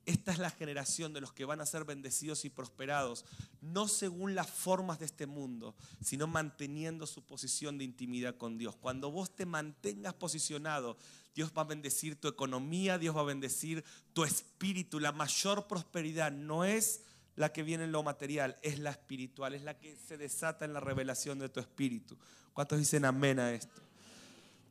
Esta 0.05 0.33
es 0.33 0.39
la 0.39 0.51
generación 0.51 1.15
de 1.15 1.23
los 1.23 1.33
que 1.33 1.47
van 1.47 1.63
a 1.63 1.67
ser 1.67 1.85
bendecidos 1.85 2.45
y 2.45 2.51
prosperados, 2.51 3.25
no 3.63 3.89
según 3.89 4.35
las 4.35 4.51
formas 4.51 4.99
de 4.99 5.07
este 5.07 5.27
mundo, 5.27 5.75
sino 6.03 6.27
manteniendo 6.27 7.07
su 7.07 7.25
posición 7.25 7.79
de 7.79 7.85
intimidad 7.85 8.37
con 8.37 8.59
Dios. 8.59 8.77
Cuando 8.77 9.11
vos 9.11 9.35
te 9.35 9.47
mantengas 9.47 10.13
posicionado, 10.13 10.99
Dios 11.37 11.53
va 11.57 11.61
a 11.61 11.67
bendecir 11.67 12.19
tu 12.19 12.29
economía, 12.29 12.97
Dios 12.97 13.15
va 13.15 13.21
a 13.21 13.25
bendecir 13.25 13.85
tu 14.15 14.25
espíritu. 14.25 14.99
La 14.99 15.13
mayor 15.13 15.67
prosperidad 15.67 16.33
no 16.33 16.65
es 16.65 17.03
la 17.37 17.53
que 17.53 17.63
viene 17.63 17.85
en 17.85 17.93
lo 17.93 18.03
material, 18.03 18.59
es 18.63 18.79
la 18.79 18.89
espiritual, 18.89 19.55
es 19.55 19.63
la 19.63 19.79
que 19.79 19.95
se 19.97 20.17
desata 20.17 20.65
en 20.65 20.73
la 20.73 20.81
revelación 20.81 21.39
de 21.39 21.51
tu 21.51 21.61
espíritu. 21.61 22.17
¿Cuántos 22.55 22.79
dicen 22.79 23.05
amén 23.05 23.39
a 23.39 23.53
esto? 23.53 23.83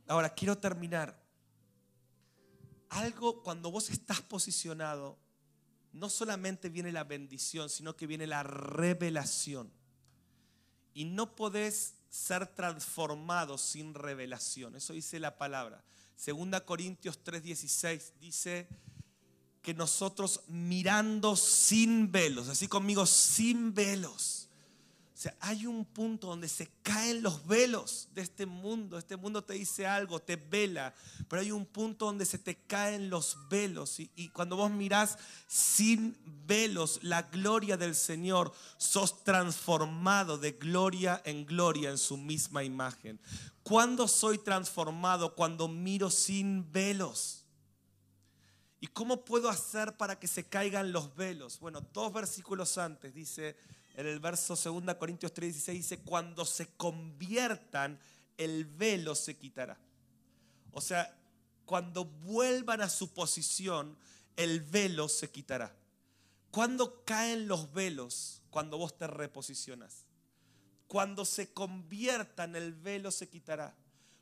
Ahora, 0.07 0.34
quiero 0.34 0.57
terminar. 0.57 1.16
Algo 2.89 3.43
cuando 3.43 3.70
vos 3.70 3.91
estás 3.91 4.22
posicionado, 4.22 5.20
no 5.93 6.09
solamente 6.09 6.70
viene 6.70 6.91
la 6.91 7.03
bendición, 7.03 7.70
sino 7.70 7.95
que 7.95 8.07
viene 8.07 8.26
la 8.26 8.41
revelación. 8.41 9.72
Y 10.95 11.05
no 11.05 11.36
podés 11.36 11.93
ser 12.09 12.47
transformado 12.47 13.59
sin 13.59 13.93
revelación. 13.93 14.76
Eso 14.76 14.93
dice 14.93 15.20
la 15.20 15.38
palabra. 15.38 15.84
Segunda 16.16 16.66
Corintios 16.66 17.20
3:16 17.24 18.13
dice 18.20 18.68
que 19.61 19.74
nosotros 19.74 20.41
mirando 20.47 21.36
sin 21.36 22.11
velos, 22.11 22.49
así 22.49 22.68
conmigo, 22.68 23.05
sin 23.05 23.74
velos 23.74 24.45
o 25.16 25.18
sea, 25.18 25.34
hay 25.39 25.66
un 25.66 25.86
punto 25.86 26.28
donde 26.28 26.49
se 26.49 26.70
caen 26.84 27.24
los 27.24 27.47
velos 27.47 28.09
de 28.13 28.22
este 28.22 28.45
mundo. 28.45 28.97
Este 28.97 29.16
mundo 29.16 29.45
te 29.45 29.53
dice 29.53 29.88
algo, 29.88 30.22
te 30.22 30.36
vela, 30.36 30.93
pero 31.30 31.41
hay 31.41 31.53
un 31.53 31.66
punto 31.66 32.07
donde 32.07 32.26
se 32.26 32.38
te 32.38 32.55
caen 32.55 33.09
los 33.09 33.38
velos. 33.47 34.01
Y, 34.01 34.11
y, 34.18 34.28
cuando 34.28 34.57
vos 34.57 34.70
mirás 34.70 35.18
sin 35.47 36.18
velos 36.45 36.99
la 37.01 37.22
gloria 37.22 37.78
del 37.78 37.95
Señor, 37.95 38.51
sos 38.76 39.24
transformado 39.24 40.38
de 40.38 40.51
gloria 40.51 41.22
en 41.24 41.45
gloria 41.45 41.91
en 41.91 41.97
su 41.97 42.18
misma 42.18 42.66
imagen. 42.66 43.18
¿Cuándo 43.66 44.07
soy 44.07 44.38
transformado? 44.38 45.34
Cuando 45.34 45.68
miro 45.68 46.11
sin 46.11 46.72
velos. 46.72 47.45
¿Y 48.80 48.86
cómo 48.86 49.26
puedo 49.26 49.49
hacer 49.49 49.97
para 49.97 50.20
que 50.20 50.28
se 50.28 50.47
caigan 50.47 50.91
los 50.91 51.16
velos? 51.16 51.59
Bueno, 51.59 51.82
dos 51.91 52.13
versículos 52.13 52.78
antes 52.78 53.11
dice 53.16 53.57
en 53.95 54.05
el 54.05 54.20
verso 54.20 54.55
2 54.55 54.93
Corintios 54.99 55.34
3:16 55.34 55.74
dice, 55.74 55.99
cuando 56.01 56.45
se 56.45 56.68
conviertan, 56.78 57.99
el 58.38 58.66
velo 58.66 59.16
se 59.16 59.36
quitará. 59.36 59.80
O 60.72 60.80
sea, 60.80 61.18
cuando 61.66 62.05
vuelvan 62.05 62.82
a 62.82 62.89
su 62.89 63.16
posición, 63.16 63.97
el 64.36 64.61
velo 64.61 65.09
se 65.09 65.32
quitará. 65.32 65.76
Cuando 66.51 67.03
caen 67.03 67.47
los 67.47 67.74
velos? 67.74 68.43
Cuando 68.51 68.78
vos 68.78 68.95
te 68.95 69.07
reposicionas. 69.07 70.05
Cuando 70.88 71.25
se 71.25 71.51
conviertan, 71.53 72.55
el 72.55 72.73
velo 72.73 73.11
se 73.11 73.27
quitará. 73.29 73.75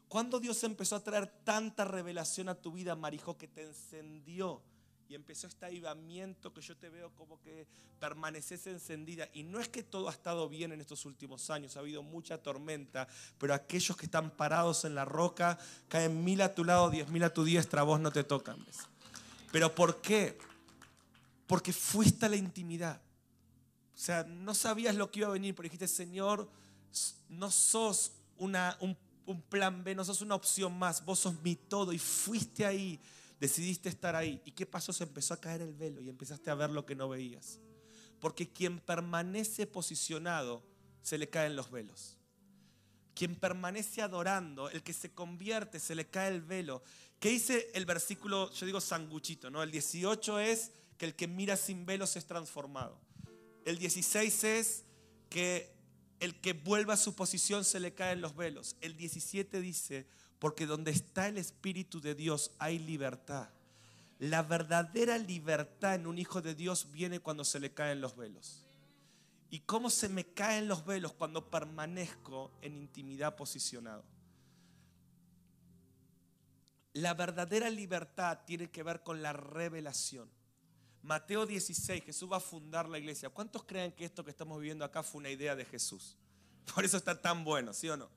Cuando 0.07 0.39
Dios 0.39 0.63
empezó 0.63 0.95
a 0.95 1.03
traer 1.03 1.27
tanta 1.43 1.85
revelación 1.85 2.47
a 2.47 2.55
tu 2.55 2.71
vida, 2.71 2.95
Marijo, 2.95 3.37
que 3.37 3.47
te 3.47 3.63
encendió 3.63 4.61
y 5.09 5.15
empezó 5.15 5.47
este 5.47 5.65
avivamiento 5.65 6.53
que 6.53 6.61
yo 6.61 6.77
te 6.77 6.89
veo 6.89 7.11
como 7.15 7.39
que 7.41 7.67
permaneces 7.99 8.65
encendida. 8.67 9.29
Y 9.33 9.43
no 9.43 9.59
es 9.59 9.69
que 9.69 9.83
todo 9.83 10.09
ha 10.09 10.11
estado 10.11 10.49
bien 10.49 10.71
en 10.71 10.81
estos 10.81 11.05
últimos 11.05 11.49
años, 11.49 11.75
ha 11.75 11.81
habido 11.81 12.03
mucha 12.03 12.37
tormenta, 12.37 13.07
pero 13.37 13.53
aquellos 13.53 13.97
que 13.97 14.05
están 14.05 14.31
parados 14.31 14.85
en 14.85 14.95
la 14.95 15.05
roca, 15.05 15.57
caen 15.87 16.23
mil 16.23 16.41
a 16.41 16.53
tu 16.53 16.63
lado, 16.63 16.89
diez 16.89 17.09
mil 17.09 17.23
a 17.23 17.33
tu 17.33 17.43
diestra, 17.43 17.83
vos 17.83 17.99
no 17.99 18.11
te 18.11 18.23
tocan. 18.23 18.57
Pero 19.51 19.73
¿por 19.73 20.01
qué? 20.01 20.37
Porque 21.47 21.73
fuiste 21.73 22.25
a 22.25 22.29
la 22.29 22.35
intimidad. 22.35 23.01
O 23.93 23.97
sea, 23.97 24.23
no 24.23 24.53
sabías 24.55 24.95
lo 24.95 25.11
que 25.11 25.19
iba 25.19 25.29
a 25.29 25.33
venir, 25.33 25.53
pero 25.55 25.63
dijiste, 25.63 25.87
Señor, 25.87 26.49
no 27.29 27.51
sos 27.51 28.13
una, 28.37 28.77
un, 28.79 28.97
plan 29.49 29.83
B, 29.83 29.95
no 29.95 30.03
sos 30.03 30.21
una 30.21 30.35
opción 30.35 30.77
más, 30.77 31.05
vos 31.05 31.19
sos 31.19 31.41
mi 31.41 31.55
todo 31.55 31.93
y 31.93 31.99
fuiste 31.99 32.65
ahí 32.65 32.99
decidiste 33.43 33.89
estar 33.89 34.15
ahí. 34.15 34.41
¿Y 34.45 34.51
qué 34.51 34.65
pasó? 34.65 34.93
Se 34.93 35.03
empezó 35.03 35.33
a 35.33 35.41
caer 35.41 35.61
el 35.61 35.73
velo 35.73 35.99
y 35.99 36.07
empezaste 36.07 36.49
a 36.49 36.55
ver 36.55 36.69
lo 36.69 36.85
que 36.85 36.95
no 36.95 37.09
veías. 37.09 37.59
Porque 38.21 38.53
quien 38.53 38.79
permanece 38.79 39.67
posicionado, 39.67 40.63
se 41.01 41.17
le 41.17 41.29
caen 41.29 41.57
los 41.57 41.69
velos. 41.69 42.17
Quien 43.13 43.35
permanece 43.35 44.01
adorando, 44.01 44.69
el 44.69 44.81
que 44.81 44.93
se 44.93 45.11
convierte, 45.11 45.81
se 45.81 45.93
le 45.93 46.09
cae 46.09 46.29
el 46.29 46.41
velo. 46.41 46.83
¿Qué 47.19 47.29
dice 47.29 47.69
el 47.73 47.85
versículo, 47.85 48.49
yo 48.53 48.65
digo 48.65 48.79
sanguchito, 48.79 49.49
¿no? 49.49 49.61
El 49.61 49.71
18 49.71 50.39
es 50.39 50.71
que 50.97 51.05
el 51.05 51.13
que 51.13 51.27
mira 51.27 51.57
sin 51.57 51.85
velos 51.85 52.15
es 52.15 52.25
transformado. 52.25 52.97
El 53.65 53.77
16 53.77 54.43
es 54.43 54.83
que 55.29 55.73
el 56.19 56.39
que 56.39 56.53
vuelva 56.53 56.93
a 56.93 56.97
su 56.97 57.15
posición 57.15 57.65
se 57.65 57.79
le 57.79 57.93
caen 57.93 58.21
los 58.21 58.35
velos. 58.35 58.75
El 58.81 58.95
17 58.95 59.59
dice, 59.61 60.07
porque 60.39 60.65
donde 60.65 60.91
está 60.91 61.27
el 61.27 61.37
Espíritu 61.37 62.01
de 62.01 62.15
Dios 62.15 62.51
hay 62.59 62.79
libertad. 62.79 63.49
La 64.19 64.41
verdadera 64.41 65.17
libertad 65.17 65.95
en 65.95 66.07
un 66.07 66.17
hijo 66.17 66.41
de 66.41 66.55
Dios 66.55 66.91
viene 66.91 67.19
cuando 67.19 67.43
se 67.43 67.59
le 67.59 67.73
caen 67.73 67.99
los 67.99 68.15
velos. 68.15 68.65
¿Y 69.49 69.59
cómo 69.59 69.89
se 69.89 70.09
me 70.09 70.25
caen 70.25 70.67
los 70.67 70.85
velos? 70.85 71.13
Cuando 71.13 71.49
permanezco 71.49 72.51
en 72.61 72.75
intimidad 72.75 73.35
posicionado. 73.35 74.03
La 76.93 77.13
verdadera 77.13 77.69
libertad 77.69 78.39
tiene 78.45 78.69
que 78.69 78.83
ver 78.83 79.03
con 79.03 79.21
la 79.21 79.33
revelación. 79.33 80.29
Mateo 81.03 81.45
16, 81.45 82.01
Jesús 82.01 82.31
va 82.31 82.37
a 82.37 82.39
fundar 82.39 82.87
la 82.87 82.97
iglesia. 82.97 83.29
¿Cuántos 83.29 83.65
creen 83.65 83.91
que 83.91 84.05
esto 84.05 84.23
que 84.23 84.31
estamos 84.31 84.57
viviendo 84.59 84.85
acá 84.85 85.03
fue 85.03 85.19
una 85.19 85.29
idea 85.29 85.53
de 85.53 85.65
Jesús? 85.65 86.17
Por 86.73 86.85
eso 86.85 86.95
está 86.95 87.21
tan 87.21 87.43
bueno, 87.43 87.73
¿sí 87.73 87.89
o 87.89 87.97
no? 87.97 88.09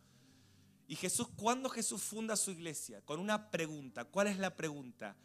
Y 0.86 0.94
Jesús, 0.94 1.26
¿cuándo 1.36 1.68
Jesús 1.68 2.00
funda 2.02 2.36
su 2.36 2.52
iglesia? 2.52 3.02
Con 3.04 3.18
una 3.18 3.50
pregunta. 3.50 4.04
¿Cuál 4.04 4.28
es 4.28 4.38
la 4.38 4.54
pregunta? 4.54 5.16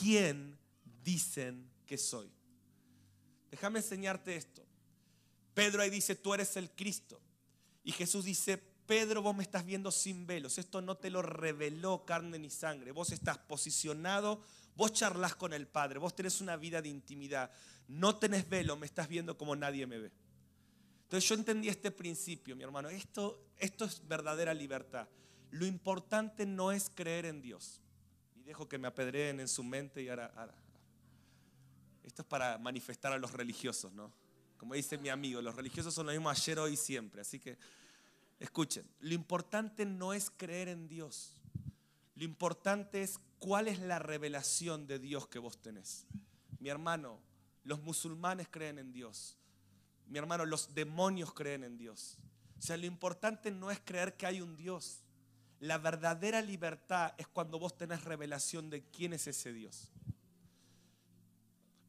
¿Quién 0.00 0.58
dicen 1.04 1.70
que 1.86 1.96
soy? 1.96 2.28
Déjame 3.52 3.78
enseñarte 3.78 4.34
esto. 4.34 4.66
Pedro 5.54 5.82
ahí 5.82 5.90
dice, 5.90 6.16
tú 6.16 6.34
eres 6.34 6.56
el 6.56 6.72
Cristo. 6.72 7.20
Y 7.84 7.92
Jesús 7.92 8.24
dice, 8.24 8.60
Pedro, 8.86 9.22
vos 9.22 9.36
me 9.36 9.42
estás 9.42 9.64
viendo 9.64 9.90
sin 9.90 10.26
velos. 10.26 10.58
Esto 10.58 10.80
no 10.80 10.96
te 10.96 11.10
lo 11.10 11.22
reveló 11.22 12.04
carne 12.04 12.38
ni 12.38 12.50
sangre. 12.50 12.92
Vos 12.92 13.12
estás 13.12 13.38
posicionado, 13.38 14.42
vos 14.76 14.92
charlas 14.92 15.34
con 15.34 15.52
el 15.52 15.66
Padre, 15.66 15.98
vos 15.98 16.14
tenés 16.14 16.40
una 16.40 16.56
vida 16.56 16.80
de 16.80 16.88
intimidad. 16.88 17.50
No 17.88 18.16
tenés 18.16 18.48
velo, 18.48 18.76
me 18.76 18.86
estás 18.86 19.08
viendo 19.08 19.36
como 19.36 19.56
nadie 19.56 19.86
me 19.86 19.98
ve. 19.98 20.12
Entonces 21.02 21.28
yo 21.28 21.36
entendí 21.36 21.68
este 21.68 21.90
principio, 21.90 22.56
mi 22.56 22.64
hermano. 22.64 22.88
Esto, 22.88 23.52
esto 23.58 23.84
es 23.84 24.06
verdadera 24.06 24.52
libertad. 24.54 25.08
Lo 25.50 25.66
importante 25.66 26.46
no 26.46 26.72
es 26.72 26.90
creer 26.94 27.26
en 27.26 27.40
Dios. 27.40 27.80
dejo 28.44 28.68
que 28.68 28.78
me 28.78 28.88
apedreen 28.88 29.40
en 29.40 29.48
su 29.48 29.62
mente 29.62 30.02
y 30.02 30.08
ahora, 30.08 30.32
ahora. 30.36 30.54
Esto 32.04 32.22
es 32.22 32.28
para 32.28 32.58
manifestar 32.58 33.12
a 33.12 33.18
los 33.18 33.32
religiosos, 33.32 33.92
¿no? 33.92 34.12
Como 34.56 34.74
dice 34.74 34.96
mi 34.96 35.08
amigo, 35.08 35.42
los 35.42 35.54
religiosos 35.54 35.92
son 35.92 36.06
lo 36.06 36.12
mismo 36.12 36.30
ayer, 36.30 36.58
hoy 36.58 36.74
y 36.74 36.76
siempre. 36.76 37.20
Así 37.20 37.38
que, 37.38 37.58
escuchen, 38.38 38.86
lo 39.00 39.14
importante 39.14 39.84
no 39.84 40.12
es 40.12 40.30
creer 40.30 40.68
en 40.68 40.88
Dios. 40.88 41.40
Lo 42.14 42.24
importante 42.24 43.02
es 43.02 43.18
cuál 43.38 43.68
es 43.68 43.78
la 43.78 43.98
revelación 43.98 44.86
de 44.86 44.98
Dios 44.98 45.28
que 45.28 45.38
vos 45.38 45.58
tenés. 45.60 46.06
Mi 46.58 46.70
hermano, 46.70 47.20
los 47.64 47.82
musulmanes 47.82 48.48
creen 48.50 48.78
en 48.78 48.92
Dios. 48.92 49.36
Mi 50.06 50.18
hermano, 50.18 50.44
los 50.46 50.74
demonios 50.74 51.34
creen 51.34 51.64
en 51.64 51.76
Dios. 51.76 52.16
O 52.58 52.62
sea, 52.62 52.76
lo 52.76 52.86
importante 52.86 53.50
no 53.50 53.70
es 53.70 53.80
creer 53.80 54.16
que 54.16 54.26
hay 54.26 54.40
un 54.40 54.56
Dios. 54.56 55.02
La 55.60 55.78
verdadera 55.78 56.40
libertad 56.42 57.14
es 57.18 57.26
cuando 57.28 57.58
vos 57.58 57.76
tenés 57.76 58.04
revelación 58.04 58.70
de 58.70 58.82
quién 58.84 59.12
es 59.12 59.26
ese 59.26 59.52
Dios. 59.52 59.90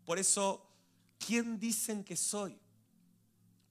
Por 0.06 0.20
eso, 0.20 0.70
¿quién 1.20 1.60
dicen 1.60 2.04
que 2.04 2.16
soy? 2.16 2.60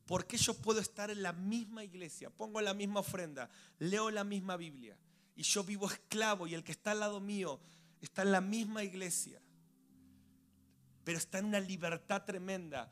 ¿Por 0.06 0.26
qué 0.26 0.36
yo 0.36 0.54
puedo 0.54 0.80
estar 0.80 1.10
en 1.10 1.22
la 1.22 1.32
misma 1.32 1.84
iglesia? 1.84 2.30
Pongo 2.30 2.60
la 2.60 2.74
misma 2.74 3.00
ofrenda, 3.00 3.50
leo 3.78 4.10
la 4.10 4.24
misma 4.24 4.56
Biblia 4.56 4.96
y 5.36 5.42
yo 5.42 5.62
vivo 5.62 5.86
esclavo 5.86 6.46
y 6.46 6.54
el 6.54 6.64
que 6.64 6.72
está 6.72 6.92
al 6.92 7.00
lado 7.00 7.20
mío 7.20 7.60
está 8.00 8.22
en 8.22 8.32
la 8.32 8.40
misma 8.40 8.82
iglesia, 8.82 9.40
pero 11.04 11.18
está 11.18 11.38
en 11.38 11.46
una 11.46 11.60
libertad 11.60 12.24
tremenda. 12.24 12.90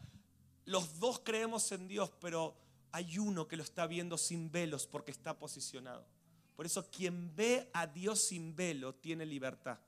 Los 0.66 0.98
dos 1.00 1.20
creemos 1.24 1.72
en 1.72 1.88
Dios, 1.88 2.12
pero 2.20 2.54
hay 2.92 3.18
uno 3.18 3.48
que 3.48 3.56
lo 3.56 3.62
está 3.62 3.86
viendo 3.86 4.18
sin 4.18 4.52
velos 4.52 4.86
porque 4.86 5.10
está 5.10 5.38
posicionado. 5.38 6.06
Por 6.54 6.66
eso 6.66 6.88
quien 6.90 7.34
ve 7.34 7.70
a 7.72 7.86
Dios 7.86 8.20
sin 8.20 8.54
velo 8.54 8.94
tiene 8.94 9.26
libertad. 9.26 9.78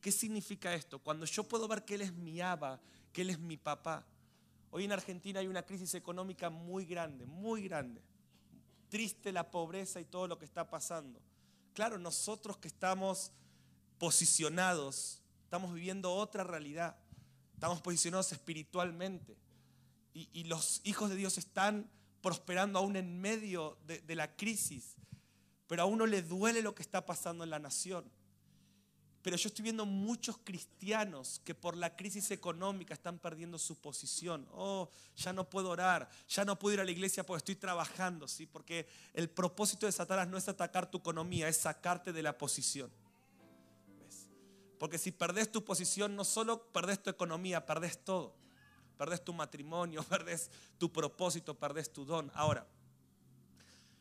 ¿Qué 0.00 0.12
significa 0.12 0.72
esto? 0.74 1.00
Cuando 1.00 1.26
yo 1.26 1.42
puedo 1.44 1.66
ver 1.66 1.84
que 1.84 1.96
Él 1.96 2.02
es 2.02 2.12
mi 2.12 2.40
aba, 2.40 2.80
que 3.12 3.22
Él 3.22 3.30
es 3.30 3.38
mi 3.38 3.56
papá. 3.56 4.06
Hoy 4.70 4.84
en 4.84 4.92
Argentina 4.92 5.40
hay 5.40 5.46
una 5.46 5.64
crisis 5.64 5.94
económica 5.94 6.50
muy 6.50 6.84
grande, 6.84 7.26
muy 7.26 7.62
grande. 7.62 8.02
Triste 8.88 9.32
la 9.32 9.50
pobreza 9.50 10.00
y 10.00 10.04
todo 10.04 10.28
lo 10.28 10.38
que 10.38 10.44
está 10.44 10.68
pasando. 10.68 11.20
Claro, 11.72 11.98
nosotros 11.98 12.58
que 12.58 12.68
estamos 12.68 13.32
posicionados, 13.98 15.22
estamos 15.44 15.72
viviendo 15.74 16.12
otra 16.12 16.44
realidad. 16.44 16.96
Estamos 17.54 17.80
posicionados 17.80 18.32
espiritualmente. 18.32 19.36
Y, 20.14 20.44
los 20.44 20.80
hijos 20.82 21.10
de 21.10 21.16
Dios 21.16 21.38
están 21.38 21.88
prosperando 22.20 22.80
aún 22.80 22.96
en 22.96 23.20
medio 23.20 23.78
de, 23.86 24.00
de 24.00 24.14
la 24.16 24.34
crisis. 24.34 24.96
Pero 25.68 25.82
a 25.82 25.84
uno 25.84 26.06
le 26.06 26.22
duele 26.22 26.60
lo 26.60 26.74
que 26.74 26.82
está 26.82 27.06
pasando 27.06 27.44
en 27.44 27.50
la 27.50 27.60
nación. 27.60 28.10
Pero 29.28 29.36
yo 29.36 29.48
estoy 29.48 29.62
viendo 29.62 29.84
muchos 29.84 30.38
cristianos 30.38 31.42
que 31.44 31.54
por 31.54 31.76
la 31.76 31.94
crisis 31.94 32.30
económica 32.30 32.94
están 32.94 33.18
perdiendo 33.18 33.58
su 33.58 33.78
posición. 33.78 34.48
Oh, 34.52 34.88
ya 35.18 35.34
no 35.34 35.50
puedo 35.50 35.68
orar, 35.68 36.08
ya 36.30 36.46
no 36.46 36.58
puedo 36.58 36.72
ir 36.72 36.80
a 36.80 36.84
la 36.84 36.92
iglesia 36.92 37.26
porque 37.26 37.40
estoy 37.40 37.56
trabajando, 37.56 38.26
¿sí? 38.26 38.46
Porque 38.46 38.88
el 39.12 39.28
propósito 39.28 39.84
de 39.84 39.92
Satanás 39.92 40.28
no 40.28 40.38
es 40.38 40.48
atacar 40.48 40.90
tu 40.90 40.96
economía, 40.96 41.46
es 41.46 41.58
sacarte 41.58 42.14
de 42.14 42.22
la 42.22 42.38
posición. 42.38 42.90
Porque 44.78 44.96
si 44.96 45.12
perdés 45.12 45.52
tu 45.52 45.62
posición, 45.62 46.16
no 46.16 46.24
solo 46.24 46.62
perdés 46.72 47.02
tu 47.02 47.10
economía, 47.10 47.66
perdés 47.66 48.02
todo. 48.02 48.34
Perdés 48.96 49.22
tu 49.22 49.34
matrimonio, 49.34 50.02
perdés 50.08 50.50
tu 50.78 50.90
propósito, 50.90 51.52
perdés 51.52 51.92
tu 51.92 52.06
don. 52.06 52.32
Ahora, 52.34 52.66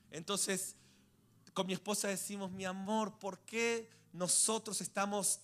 entonces, 0.10 0.78
con 1.54 1.68
mi 1.68 1.74
esposa 1.74 2.08
decimos, 2.08 2.50
mi 2.50 2.64
amor, 2.64 3.20
¿por 3.20 3.40
qué 3.40 3.90
nosotros 4.18 4.82
estamos 4.82 5.40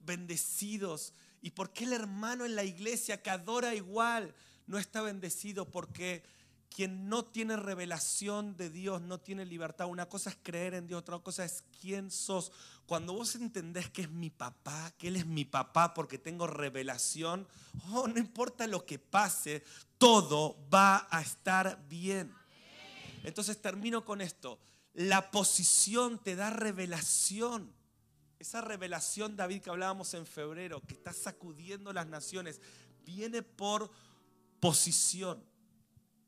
bendecidos 0.00 1.12
y 1.40 1.50
por 1.50 1.72
qué 1.72 1.84
el 1.84 1.92
hermano 1.92 2.44
en 2.44 2.54
la 2.54 2.64
iglesia 2.64 3.22
que 3.22 3.30
adora 3.30 3.74
igual 3.74 4.34
no 4.66 4.78
está 4.78 5.02
bendecido 5.02 5.70
porque 5.70 6.22
quien 6.74 7.08
no 7.08 7.24
tiene 7.24 7.56
revelación 7.56 8.56
de 8.56 8.70
Dios 8.70 9.02
no 9.02 9.20
tiene 9.20 9.44
libertad. 9.44 9.86
Una 9.86 10.08
cosa 10.08 10.30
es 10.30 10.38
creer 10.42 10.74
en 10.74 10.86
Dios, 10.86 11.00
otra 11.00 11.18
cosa 11.18 11.44
es 11.44 11.64
quién 11.80 12.10
sos. 12.10 12.52
Cuando 12.86 13.12
vos 13.12 13.34
entendés 13.34 13.90
que 13.90 14.02
es 14.02 14.10
mi 14.10 14.30
papá, 14.30 14.92
que 14.96 15.08
Él 15.08 15.16
es 15.16 15.26
mi 15.26 15.44
papá 15.44 15.92
porque 15.92 16.18
tengo 16.18 16.46
revelación, 16.46 17.46
oh, 17.90 18.08
no 18.08 18.18
importa 18.18 18.66
lo 18.66 18.86
que 18.86 18.98
pase, 18.98 19.62
todo 19.98 20.56
va 20.72 21.06
a 21.10 21.20
estar 21.20 21.84
bien. 21.88 22.32
Entonces 23.24 23.60
termino 23.60 24.04
con 24.04 24.20
esto. 24.20 24.58
La 24.94 25.30
posición 25.30 26.18
te 26.18 26.36
da 26.36 26.50
revelación. 26.50 27.72
Esa 28.42 28.60
revelación, 28.60 29.36
David, 29.36 29.62
que 29.62 29.70
hablábamos 29.70 30.14
en 30.14 30.26
febrero, 30.26 30.80
que 30.80 30.94
está 30.94 31.12
sacudiendo 31.12 31.92
las 31.92 32.08
naciones, 32.08 32.60
viene 33.04 33.40
por 33.40 33.88
posición. 34.58 35.44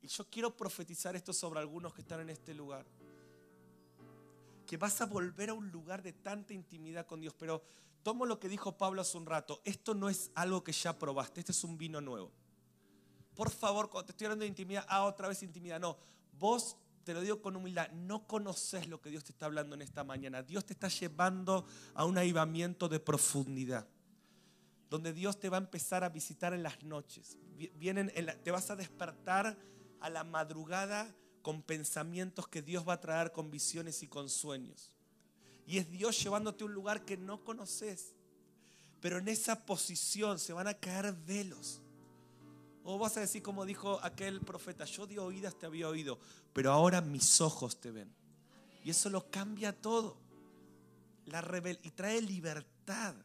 Y 0.01 0.07
yo 0.07 0.25
quiero 0.29 0.55
profetizar 0.55 1.17
esto 1.17 1.33
sobre 1.33 1.59
algunos 1.59 1.93
que 1.93 1.99
están 1.99 2.21
en 2.21 2.29
este 2.29 2.53
lugar. 2.53 2.85
Que 4.65 4.77
vas 4.77 5.01
a 5.01 5.07
volver 5.07 5.49
a 5.49 5.55
un 5.55 5.69
lugar 5.71 6.01
de 6.01 6.13
tanta 6.13 6.53
intimidad 6.53 7.05
con 7.05 7.19
Dios. 7.19 7.33
Pero 7.37 7.61
tomo 8.01 8.25
lo 8.25 8.39
que 8.39 8.47
dijo 8.47 8.77
Pablo 8.77 9.01
hace 9.01 9.17
un 9.17 9.25
rato. 9.25 9.61
Esto 9.65 9.93
no 9.93 10.07
es 10.07 10.31
algo 10.35 10.63
que 10.63 10.71
ya 10.71 10.97
probaste. 10.97 11.41
Este 11.41 11.51
es 11.51 11.65
un 11.65 11.77
vino 11.77 11.99
nuevo. 11.99 12.31
Por 13.35 13.49
favor, 13.49 13.89
cuando 13.89 14.05
te 14.05 14.11
estoy 14.13 14.27
hablando 14.27 14.43
de 14.43 14.47
intimidad, 14.47 14.85
ah, 14.87 15.03
otra 15.03 15.27
vez 15.27 15.43
intimidad. 15.43 15.81
No, 15.81 15.97
vos 16.31 16.77
te 17.05 17.13
lo 17.13 17.21
digo 17.21 17.39
con 17.39 17.55
humildad, 17.55 17.91
no 17.91 18.27
conoces 18.27 18.87
lo 18.87 18.99
que 18.99 19.11
Dios 19.11 19.23
te 19.23 19.31
está 19.31 19.45
hablando 19.45 19.75
en 19.75 19.83
esta 19.83 20.03
mañana. 20.03 20.41
Dios 20.41 20.65
te 20.65 20.73
está 20.73 20.87
llevando 20.87 21.65
a 21.93 22.03
un 22.03 22.17
avivamiento 22.17 22.89
de 22.89 22.99
profundidad, 22.99 23.87
donde 24.89 25.13
Dios 25.13 25.39
te 25.39 25.49
va 25.49 25.57
a 25.57 25.61
empezar 25.61 26.03
a 26.03 26.09
visitar 26.09 26.53
en 26.53 26.63
las 26.63 26.83
noches. 26.83 27.37
Vienen 27.75 28.11
te 28.43 28.49
vas 28.49 28.71
a 28.71 28.75
despertar 28.75 29.55
a 29.99 30.09
la 30.09 30.23
madrugada 30.23 31.15
con 31.43 31.61
pensamientos 31.61 32.47
que 32.47 32.63
Dios 32.63 32.87
va 32.87 32.93
a 32.93 33.01
traer 33.01 33.31
con 33.31 33.51
visiones 33.51 34.01
y 34.01 34.07
con 34.07 34.27
sueños. 34.27 34.91
Y 35.67 35.77
es 35.77 35.89
Dios 35.91 36.21
llevándote 36.23 36.63
a 36.63 36.67
un 36.67 36.73
lugar 36.73 37.05
que 37.05 37.17
no 37.17 37.43
conoces. 37.43 38.15
Pero 38.99 39.19
en 39.19 39.27
esa 39.27 39.63
posición 39.63 40.39
se 40.39 40.53
van 40.53 40.67
a 40.67 40.73
caer 40.73 41.13
velos 41.13 41.81
o 42.87 42.99
vas 42.99 43.17
a 43.17 43.21
decir 43.21 43.41
como 43.41 43.65
dijo 43.65 43.99
aquel 44.03 44.39
profeta, 44.41 44.85
yo 44.85 45.07
di 45.07 45.17
oídas, 45.17 45.57
te 45.57 45.65
había 45.65 45.89
oído, 45.89 46.19
pero 46.53 46.71
ahora 46.71 47.01
mis 47.01 47.41
ojos 47.41 47.81
te 47.81 47.89
ven. 47.89 48.13
Y 48.83 48.91
eso 48.91 49.09
lo 49.09 49.29
cambia 49.31 49.73
todo. 49.73 50.17
La 51.25 51.43
y 51.81 51.89
trae 51.89 52.21
libertad. 52.21 53.15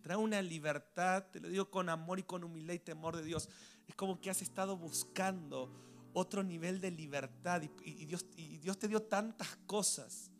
Trae 0.00 0.16
una 0.16 0.40
libertad, 0.40 1.24
te 1.32 1.40
lo 1.40 1.48
digo 1.48 1.68
con 1.70 1.88
amor 1.88 2.20
y 2.20 2.22
con 2.22 2.44
humildad 2.44 2.74
y 2.74 2.78
temor 2.78 3.16
de 3.16 3.24
Dios. 3.24 3.48
Es 3.88 3.96
como 3.96 4.20
que 4.20 4.30
has 4.30 4.40
estado 4.42 4.76
buscando 4.76 5.72
otro 6.12 6.44
nivel 6.44 6.80
de 6.80 6.92
libertad 6.92 7.62
y, 7.82 8.04
Dios, 8.04 8.24
y 8.36 8.58
Dios 8.58 8.78
te 8.78 8.86
dio 8.86 9.02
tantas 9.02 9.56
cosas, 9.66 10.30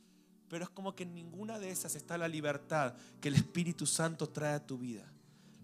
pero 0.48 0.62
es 0.62 0.70
como 0.70 0.94
que 0.94 1.02
en 1.02 1.14
ninguna 1.14 1.58
de 1.58 1.70
esas 1.70 1.96
está 1.96 2.16
la 2.16 2.28
libertad 2.28 2.94
que 3.20 3.28
el 3.28 3.34
Espíritu 3.34 3.84
Santo 3.84 4.28
trae 4.28 4.54
a 4.54 4.64
tu 4.64 4.78
vida 4.78 5.13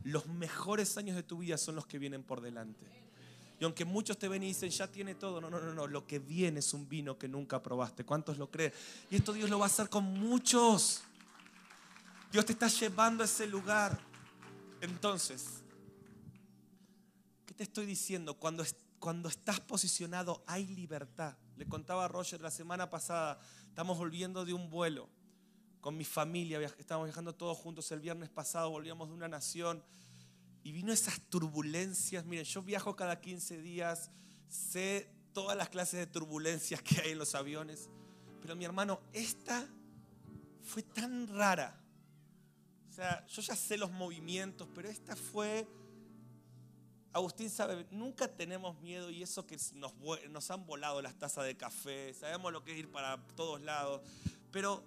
los 0.05 0.27
mejores 0.27 0.97
años 0.97 1.17
de 1.17 1.23
tu 1.23 1.39
vida 1.39 1.59
son 1.59 1.77
los 1.77 1.87
que 1.87 1.99
vienen 1.99 2.23
por 2.23 2.41
delante. 2.41 2.87
Y 3.59 3.65
aunque 3.65 3.85
muchos 3.85 4.19
te 4.19 4.27
ven 4.27 4.43
y 4.43 4.47
dicen, 4.47 4.71
ya 4.71 4.87
tiene 4.87 5.15
todo, 5.15 5.41
no, 5.41 5.51
no, 5.51 5.61
no, 5.61 5.75
no, 5.75 5.87
lo 5.87 6.07
que 6.07 6.19
viene 6.19 6.61
es 6.61 6.73
un 6.73 6.89
vino 6.89 7.19
que 7.19 7.29
nunca 7.29 7.63
probaste. 7.63 8.05
¿Cuántos 8.05 8.39
lo 8.39 8.51
creen? 8.51 8.73
Y 9.11 9.17
esto 9.17 9.35
Dios 9.35 9.51
lo 9.51 9.59
va 9.59 9.67
a 9.67 9.69
hacer 9.69 9.91
con 9.91 10.05
muchos. 10.05 11.03
Dios 12.33 12.47
te 12.47 12.53
está 12.53 12.69
llevando 12.69 13.23
a 13.23 13.27
ese 13.27 13.47
lugar. 13.47 14.01
Entonces, 14.81 15.63
¿qué 17.45 17.53
te 17.53 17.65
estoy 17.65 17.85
diciendo? 17.85 18.35
Cuando, 18.39 18.65
cuando 18.99 19.29
estás 19.29 19.61
posicionado 19.61 20.43
hay 20.47 20.67
libertad. 20.69 21.37
Le 21.59 21.67
contaba 21.67 22.07
a 22.07 22.09
Roger 22.09 22.41
la 22.41 22.51
semana 22.51 22.89
pasada, 22.89 23.39
estamos 23.69 23.99
volviendo 23.99 24.47
de 24.47 24.55
un 24.55 24.71
vuelo 24.71 25.11
con 25.81 25.97
mi 25.97 26.05
familia, 26.05 26.61
estábamos 26.79 27.07
viajando 27.07 27.35
todos 27.35 27.57
juntos 27.57 27.91
el 27.93 28.01
viernes 28.01 28.29
pasado, 28.29 28.71
volvíamos 28.71 29.09
de 29.09 29.15
una 29.15 29.29
nación 29.29 29.83
y 30.63 30.73
vino 30.73 30.93
esas 30.93 31.21
turbulencias. 31.23 32.25
Miren, 32.27 32.45
yo 32.45 32.63
viajo 32.63 32.95
cada 32.97 33.21
15 33.21 33.63
días, 33.63 34.11
sé 34.49 35.11
todas 35.33 35.57
las 35.57 35.71
clases 35.71 36.01
de 36.01 36.07
turbulencias 36.07 36.83
que 36.83 37.01
hay 37.01 37.13
en 37.13 37.19
los 37.19 37.35
aviones, 37.35 37.89
pero 38.43 38.55
mi 38.57 38.65
hermano, 38.65 39.01
esta 39.13 39.67
fue 40.63 40.83
tan 40.83 41.29
rara. 41.29 41.81
O 42.91 42.93
sea, 42.93 43.27
yo 43.27 43.41
ya 43.41 43.57
sé 43.57 43.79
los 43.79 43.91
movimientos, 43.91 44.69
pero 44.75 44.89
esta 44.89 45.17
fue... 45.17 45.67
Agustín 47.13 47.51
sabe, 47.51 47.87
nunca 47.91 48.29
tenemos 48.29 48.81
miedo 48.81 49.11
y 49.11 49.23
eso 49.23 49.45
que 49.45 49.57
nos, 49.75 49.93
nos 50.29 50.51
han 50.53 50.65
volado 50.65 51.03
las 51.03 51.19
tazas 51.19 51.45
de 51.45 51.57
café, 51.57 52.15
sabemos 52.15 52.53
lo 52.53 52.63
que 52.63 52.71
es 52.71 52.79
ir 52.79 52.93
para 52.93 53.17
todos 53.35 53.61
lados, 53.63 54.01
pero 54.53 54.85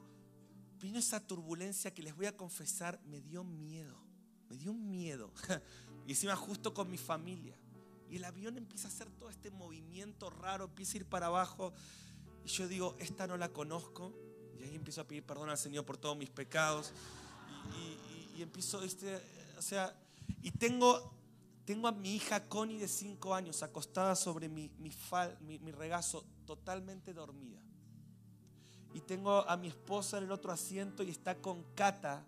vino 0.84 1.00
esa 1.00 1.26
turbulencia 1.26 1.94
que 1.94 2.04
les 2.04 2.14
voy 2.14 2.26
a 2.26 2.36
confesar, 2.36 3.00
me 3.06 3.22
dio 3.22 3.46
miedo, 3.46 3.96
me 4.50 4.58
dio 4.58 4.72
un 4.72 4.90
miedo. 4.90 5.32
Y 6.06 6.12
encima 6.12 6.36
justo 6.36 6.74
con 6.74 6.92
mi 6.92 6.98
familia. 6.98 7.58
Y 8.10 8.18
el 8.18 8.26
avión 8.26 8.58
empieza 8.58 8.90
a 8.90 8.92
hacer 8.92 9.10
todo 9.12 9.30
este 9.30 9.50
movimiento 9.50 10.30
raro, 10.30 10.66
empieza 10.66 10.96
a 10.96 10.98
ir 10.98 11.06
para 11.06 11.28
abajo. 11.28 11.74
Y 12.44 12.50
yo 12.50 12.68
digo, 12.68 12.98
esta 13.00 13.26
no 13.26 13.38
la 13.38 13.48
conozco. 13.48 14.14
Y 14.60 14.64
ahí 14.64 14.76
empiezo 14.76 15.00
a 15.00 15.08
pedir 15.08 15.24
perdón 15.24 15.50
al 15.50 15.58
Señor 15.58 15.86
por 15.86 15.96
todos 15.96 16.18
mis 16.18 16.30
pecados. 16.30 16.92
y 18.36 18.42
empiezo, 18.42 18.84
este, 18.84 19.16
o 19.58 19.62
sea, 19.62 19.96
y 20.42 20.52
tengo, 20.52 21.14
tengo 21.64 21.88
a 21.88 21.94
mi 21.94 22.18
hija 22.18 22.50
Connie 22.50 22.80
de 22.80 22.90
5 22.90 23.34
años 23.34 23.64
acostada 23.64 24.18
sobre 24.18 24.50
mi, 24.50 24.70
mi, 24.78 24.92
mi, 25.40 25.60
mi 25.60 25.72
regazo, 25.72 26.26
totalmente 26.46 27.14
dormida. 27.14 27.64
Y 28.94 29.02
tengo 29.02 29.48
a 29.50 29.58
mi 29.58 29.68
esposa 29.68 30.20
en 30.20 30.26
el 30.26 30.32
otro 30.32 30.52
asiento 30.52 31.04
y 31.04 31.10
está 31.10 31.36
con 31.36 31.64
Cata, 31.76 32.26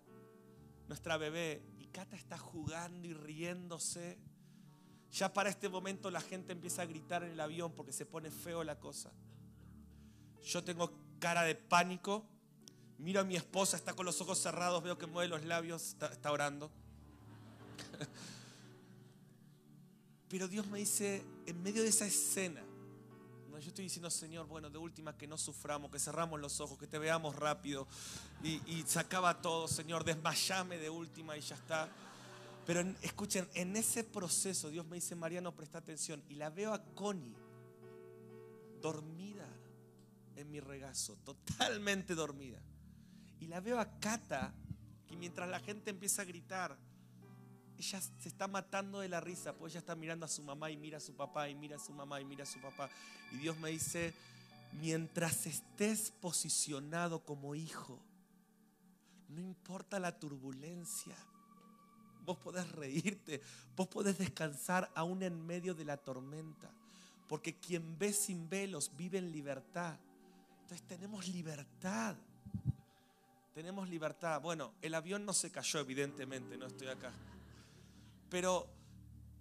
nuestra 0.88 1.16
bebé. 1.16 1.62
Y 1.78 1.86
Cata 1.86 2.16
está 2.16 2.36
jugando 2.36 3.06
y 3.06 3.14
riéndose. 3.14 4.18
Ya 5.12 5.32
para 5.32 5.48
este 5.48 5.68
momento 5.68 6.10
la 6.10 6.20
gente 6.20 6.52
empieza 6.52 6.82
a 6.82 6.86
gritar 6.86 7.22
en 7.22 7.30
el 7.30 7.40
avión 7.40 7.72
porque 7.72 7.92
se 7.92 8.04
pone 8.04 8.30
feo 8.30 8.64
la 8.64 8.80
cosa. 8.80 9.12
Yo 10.42 10.64
tengo 10.64 10.92
cara 11.18 11.42
de 11.42 11.54
pánico. 11.54 12.24
Miro 12.98 13.20
a 13.20 13.24
mi 13.24 13.36
esposa, 13.36 13.76
está 13.76 13.94
con 13.94 14.06
los 14.06 14.20
ojos 14.20 14.38
cerrados, 14.38 14.82
veo 14.82 14.96
que 14.96 15.06
mueve 15.06 15.28
los 15.28 15.44
labios, 15.44 15.96
está, 16.10 16.32
orando. 16.32 16.70
Pero 20.28 20.48
Dios 20.48 20.66
me 20.66 20.78
dice, 20.78 21.22
en 21.44 21.62
medio 21.62 21.82
de 21.82 21.88
esa 21.88 22.06
escena, 22.06 22.62
yo 23.60 23.68
estoy 23.68 23.84
diciendo, 23.84 24.10
Señor, 24.10 24.46
bueno, 24.46 24.70
de 24.70 24.78
última 24.78 25.16
que 25.16 25.26
no 25.26 25.38
suframos, 25.38 25.90
que 25.90 25.98
cerramos 25.98 26.40
los 26.40 26.60
ojos, 26.60 26.78
que 26.78 26.86
te 26.86 26.98
veamos 26.98 27.36
rápido. 27.36 27.86
Y, 28.42 28.60
y 28.66 28.84
sacaba 28.86 29.40
todo, 29.40 29.68
Señor, 29.68 30.04
desmayame 30.04 30.78
de 30.78 30.90
última 30.90 31.36
y 31.36 31.40
ya 31.40 31.56
está. 31.56 31.88
Pero 32.66 32.80
escuchen, 33.02 33.48
en 33.54 33.76
ese 33.76 34.02
proceso 34.02 34.70
Dios 34.70 34.84
me 34.86 34.96
dice, 34.96 35.14
Mariano, 35.14 35.54
presta 35.54 35.78
atención. 35.78 36.22
Y 36.28 36.34
la 36.34 36.50
veo 36.50 36.74
a 36.74 36.82
Connie 36.94 37.36
dormida 38.82 39.46
en 40.36 40.50
mi 40.50 40.60
regazo, 40.60 41.16
totalmente 41.24 42.14
dormida. 42.14 42.60
Y 43.40 43.46
la 43.46 43.60
veo 43.60 43.78
a 43.78 43.98
Cata, 43.98 44.52
que 45.06 45.16
mientras 45.16 45.48
la 45.48 45.60
gente 45.60 45.90
empieza 45.90 46.22
a 46.22 46.24
gritar, 46.24 46.76
ella 47.78 48.00
se 48.00 48.28
está 48.28 48.48
matando 48.48 49.00
de 49.00 49.08
la 49.08 49.20
risa, 49.20 49.52
pues 49.52 49.72
ella 49.72 49.80
está 49.80 49.94
mirando 49.94 50.26
a 50.26 50.28
su 50.28 50.42
mamá 50.42 50.70
y 50.70 50.76
mira 50.76 50.98
a 50.98 51.00
su 51.00 51.14
papá 51.14 51.48
y 51.48 51.54
mira 51.54 51.76
a 51.76 51.78
su 51.78 51.92
mamá 51.92 52.20
y 52.20 52.24
mira 52.24 52.44
a 52.44 52.46
su 52.46 52.60
papá. 52.60 52.88
Y 53.32 53.36
Dios 53.38 53.56
me 53.58 53.70
dice, 53.70 54.14
mientras 54.80 55.46
estés 55.46 56.10
posicionado 56.10 57.20
como 57.20 57.54
hijo, 57.54 58.00
no 59.28 59.40
importa 59.40 59.98
la 59.98 60.18
turbulencia, 60.18 61.16
vos 62.24 62.38
podés 62.38 62.70
reírte, 62.72 63.40
vos 63.76 63.88
podés 63.88 64.18
descansar 64.18 64.90
aún 64.94 65.22
en 65.22 65.46
medio 65.46 65.74
de 65.74 65.84
la 65.84 65.96
tormenta, 65.96 66.70
porque 67.28 67.58
quien 67.58 67.98
ve 67.98 68.12
sin 68.12 68.48
velos 68.48 68.92
vive 68.96 69.18
en 69.18 69.32
libertad. 69.32 69.96
Entonces 70.62 70.86
tenemos 70.86 71.28
libertad. 71.28 72.16
Tenemos 73.54 73.88
libertad. 73.88 74.40
Bueno, 74.40 74.74
el 74.82 74.94
avión 74.94 75.24
no 75.24 75.32
se 75.32 75.50
cayó, 75.50 75.80
evidentemente, 75.80 76.58
no 76.58 76.66
estoy 76.66 76.88
acá. 76.88 77.12
Pero 78.28 78.68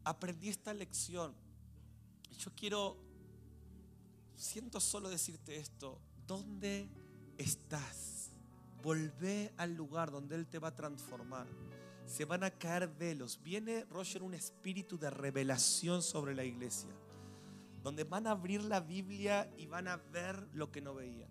aprendí 0.03 0.49
esta 0.49 0.73
lección. 0.73 1.33
Yo 2.37 2.51
quiero, 2.55 2.97
siento 4.35 4.79
solo 4.79 5.09
decirte 5.09 5.57
esto, 5.57 5.99
¿dónde 6.27 6.89
estás? 7.37 8.31
Volvé 8.83 9.53
al 9.57 9.73
lugar 9.73 10.11
donde 10.11 10.35
Él 10.35 10.47
te 10.47 10.59
va 10.59 10.69
a 10.69 10.75
transformar. 10.75 11.47
Se 12.05 12.25
van 12.25 12.43
a 12.43 12.51
caer 12.51 12.87
velos. 12.87 13.39
Viene, 13.41 13.85
Roger, 13.85 14.21
un 14.21 14.35
espíritu 14.35 14.97
de 14.97 15.09
revelación 15.09 16.03
sobre 16.03 16.35
la 16.35 16.43
iglesia, 16.43 16.91
donde 17.81 18.03
van 18.03 18.27
a 18.27 18.31
abrir 18.31 18.63
la 18.63 18.79
Biblia 18.79 19.51
y 19.57 19.65
van 19.65 19.87
a 19.87 19.97
ver 19.97 20.47
lo 20.53 20.71
que 20.71 20.81
no 20.81 20.93
veían. 20.93 21.29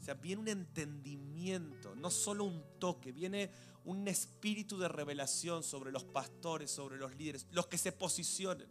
O 0.00 0.04
sea, 0.04 0.14
viene 0.14 0.42
un 0.42 0.48
entendimiento, 0.48 1.94
no 1.94 2.10
solo 2.10 2.44
un 2.44 2.62
toque, 2.80 3.12
viene 3.12 3.50
un 3.84 4.06
espíritu 4.08 4.78
de 4.78 4.88
revelación 4.88 5.62
sobre 5.62 5.92
los 5.92 6.04
pastores, 6.04 6.70
sobre 6.70 6.96
los 6.96 7.14
líderes, 7.16 7.46
los 7.50 7.66
que 7.66 7.78
se 7.78 7.92
posicionen. 7.92 8.68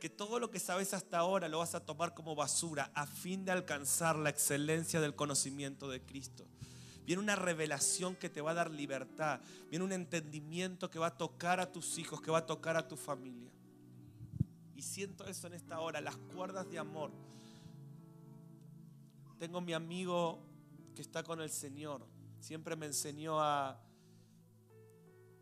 Que 0.00 0.10
todo 0.10 0.38
lo 0.38 0.50
que 0.50 0.60
sabes 0.60 0.92
hasta 0.92 1.18
ahora 1.18 1.48
lo 1.48 1.58
vas 1.58 1.74
a 1.74 1.84
tomar 1.84 2.14
como 2.14 2.34
basura 2.34 2.90
a 2.94 3.06
fin 3.06 3.44
de 3.44 3.52
alcanzar 3.52 4.16
la 4.16 4.30
excelencia 4.30 5.00
del 5.00 5.14
conocimiento 5.14 5.88
de 5.88 6.02
Cristo. 6.02 6.46
Viene 7.06 7.22
una 7.22 7.36
revelación 7.36 8.14
que 8.16 8.28
te 8.28 8.40
va 8.40 8.52
a 8.52 8.54
dar 8.54 8.70
libertad. 8.70 9.40
Viene 9.70 9.84
un 9.84 9.92
entendimiento 9.92 10.90
que 10.90 10.98
va 10.98 11.08
a 11.08 11.16
tocar 11.16 11.60
a 11.60 11.72
tus 11.72 11.98
hijos, 11.98 12.20
que 12.20 12.30
va 12.30 12.38
a 12.38 12.46
tocar 12.46 12.76
a 12.76 12.88
tu 12.88 12.96
familia. 12.96 13.50
Y 14.76 14.82
siento 14.82 15.26
eso 15.26 15.46
en 15.46 15.54
esta 15.54 15.80
hora, 15.80 16.00
las 16.00 16.16
cuerdas 16.16 16.70
de 16.70 16.78
amor 16.78 17.10
tengo 19.38 19.60
mi 19.60 19.74
amigo 19.74 20.38
que 20.94 21.02
está 21.02 21.22
con 21.22 21.40
el 21.40 21.50
Señor. 21.50 22.06
Siempre 22.40 22.76
me 22.76 22.86
enseñó 22.86 23.40
a, 23.40 23.78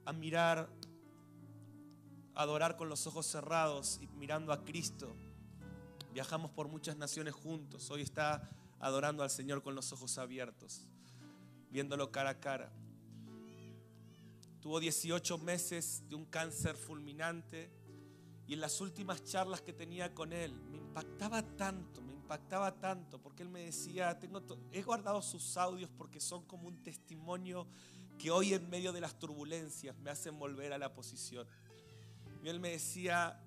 a 0.04 0.12
mirar, 0.12 0.68
a 2.34 2.42
adorar 2.42 2.76
con 2.76 2.88
los 2.88 3.06
ojos 3.06 3.26
cerrados 3.26 3.98
y 4.00 4.06
mirando 4.08 4.52
a 4.52 4.64
Cristo. 4.64 5.14
Viajamos 6.12 6.50
por 6.50 6.68
muchas 6.68 6.96
naciones 6.96 7.34
juntos. 7.34 7.90
Hoy 7.90 8.02
está 8.02 8.50
adorando 8.78 9.22
al 9.22 9.30
Señor 9.30 9.62
con 9.62 9.74
los 9.74 9.92
ojos 9.92 10.18
abiertos, 10.18 10.86
viéndolo 11.70 12.10
cara 12.10 12.30
a 12.30 12.40
cara. 12.40 12.72
Tuvo 14.60 14.78
18 14.78 15.38
meses 15.38 16.02
de 16.08 16.14
un 16.14 16.24
cáncer 16.26 16.76
fulminante 16.76 17.70
y 18.46 18.54
en 18.54 18.60
las 18.60 18.80
últimas 18.80 19.24
charlas 19.24 19.60
que 19.60 19.72
tenía 19.72 20.14
con 20.14 20.32
él 20.32 20.54
me 20.70 20.78
impactaba 20.78 21.42
tanto, 21.42 22.02
impactaba 22.32 22.78
tanto 22.80 23.20
porque 23.20 23.42
él 23.42 23.50
me 23.50 23.64
decía, 23.64 24.18
tengo 24.18 24.40
he 24.70 24.82
guardado 24.82 25.20
sus 25.20 25.58
audios 25.58 25.90
porque 25.90 26.18
son 26.18 26.46
como 26.46 26.66
un 26.66 26.82
testimonio 26.82 27.66
que 28.22 28.30
hoy 28.30 28.54
en 28.54 28.70
medio 28.70 28.92
de 28.92 29.00
las 29.00 29.18
turbulencias 29.18 29.98
me 29.98 30.08
hacen 30.08 30.38
volver 30.38 30.72
a 30.72 30.78
la 30.78 30.94
posición. 30.94 31.44
Y 32.44 32.48
él 32.48 32.60
me 32.60 32.70
decía, 32.70 33.42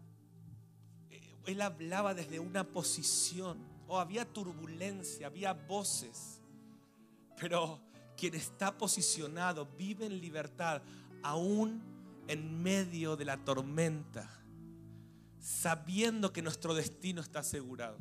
eh, 1.09 1.21
él 1.45 1.61
hablaba 1.61 2.13
desde 2.13 2.41
una 2.41 2.65
posición, 2.65 3.57
o 3.87 3.97
había 3.97 4.25
turbulencia, 4.25 5.27
había 5.27 5.53
voces, 5.53 6.41
pero 7.39 7.79
quien 8.17 8.35
está 8.35 8.77
posicionado 8.77 9.65
vive 9.77 10.07
en 10.07 10.19
libertad 10.19 10.81
aún 11.23 11.81
en 12.27 12.61
medio 12.61 13.15
de 13.15 13.23
la 13.23 13.37
tormenta, 13.37 14.29
sabiendo 15.39 16.33
que 16.33 16.41
nuestro 16.41 16.73
destino 16.73 17.21
está 17.21 17.39
asegurado. 17.39 17.97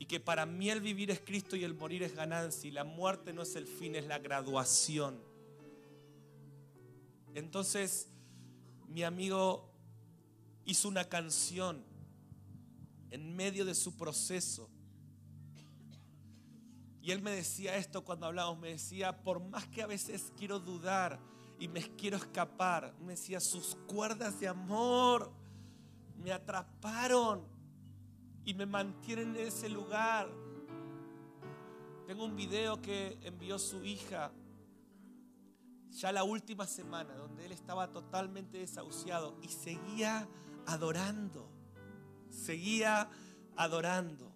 Y 0.00 0.06
que 0.06 0.18
para 0.18 0.46
mí 0.46 0.68
el 0.68 0.80
vivir 0.80 1.12
es 1.12 1.20
Cristo 1.20 1.54
y 1.54 1.62
el 1.62 1.74
morir 1.74 2.02
es 2.02 2.16
ganancia. 2.16 2.66
Y 2.66 2.72
la 2.72 2.84
muerte 2.84 3.32
no 3.32 3.42
es 3.42 3.54
el 3.54 3.68
fin, 3.68 3.94
es 3.94 4.06
la 4.06 4.18
graduación. 4.18 5.35
Entonces 7.36 8.08
mi 8.88 9.02
amigo 9.02 9.70
hizo 10.64 10.88
una 10.88 11.04
canción 11.04 11.84
en 13.10 13.36
medio 13.36 13.66
de 13.66 13.74
su 13.74 13.94
proceso. 13.94 14.70
Y 17.02 17.10
él 17.10 17.20
me 17.20 17.32
decía 17.32 17.76
esto 17.76 18.04
cuando 18.04 18.24
hablábamos, 18.24 18.58
me 18.58 18.70
decía, 18.70 19.22
por 19.22 19.40
más 19.40 19.66
que 19.66 19.82
a 19.82 19.86
veces 19.86 20.32
quiero 20.38 20.58
dudar 20.58 21.20
y 21.60 21.68
me 21.68 21.82
quiero 21.96 22.16
escapar, 22.16 22.94
me 23.00 23.12
decía, 23.12 23.38
sus 23.38 23.76
cuerdas 23.86 24.40
de 24.40 24.48
amor 24.48 25.30
me 26.16 26.32
atraparon 26.32 27.42
y 28.46 28.54
me 28.54 28.64
mantienen 28.64 29.36
en 29.36 29.46
ese 29.48 29.68
lugar. 29.68 30.26
Tengo 32.06 32.24
un 32.24 32.34
video 32.34 32.80
que 32.80 33.18
envió 33.20 33.58
su 33.58 33.84
hija 33.84 34.32
ya 35.96 36.12
la 36.12 36.24
última 36.24 36.66
semana, 36.66 37.14
donde 37.14 37.46
él 37.46 37.52
estaba 37.52 37.90
totalmente 37.90 38.58
desahuciado 38.58 39.38
y 39.42 39.48
seguía 39.48 40.28
adorando, 40.66 41.48
seguía 42.28 43.08
adorando. 43.56 44.30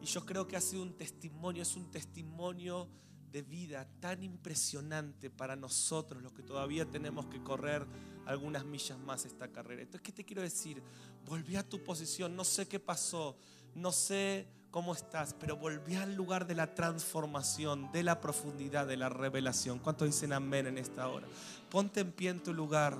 Y 0.00 0.06
yo 0.06 0.24
creo 0.24 0.48
que 0.48 0.56
ha 0.56 0.60
sido 0.60 0.82
un 0.82 0.96
testimonio, 0.96 1.62
es 1.62 1.76
un 1.76 1.90
testimonio 1.90 2.88
de 3.30 3.42
vida 3.42 3.86
tan 4.00 4.22
impresionante 4.22 5.28
para 5.28 5.56
nosotros, 5.56 6.22
los 6.22 6.32
que 6.32 6.42
todavía 6.42 6.88
tenemos 6.90 7.26
que 7.26 7.42
correr 7.42 7.86
algunas 8.24 8.64
millas 8.64 8.98
más 8.98 9.26
esta 9.26 9.52
carrera. 9.52 9.82
Entonces, 9.82 10.02
¿qué 10.02 10.12
te 10.12 10.24
quiero 10.24 10.40
decir? 10.40 10.82
Volví 11.26 11.56
a 11.56 11.68
tu 11.68 11.84
posición, 11.84 12.34
no 12.34 12.44
sé 12.44 12.66
qué 12.66 12.80
pasó, 12.80 13.36
no 13.74 13.92
sé 13.92 14.48
cómo 14.76 14.92
estás, 14.92 15.34
pero 15.40 15.56
volví 15.56 15.94
al 15.94 16.14
lugar 16.14 16.46
de 16.46 16.54
la 16.54 16.74
transformación, 16.74 17.90
de 17.92 18.02
la 18.02 18.20
profundidad, 18.20 18.86
de 18.86 18.98
la 18.98 19.08
revelación. 19.08 19.78
¿Cuántos 19.78 20.06
dicen 20.06 20.34
amén 20.34 20.66
en 20.66 20.76
esta 20.76 21.08
hora? 21.08 21.26
Ponte 21.70 22.00
en 22.00 22.12
pie 22.12 22.28
en 22.28 22.42
tu 22.42 22.52
lugar. 22.52 22.98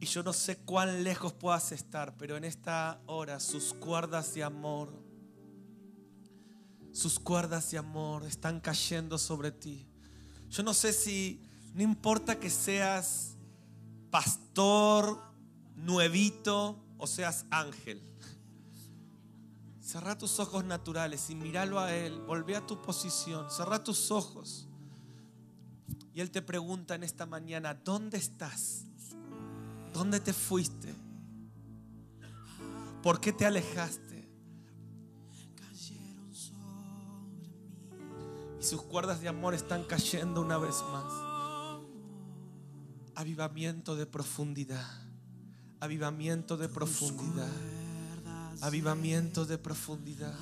Y 0.00 0.06
yo 0.06 0.24
no 0.24 0.32
sé 0.32 0.56
cuán 0.56 1.04
lejos 1.04 1.32
puedas 1.32 1.70
estar, 1.70 2.16
pero 2.16 2.36
en 2.36 2.42
esta 2.42 3.00
hora 3.06 3.38
sus 3.38 3.74
cuerdas 3.74 4.34
de 4.34 4.42
amor, 4.42 4.92
sus 6.90 7.20
cuerdas 7.20 7.70
de 7.70 7.78
amor 7.78 8.26
están 8.26 8.58
cayendo 8.58 9.18
sobre 9.18 9.52
ti. 9.52 9.86
Yo 10.50 10.64
no 10.64 10.74
sé 10.74 10.92
si 10.92 11.46
no 11.74 11.82
importa 11.84 12.40
que 12.40 12.50
seas 12.50 13.36
pastor, 14.10 15.22
nuevito 15.76 16.84
o 16.98 17.06
seas 17.06 17.46
ángel. 17.52 18.13
Cerra 19.94 20.18
tus 20.18 20.40
ojos 20.40 20.64
naturales 20.64 21.30
y 21.30 21.36
míralo 21.36 21.78
a 21.78 21.94
Él. 21.94 22.20
Volvé 22.22 22.56
a 22.56 22.66
tu 22.66 22.82
posición. 22.82 23.48
Cerra 23.48 23.84
tus 23.84 24.10
ojos. 24.10 24.66
Y 26.12 26.20
Él 26.20 26.32
te 26.32 26.42
pregunta 26.42 26.96
en 26.96 27.04
esta 27.04 27.26
mañana, 27.26 27.74
¿dónde 27.74 28.18
estás? 28.18 28.86
¿Dónde 29.92 30.18
te 30.18 30.32
fuiste? 30.32 30.92
¿Por 33.04 33.20
qué 33.20 33.32
te 33.32 33.46
alejaste? 33.46 34.28
Y 38.58 38.64
sus 38.64 38.82
cuerdas 38.82 39.20
de 39.20 39.28
amor 39.28 39.54
están 39.54 39.84
cayendo 39.84 40.40
una 40.40 40.58
vez 40.58 40.74
más. 40.90 41.80
Avivamiento 43.14 43.94
de 43.94 44.06
profundidad. 44.06 44.90
Avivamiento 45.78 46.56
de 46.56 46.68
profundidad. 46.68 47.83
Avivamiento 48.64 49.44
de 49.44 49.58
profundidad. 49.58 50.34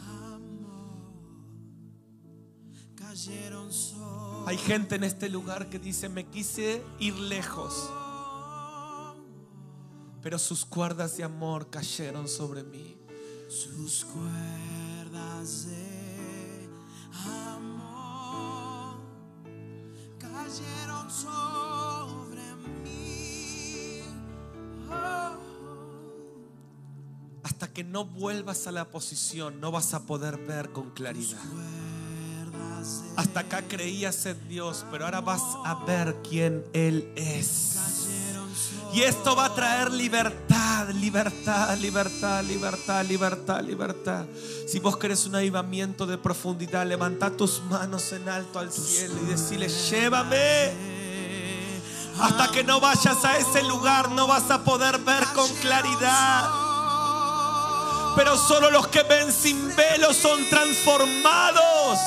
Hay 4.47 4.57
gente 4.59 4.95
en 4.95 5.03
este 5.03 5.29
lugar 5.29 5.68
que 5.68 5.81
dice, 5.81 6.09
me 6.09 6.25
quise 6.27 6.85
ir 7.01 7.18
lejos, 7.18 7.91
pero 10.23 10.39
sus 10.39 10.64
cuerdas 10.64 11.16
de 11.16 11.25
amor 11.25 11.68
cayeron 11.68 12.29
sobre 12.29 12.62
mí. 12.62 12.97
Sus 13.49 14.05
cuerdas 14.05 15.66
de 15.66 16.68
amor 17.27 19.01
cayeron 20.20 21.11
sobre 21.11 22.55
mí. 22.85 24.01
Oh. 24.89 25.51
Hasta 27.43 27.68
que 27.68 27.84
no 27.84 28.05
vuelvas 28.05 28.66
a 28.66 28.72
la 28.72 28.84
posición, 28.86 29.61
no 29.61 29.70
vas 29.72 29.95
a 29.95 30.01
poder 30.07 30.36
ver 30.38 30.70
con 30.70 30.90
claridad. 30.90 31.40
Hasta 33.16 33.40
acá 33.40 33.62
creías 33.62 34.26
en 34.26 34.49
Dios, 34.49 34.84
pero 34.90 35.05
ahora 35.05 35.20
vas 35.20 35.43
a 35.64 35.84
ver 35.84 36.16
quién 36.28 36.64
Él 36.72 37.12
es. 37.16 37.78
Y 38.93 39.03
esto 39.03 39.34
va 39.34 39.47
a 39.47 39.55
traer 39.55 39.90
libertad, 39.90 40.90
libertad, 40.90 41.76
libertad, 41.78 42.45
libertad, 42.45 43.05
libertad, 43.05 43.62
libertad. 43.62 44.26
Si 44.68 44.80
vos 44.80 44.99
querés 44.99 45.24
un 45.24 45.34
avivamiento 45.34 46.07
de 46.07 46.18
profundidad, 46.18 46.86
levanta 46.86 47.30
tus 47.30 47.62
manos 47.70 48.12
en 48.12 48.28
alto 48.28 48.59
al 48.59 48.70
cielo 48.70 49.14
y 49.22 49.26
decirle, 49.26 49.68
llévame. 49.68 50.72
Hasta 52.20 52.51
que 52.53 52.62
no 52.62 52.80
vayas 52.80 53.24
a 53.24 53.38
ese 53.38 53.62
lugar 53.62 54.11
no 54.11 54.26
vas 54.26 54.51
a 54.51 54.62
poder 54.62 54.99
ver 54.99 55.24
con 55.34 55.49
claridad. 55.57 56.72
Pero 58.14 58.36
solo 58.36 58.70
los 58.70 58.88
que 58.88 59.02
ven 59.02 59.32
sin 59.32 59.74
velo 59.74 60.12
son 60.12 60.48
transformados. 60.48 61.98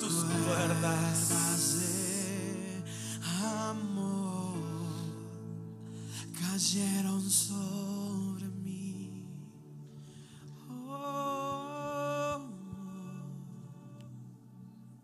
tus 0.00 0.24
cuerdas 0.24 1.80
de 1.80 2.82
amor 3.68 4.58
cayeron 6.40 7.30
sobre 7.30 8.46
mí. 8.48 9.24
Oh. 10.88 12.40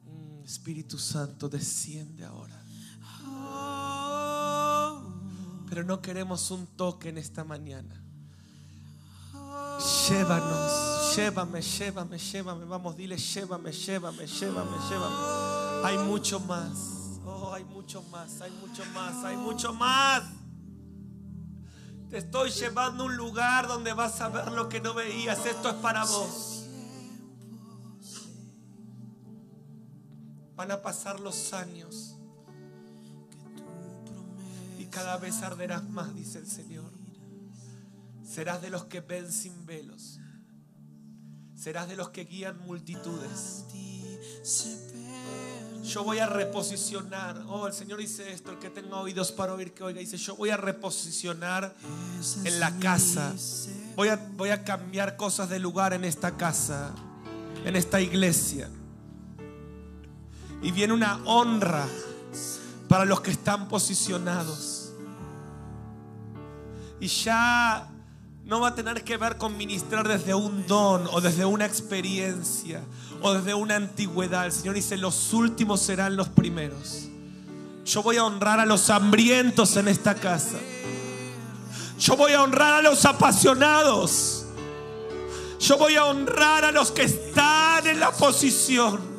Mm, 0.06 0.44
Espíritu 0.44 0.98
Santo, 0.98 1.48
desciende 1.48 2.24
ahora. 2.24 2.65
Pero 5.68 5.84
no 5.84 6.00
queremos 6.00 6.50
un 6.50 6.66
toque 6.66 7.08
en 7.08 7.18
esta 7.18 7.44
mañana. 7.44 8.02
Llévanos, 10.08 11.16
llévame, 11.16 11.60
llévame, 11.60 12.18
llévame. 12.18 12.64
Vamos, 12.64 12.96
dile, 12.96 13.16
llévame, 13.16 13.72
llévame, 13.72 14.26
llévame, 14.26 14.76
llévame. 14.88 15.16
Hay 15.84 15.98
mucho 15.98 16.40
más. 16.40 17.20
Oh, 17.24 17.52
hay 17.52 17.64
mucho 17.64 18.02
más, 18.04 18.40
hay 18.40 18.50
mucho 18.52 18.84
más, 18.94 19.24
hay 19.24 19.36
mucho 19.36 19.72
más. 19.74 20.22
Te 22.08 22.18
estoy 22.18 22.50
llevando 22.50 23.02
a 23.02 23.06
un 23.06 23.16
lugar 23.16 23.66
donde 23.66 23.92
vas 23.92 24.20
a 24.20 24.28
ver 24.28 24.52
lo 24.52 24.68
que 24.68 24.80
no 24.80 24.94
veías. 24.94 25.44
Esto 25.44 25.70
es 25.70 25.74
para 25.76 26.04
vos. 26.04 26.64
Van 30.54 30.70
a 30.70 30.80
pasar 30.80 31.20
los 31.20 31.52
años 31.52 32.15
cada 34.96 35.18
vez 35.18 35.42
arderás 35.42 35.86
más, 35.90 36.14
dice 36.14 36.38
el 36.38 36.46
Señor. 36.46 36.90
Serás 38.24 38.62
de 38.62 38.70
los 38.70 38.84
que 38.84 39.02
ven 39.02 39.30
sin 39.30 39.66
velos. 39.66 40.18
Serás 41.54 41.86
de 41.86 41.96
los 41.96 42.08
que 42.08 42.24
guían 42.24 42.58
multitudes. 42.66 43.66
Yo 45.84 46.02
voy 46.02 46.18
a 46.18 46.26
reposicionar. 46.26 47.44
Oh, 47.46 47.66
el 47.66 47.74
Señor 47.74 47.98
dice 47.98 48.32
esto. 48.32 48.52
El 48.52 48.58
que 48.58 48.70
tenga 48.70 48.96
oídos 48.96 49.32
para 49.32 49.52
oír, 49.52 49.74
que 49.74 49.84
oiga. 49.84 50.00
Dice, 50.00 50.16
yo 50.16 50.34
voy 50.34 50.48
a 50.48 50.56
reposicionar 50.56 51.76
en 52.44 52.58
la 52.58 52.74
casa. 52.78 53.34
Voy 53.96 54.08
a, 54.08 54.16
voy 54.16 54.48
a 54.48 54.64
cambiar 54.64 55.18
cosas 55.18 55.50
de 55.50 55.58
lugar 55.58 55.92
en 55.92 56.06
esta 56.06 56.38
casa, 56.38 56.94
en 57.66 57.76
esta 57.76 58.00
iglesia. 58.00 58.70
Y 60.62 60.70
viene 60.70 60.94
una 60.94 61.22
honra 61.26 61.86
para 62.88 63.04
los 63.04 63.20
que 63.20 63.32
están 63.32 63.68
posicionados. 63.68 64.75
Y 67.00 67.08
ya 67.08 67.88
no 68.44 68.60
va 68.60 68.68
a 68.68 68.74
tener 68.74 69.02
que 69.02 69.16
ver 69.16 69.38
con 69.38 69.56
ministrar 69.56 70.06
desde 70.06 70.34
un 70.34 70.66
don 70.66 71.08
o 71.12 71.20
desde 71.20 71.44
una 71.44 71.66
experiencia 71.66 72.80
o 73.20 73.34
desde 73.34 73.54
una 73.54 73.76
antigüedad. 73.76 74.46
El 74.46 74.52
Señor 74.52 74.74
dice, 74.76 74.96
los 74.96 75.32
últimos 75.32 75.80
serán 75.80 76.16
los 76.16 76.28
primeros. 76.28 77.08
Yo 77.84 78.02
voy 78.02 78.16
a 78.16 78.24
honrar 78.24 78.60
a 78.60 78.66
los 78.66 78.88
hambrientos 78.90 79.76
en 79.76 79.88
esta 79.88 80.14
casa. 80.14 80.58
Yo 81.98 82.16
voy 82.16 82.32
a 82.32 82.42
honrar 82.42 82.74
a 82.74 82.82
los 82.82 83.04
apasionados. 83.04 84.46
Yo 85.58 85.78
voy 85.78 85.96
a 85.96 86.04
honrar 86.04 86.64
a 86.64 86.72
los 86.72 86.90
que 86.90 87.02
están 87.02 87.86
en 87.86 87.98
la 87.98 88.12
posición. 88.12 89.15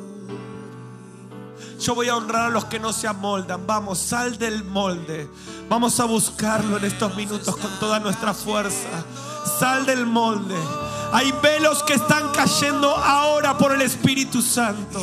Yo 1.80 1.94
voy 1.94 2.08
a 2.08 2.16
honrar 2.16 2.46
a 2.46 2.48
los 2.50 2.64
que 2.64 2.80
no 2.80 2.92
se 2.92 3.06
amoldan. 3.06 3.66
Vamos, 3.66 3.98
sal 3.98 4.36
del 4.36 4.64
molde. 4.64 5.30
Vamos 5.68 6.00
a 6.00 6.04
buscarlo 6.04 6.76
en 6.76 6.84
estos 6.84 7.14
minutos 7.14 7.56
con 7.56 7.70
toda 7.78 8.00
nuestra 8.00 8.34
fuerza. 8.34 8.88
Sal 9.58 9.86
del 9.86 10.04
molde. 10.04 10.56
Hay 11.12 11.32
velos 11.40 11.82
que 11.84 11.94
están 11.94 12.30
cayendo 12.32 12.94
ahora 12.94 13.56
por 13.56 13.72
el 13.72 13.82
Espíritu 13.82 14.42
Santo. 14.42 15.00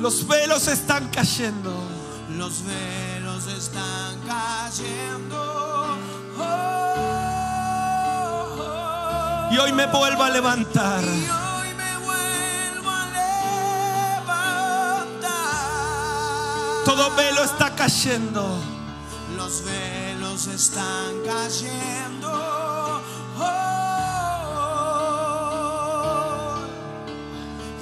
Los 0.00 0.26
velos 0.26 0.68
están 0.68 1.08
cayendo. 1.08 1.74
Los 2.36 2.62
velos 2.64 3.46
están 3.48 4.18
cayendo. 4.26 5.96
Oh. 6.38 6.85
Y 9.50 9.58
hoy 9.58 9.72
me 9.72 9.86
vuelvo 9.86 10.24
a 10.24 10.30
levantar. 10.30 11.04
Todo 16.84 17.14
velo 17.16 17.42
está 17.42 17.74
cayendo. 17.74 18.60
Los 19.36 19.64
velos 19.64 20.46
están 20.46 21.22
cayendo. 21.26 23.02
Oh, 23.38 23.76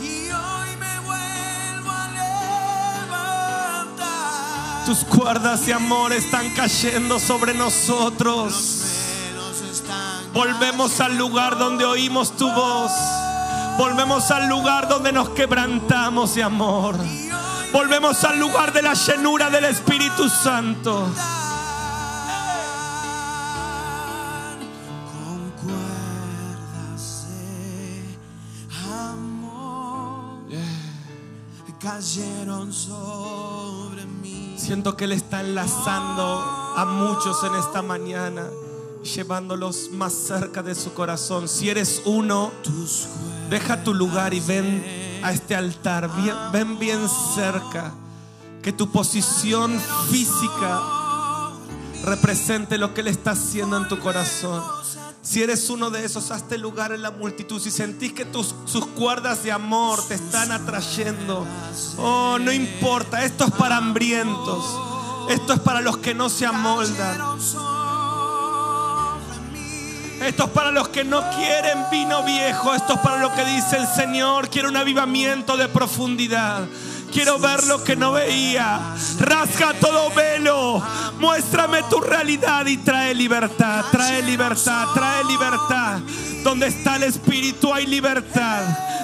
y 0.00 0.30
hoy 0.30 0.76
me 0.78 1.00
vuelvo 1.00 1.90
a 1.90 2.08
levantar. 3.90 4.84
Tus 4.86 5.04
cuerdas 5.04 5.66
de 5.66 5.74
amor 5.74 6.12
están 6.12 6.48
cayendo 6.54 7.18
sobre 7.18 7.52
nosotros. 7.54 8.93
Volvemos 10.34 11.00
al 11.00 11.16
lugar 11.16 11.56
donde 11.58 11.84
oímos 11.84 12.36
tu 12.36 12.50
voz. 12.50 12.90
Volvemos 13.78 14.30
al 14.30 14.48
lugar 14.48 14.88
donde 14.88 15.12
nos 15.12 15.30
quebrantamos 15.30 16.34
de 16.34 16.42
amor. 16.42 16.96
Volvemos 17.72 18.22
al 18.24 18.38
lugar 18.38 18.72
de 18.72 18.82
la 18.82 18.94
llenura 18.94 19.48
del 19.48 19.64
Espíritu 19.64 20.28
Santo. 20.28 21.08
cayeron 31.84 32.72
sobre 32.72 34.06
mí. 34.06 34.54
Siento 34.56 34.96
que 34.96 35.04
Él 35.04 35.12
está 35.12 35.40
enlazando 35.40 36.40
a 36.76 36.86
muchos 36.86 37.44
en 37.44 37.54
esta 37.56 37.82
mañana, 37.82 38.48
llevándolos 39.04 39.90
más 39.92 40.12
cerca 40.12 40.62
de 40.62 40.74
su 40.74 40.92
corazón. 40.94 41.48
Si 41.48 41.68
eres 41.68 42.02
uno, 42.04 42.52
deja 43.50 43.84
tu 43.84 43.94
lugar 43.94 44.34
y 44.34 44.40
ven 44.40 45.20
a 45.22 45.32
este 45.32 45.54
altar. 45.54 46.10
Ven 46.52 46.78
bien 46.78 47.08
cerca. 47.34 47.92
Que 48.62 48.72
tu 48.72 48.90
posición 48.90 49.78
física 50.10 50.80
represente 52.04 52.78
lo 52.78 52.94
que 52.94 53.02
Él 53.02 53.08
está 53.08 53.32
haciendo 53.32 53.76
en 53.76 53.88
tu 53.88 53.98
corazón. 53.98 54.62
Si 55.20 55.42
eres 55.42 55.70
uno 55.70 55.90
de 55.90 56.04
esos, 56.04 56.30
hazte 56.30 56.58
lugar 56.58 56.92
en 56.92 57.02
la 57.02 57.10
multitud. 57.10 57.60
Si 57.60 57.70
sentís 57.70 58.12
que 58.12 58.24
tus, 58.24 58.54
sus 58.66 58.86
cuerdas 58.86 59.42
de 59.42 59.52
amor 59.52 60.06
te 60.06 60.14
están 60.14 60.52
atrayendo, 60.52 61.46
oh, 61.98 62.38
no 62.38 62.52
importa. 62.52 63.24
Esto 63.24 63.44
es 63.44 63.50
para 63.52 63.78
hambrientos. 63.78 64.64
Esto 65.30 65.54
es 65.54 65.60
para 65.60 65.80
los 65.80 65.98
que 65.98 66.14
no 66.14 66.28
se 66.28 66.44
amoldan. 66.44 67.18
Esto 70.24 70.44
es 70.44 70.50
para 70.50 70.70
los 70.70 70.88
que 70.88 71.04
no 71.04 71.22
quieren 71.32 71.84
vino 71.90 72.22
viejo. 72.22 72.74
Esto 72.74 72.94
es 72.94 73.00
para 73.00 73.18
lo 73.18 73.34
que 73.34 73.44
dice 73.44 73.76
el 73.76 73.86
Señor. 73.86 74.48
Quiero 74.48 74.70
un 74.70 74.76
avivamiento 74.76 75.54
de 75.58 75.68
profundidad. 75.68 76.62
Quiero 77.12 77.38
ver 77.38 77.64
lo 77.64 77.84
que 77.84 77.94
no 77.94 78.12
veía. 78.12 78.80
Rasga 79.20 79.74
todo 79.74 80.10
velo. 80.14 80.82
Muéstrame 81.18 81.82
tu 81.90 82.00
realidad 82.00 82.64
y 82.64 82.78
trae 82.78 83.14
libertad. 83.14 83.84
Trae 83.92 84.22
libertad. 84.22 84.88
Trae 84.94 85.24
libertad. 85.24 85.98
Donde 86.42 86.68
está 86.68 86.96
el 86.96 87.02
Espíritu 87.02 87.74
hay 87.74 87.86
libertad. 87.86 88.62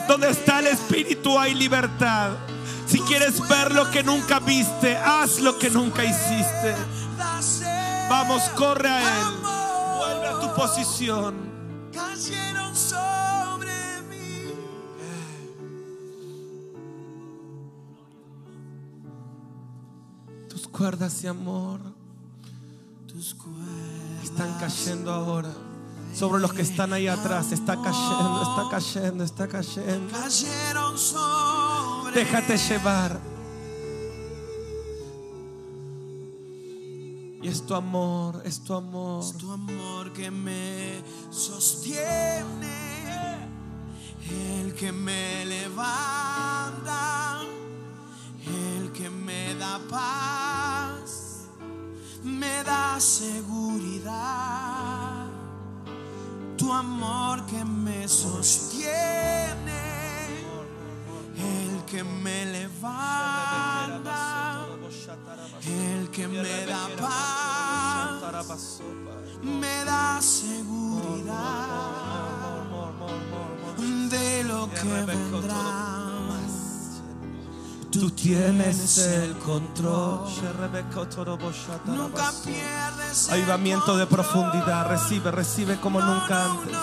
Donde 0.08 0.30
está 0.30 0.60
el 0.60 0.68
Espíritu 0.68 1.38
hay 1.38 1.54
libertad. 1.54 2.30
Si 2.86 2.98
quieres 3.00 3.46
ver 3.46 3.72
lo 3.72 3.90
que 3.90 4.02
nunca 4.02 4.40
viste, 4.40 4.96
haz 4.96 5.38
lo 5.40 5.58
que 5.58 5.68
nunca 5.68 6.02
hiciste. 6.02 6.74
Vamos, 8.08 8.42
corre 8.56 8.88
a 8.88 9.00
Él. 9.02 9.50
Vuelve 10.50 10.62
a 10.62 10.74
tu 10.74 10.82
posición. 10.82 11.34
Cayeron 11.92 12.76
sobre 12.76 13.72
mí. 14.08 14.54
Tus 20.48 20.68
cuerdas 20.68 21.22
de 21.22 21.28
amor 21.28 21.80
Tus 23.06 23.34
cuerdas 23.34 24.24
están 24.24 24.58
cayendo 24.58 25.12
ahora. 25.12 25.50
Sobre 26.14 26.40
los 26.40 26.52
que 26.52 26.62
están 26.62 26.92
ahí 26.92 27.06
atrás. 27.06 27.52
Está 27.52 27.80
cayendo, 27.80 28.42
está 28.42 28.68
cayendo, 28.70 29.24
está 29.24 29.48
cayendo. 29.48 30.12
cayeron 30.12 30.98
sobre 30.98 32.24
Déjate 32.24 32.56
llevar. 32.56 33.29
Y 37.42 37.48
es 37.48 37.64
tu 37.66 37.74
amor, 37.74 38.42
es 38.44 38.60
tu 38.60 38.74
amor. 38.74 39.24
Es 39.24 39.32
tu 39.38 39.50
amor 39.50 40.12
que 40.12 40.30
me 40.30 41.02
sostiene, 41.30 42.44
el 44.28 44.74
que 44.74 44.92
me 44.92 45.46
levanta, 45.46 47.40
el 48.46 48.92
que 48.92 49.08
me 49.08 49.54
da 49.54 49.80
paz, 49.88 51.46
me 52.22 52.62
da 52.62 53.00
seguridad. 53.00 54.10
Tu 56.58 56.70
amor 56.70 57.46
que 57.46 57.64
me 57.64 58.06
sostiene, 58.06 58.90
el 61.38 61.84
que 61.86 62.04
me 62.04 62.44
levanta, 62.44 63.29
el 65.66 66.10
que 66.10 66.28
me 66.28 66.66
da 66.66 66.88
paz 66.98 68.80
me 69.42 69.84
da 69.84 70.20
seguridad 70.20 71.90
de 74.10 74.44
lo 74.44 74.68
que 74.70 74.88
vendrá. 75.06 76.00
Tú 77.90 78.10
tienes 78.10 78.98
el 78.98 79.36
control. 79.38 80.28
Nunca 81.86 82.32
pierdes 82.44 83.28
Avivamiento 83.30 83.96
de 83.96 84.06
profundidad. 84.06 84.86
Recibe, 84.88 85.32
recibe 85.32 85.80
como 85.80 86.00
nunca 86.00 86.44
antes. 86.44 86.76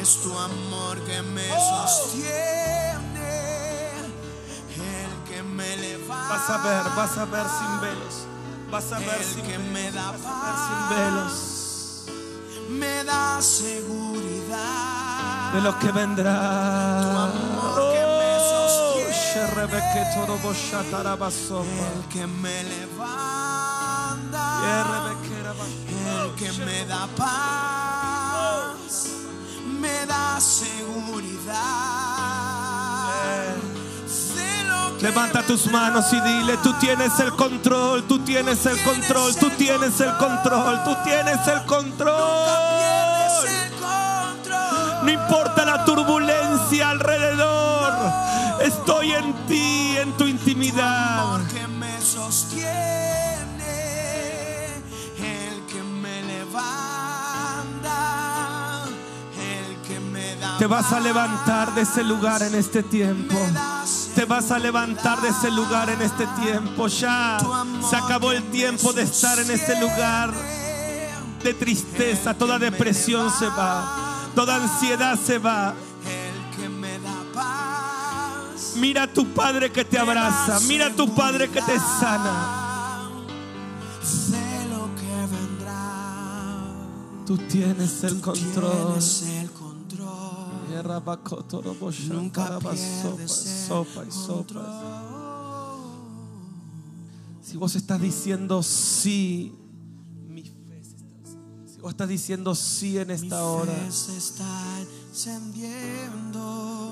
Es 0.00 0.22
tu 0.22 0.38
amor 0.38 0.98
que 1.00 1.22
me 1.22 1.48
sostiene, 1.48 2.43
Vas 6.46 6.50
a 6.50 6.58
ver, 6.62 6.82
vas 6.94 7.16
a 7.16 7.24
ver 7.24 7.46
sin 7.58 7.80
velos. 7.80 8.26
Vas 8.70 8.92
a 8.92 8.98
ver 8.98 9.16
El 9.18 9.24
sin 9.24 9.42
que 9.46 9.58
me 9.58 9.90
da 9.90 10.10
Vas 10.10 10.26
a 10.26 10.44
ver 10.44 10.54
sin 10.66 10.76
paz. 10.76 10.90
velos. 10.90 11.32
me 12.68 13.02
da 13.04 13.40
seguridad 13.40 14.58
de 15.54 15.60
lo 15.62 15.78
que 15.78 15.90
vendrá. 15.90 17.00
Tu 17.00 17.08
amor 17.08 17.94
que 17.94 18.04
me 18.18 18.38
sostiene. 18.50 19.14
Sherebeketoroboshataраbasopa. 19.32 21.86
el 21.96 22.04
que 22.12 22.26
me 22.26 22.62
levanta 22.64 24.44
el 26.26 26.34
que 26.36 26.52
me 26.62 26.84
da 26.84 27.06
paz 27.16 29.08
me 29.80 30.04
da 30.06 30.38
seguridad 30.40 32.03
Levanta 35.04 35.42
tus 35.42 35.70
manos 35.70 36.10
y 36.14 36.20
dile, 36.22 36.56
tú 36.62 36.72
tienes 36.80 37.20
el 37.20 37.30
control, 37.32 38.04
tú 38.04 38.20
tienes 38.20 38.64
el 38.64 38.80
control, 38.80 39.36
tú 39.36 39.50
tienes 39.50 40.00
el 40.00 40.16
control, 40.16 40.82
tú 40.82 40.96
tienes 41.04 41.46
el 41.46 41.62
control. 41.66 42.14
No 45.02 45.10
importa 45.10 45.66
la 45.66 45.84
turbulencia 45.84 46.88
alrededor, 46.88 47.92
estoy 48.62 49.12
en 49.12 49.34
ti, 49.46 49.94
en 49.98 50.16
tu 50.16 50.26
intimidad. 50.26 51.38
que 51.52 51.68
me 51.68 52.00
sostiene, 52.00 52.64
el 55.18 55.66
que 55.66 55.82
me 55.82 56.22
levanta, 56.22 57.84
el 59.38 59.76
que 59.86 60.00
me 60.00 60.34
da 60.36 60.56
Te 60.56 60.66
vas 60.66 60.90
a 60.94 61.00
levantar 61.00 61.74
de 61.74 61.82
ese 61.82 62.02
lugar 62.02 62.42
en 62.42 62.54
este 62.54 62.82
tiempo. 62.82 63.36
Te 64.14 64.24
vas 64.24 64.50
a 64.50 64.58
levantar 64.58 65.20
de 65.20 65.28
ese 65.28 65.50
lugar 65.50 65.90
en 65.90 66.00
este 66.00 66.26
tiempo. 66.40 66.86
Ya 66.86 67.38
se 67.88 67.96
acabó 67.96 68.32
el 68.32 68.42
tiempo 68.50 68.92
de 68.92 69.02
estar 69.02 69.38
en 69.38 69.50
ese 69.50 69.80
lugar 69.80 70.32
de 71.42 71.54
tristeza. 71.54 72.34
Toda 72.34 72.58
depresión 72.58 73.30
se 73.30 73.46
va. 73.46 74.30
Toda 74.34 74.56
ansiedad 74.56 75.18
se 75.18 75.38
va. 75.38 75.74
Mira 78.76 79.04
a 79.04 79.06
tu 79.06 79.26
Padre 79.26 79.70
que 79.70 79.84
te 79.84 79.98
abraza. 79.98 80.60
Mira 80.66 80.86
a 80.86 80.90
tu 80.90 81.14
Padre 81.14 81.48
que 81.48 81.60
te 81.62 81.78
sana. 81.78 83.08
de 84.28 84.68
lo 84.68 84.88
que 84.96 85.34
vendrá. 85.34 86.62
Tú 87.26 87.36
tienes 87.38 88.02
el 88.04 88.20
control. 88.20 89.00
Nunca 92.14 92.58
Sopa 93.28 94.04
y 94.06 94.10
sopa. 94.10 95.02
Si 97.42 97.56
vos 97.56 97.76
estás 97.76 98.00
diciendo 98.00 98.62
sí, 98.62 99.54
mi 100.28 100.42
fe 100.42 100.82
se 100.82 100.96
está 100.96 101.30
Si 101.66 101.80
vos 101.80 101.90
estás 101.90 102.08
diciendo 102.08 102.54
sí 102.54 102.98
en 102.98 103.10
esta 103.10 103.44
hora. 103.44 103.72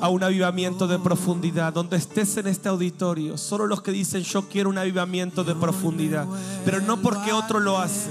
a 0.01 0.09
un 0.09 0.23
avivamiento 0.23 0.87
de 0.89 0.99
profundidad, 0.99 1.73
donde 1.73 1.97
estés 1.97 2.37
en 2.37 2.49
este 2.49 2.69
auditorio, 2.69 3.39
solo 3.39 3.67
los 3.67 3.83
que 3.83 3.93
dicen 3.93 4.23
yo 4.23 4.49
quiero 4.49 4.69
un 4.69 4.79
avivamiento 4.79 5.45
de 5.45 5.55
profundidad, 5.55 6.27
pero 6.65 6.81
no 6.81 7.01
porque 7.01 7.33
otro 7.33 7.61
lo 7.61 7.79
hace. 7.79 8.11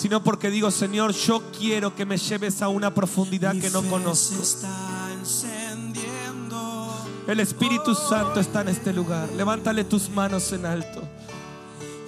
Sino 0.00 0.24
porque 0.24 0.48
digo, 0.48 0.70
Señor, 0.70 1.12
yo 1.12 1.42
quiero 1.58 1.94
que 1.94 2.06
me 2.06 2.16
lleves 2.16 2.62
a 2.62 2.68
una 2.68 2.94
profundidad 2.94 3.54
que 3.54 3.68
no 3.68 3.82
conozco. 3.82 4.42
El 7.28 7.38
Espíritu 7.38 7.94
Santo 7.94 8.40
está 8.40 8.62
en 8.62 8.68
este 8.68 8.94
lugar. 8.94 9.28
Levántale 9.36 9.84
tus 9.84 10.08
manos 10.08 10.50
en 10.52 10.64
alto. 10.64 11.02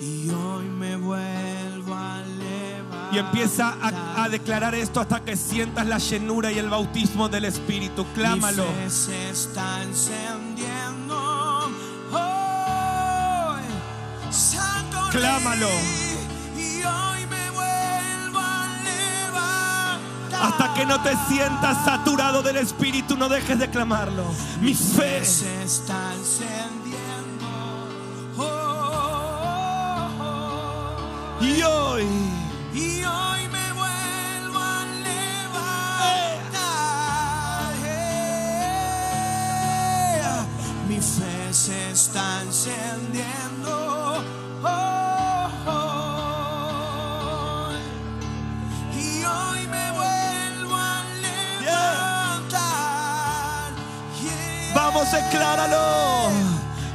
Y 0.01 0.31
hoy 0.31 0.65
me 0.65 0.97
vuelvo 0.97 1.95
a 1.95 2.23
levantar. 2.23 3.15
Y 3.15 3.19
empieza 3.19 3.77
a, 3.79 4.25
a 4.25 4.29
declarar 4.31 4.75
esto 4.75 4.99
hasta 4.99 5.23
que 5.23 5.37
sientas 5.37 5.87
la 5.87 5.99
llenura 5.99 6.51
y 6.51 6.59
el 6.59 6.71
bautismo 6.71 7.29
del 7.29 7.45
Espíritu. 7.45 8.07
Clámalo. 8.15 8.65
Mi 8.65 8.85
fe 8.85 8.91
se 8.91 9.29
está 9.29 9.83
encendiendo. 9.83 11.15
Hoy, 12.11 13.61
Santo 14.31 14.99
Clámalo. 15.11 15.69
Hasta 20.43 20.75
que 20.75 20.85
no 20.85 21.01
te 21.03 21.17
sientas 21.29 21.85
saturado 21.85 22.43
del 22.43 22.57
Espíritu, 22.57 23.17
no 23.17 23.29
dejes 23.29 23.59
de 23.61 23.71
clamarlo. 23.71 24.25
Mi 24.61 24.75
fe. 24.75 25.25
se 25.25 25.63
está 25.63 26.13
encendiendo. 26.15 27.47
Oh, 28.37 28.43
oh, 30.19 31.39
oh. 31.41 31.45
Y 31.45 31.63
hoy. 31.63 32.07
Y 32.75 33.05
hoy 33.05 33.49
me 33.53 33.73
vuelvo 33.73 34.59
a 34.59 34.85
levantar. 35.05 36.13
Eh, 37.85 38.63
Mi 40.89 40.97
fe 40.97 41.53
se 41.53 41.91
está 41.93 42.43
encendiendo. 42.43 43.92
Decláralo. 55.13 56.31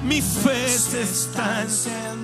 Mi 0.03 0.21
fe 0.21 0.67
se 0.67 1.01
está 1.01 1.61
encendiendo. 1.61 2.16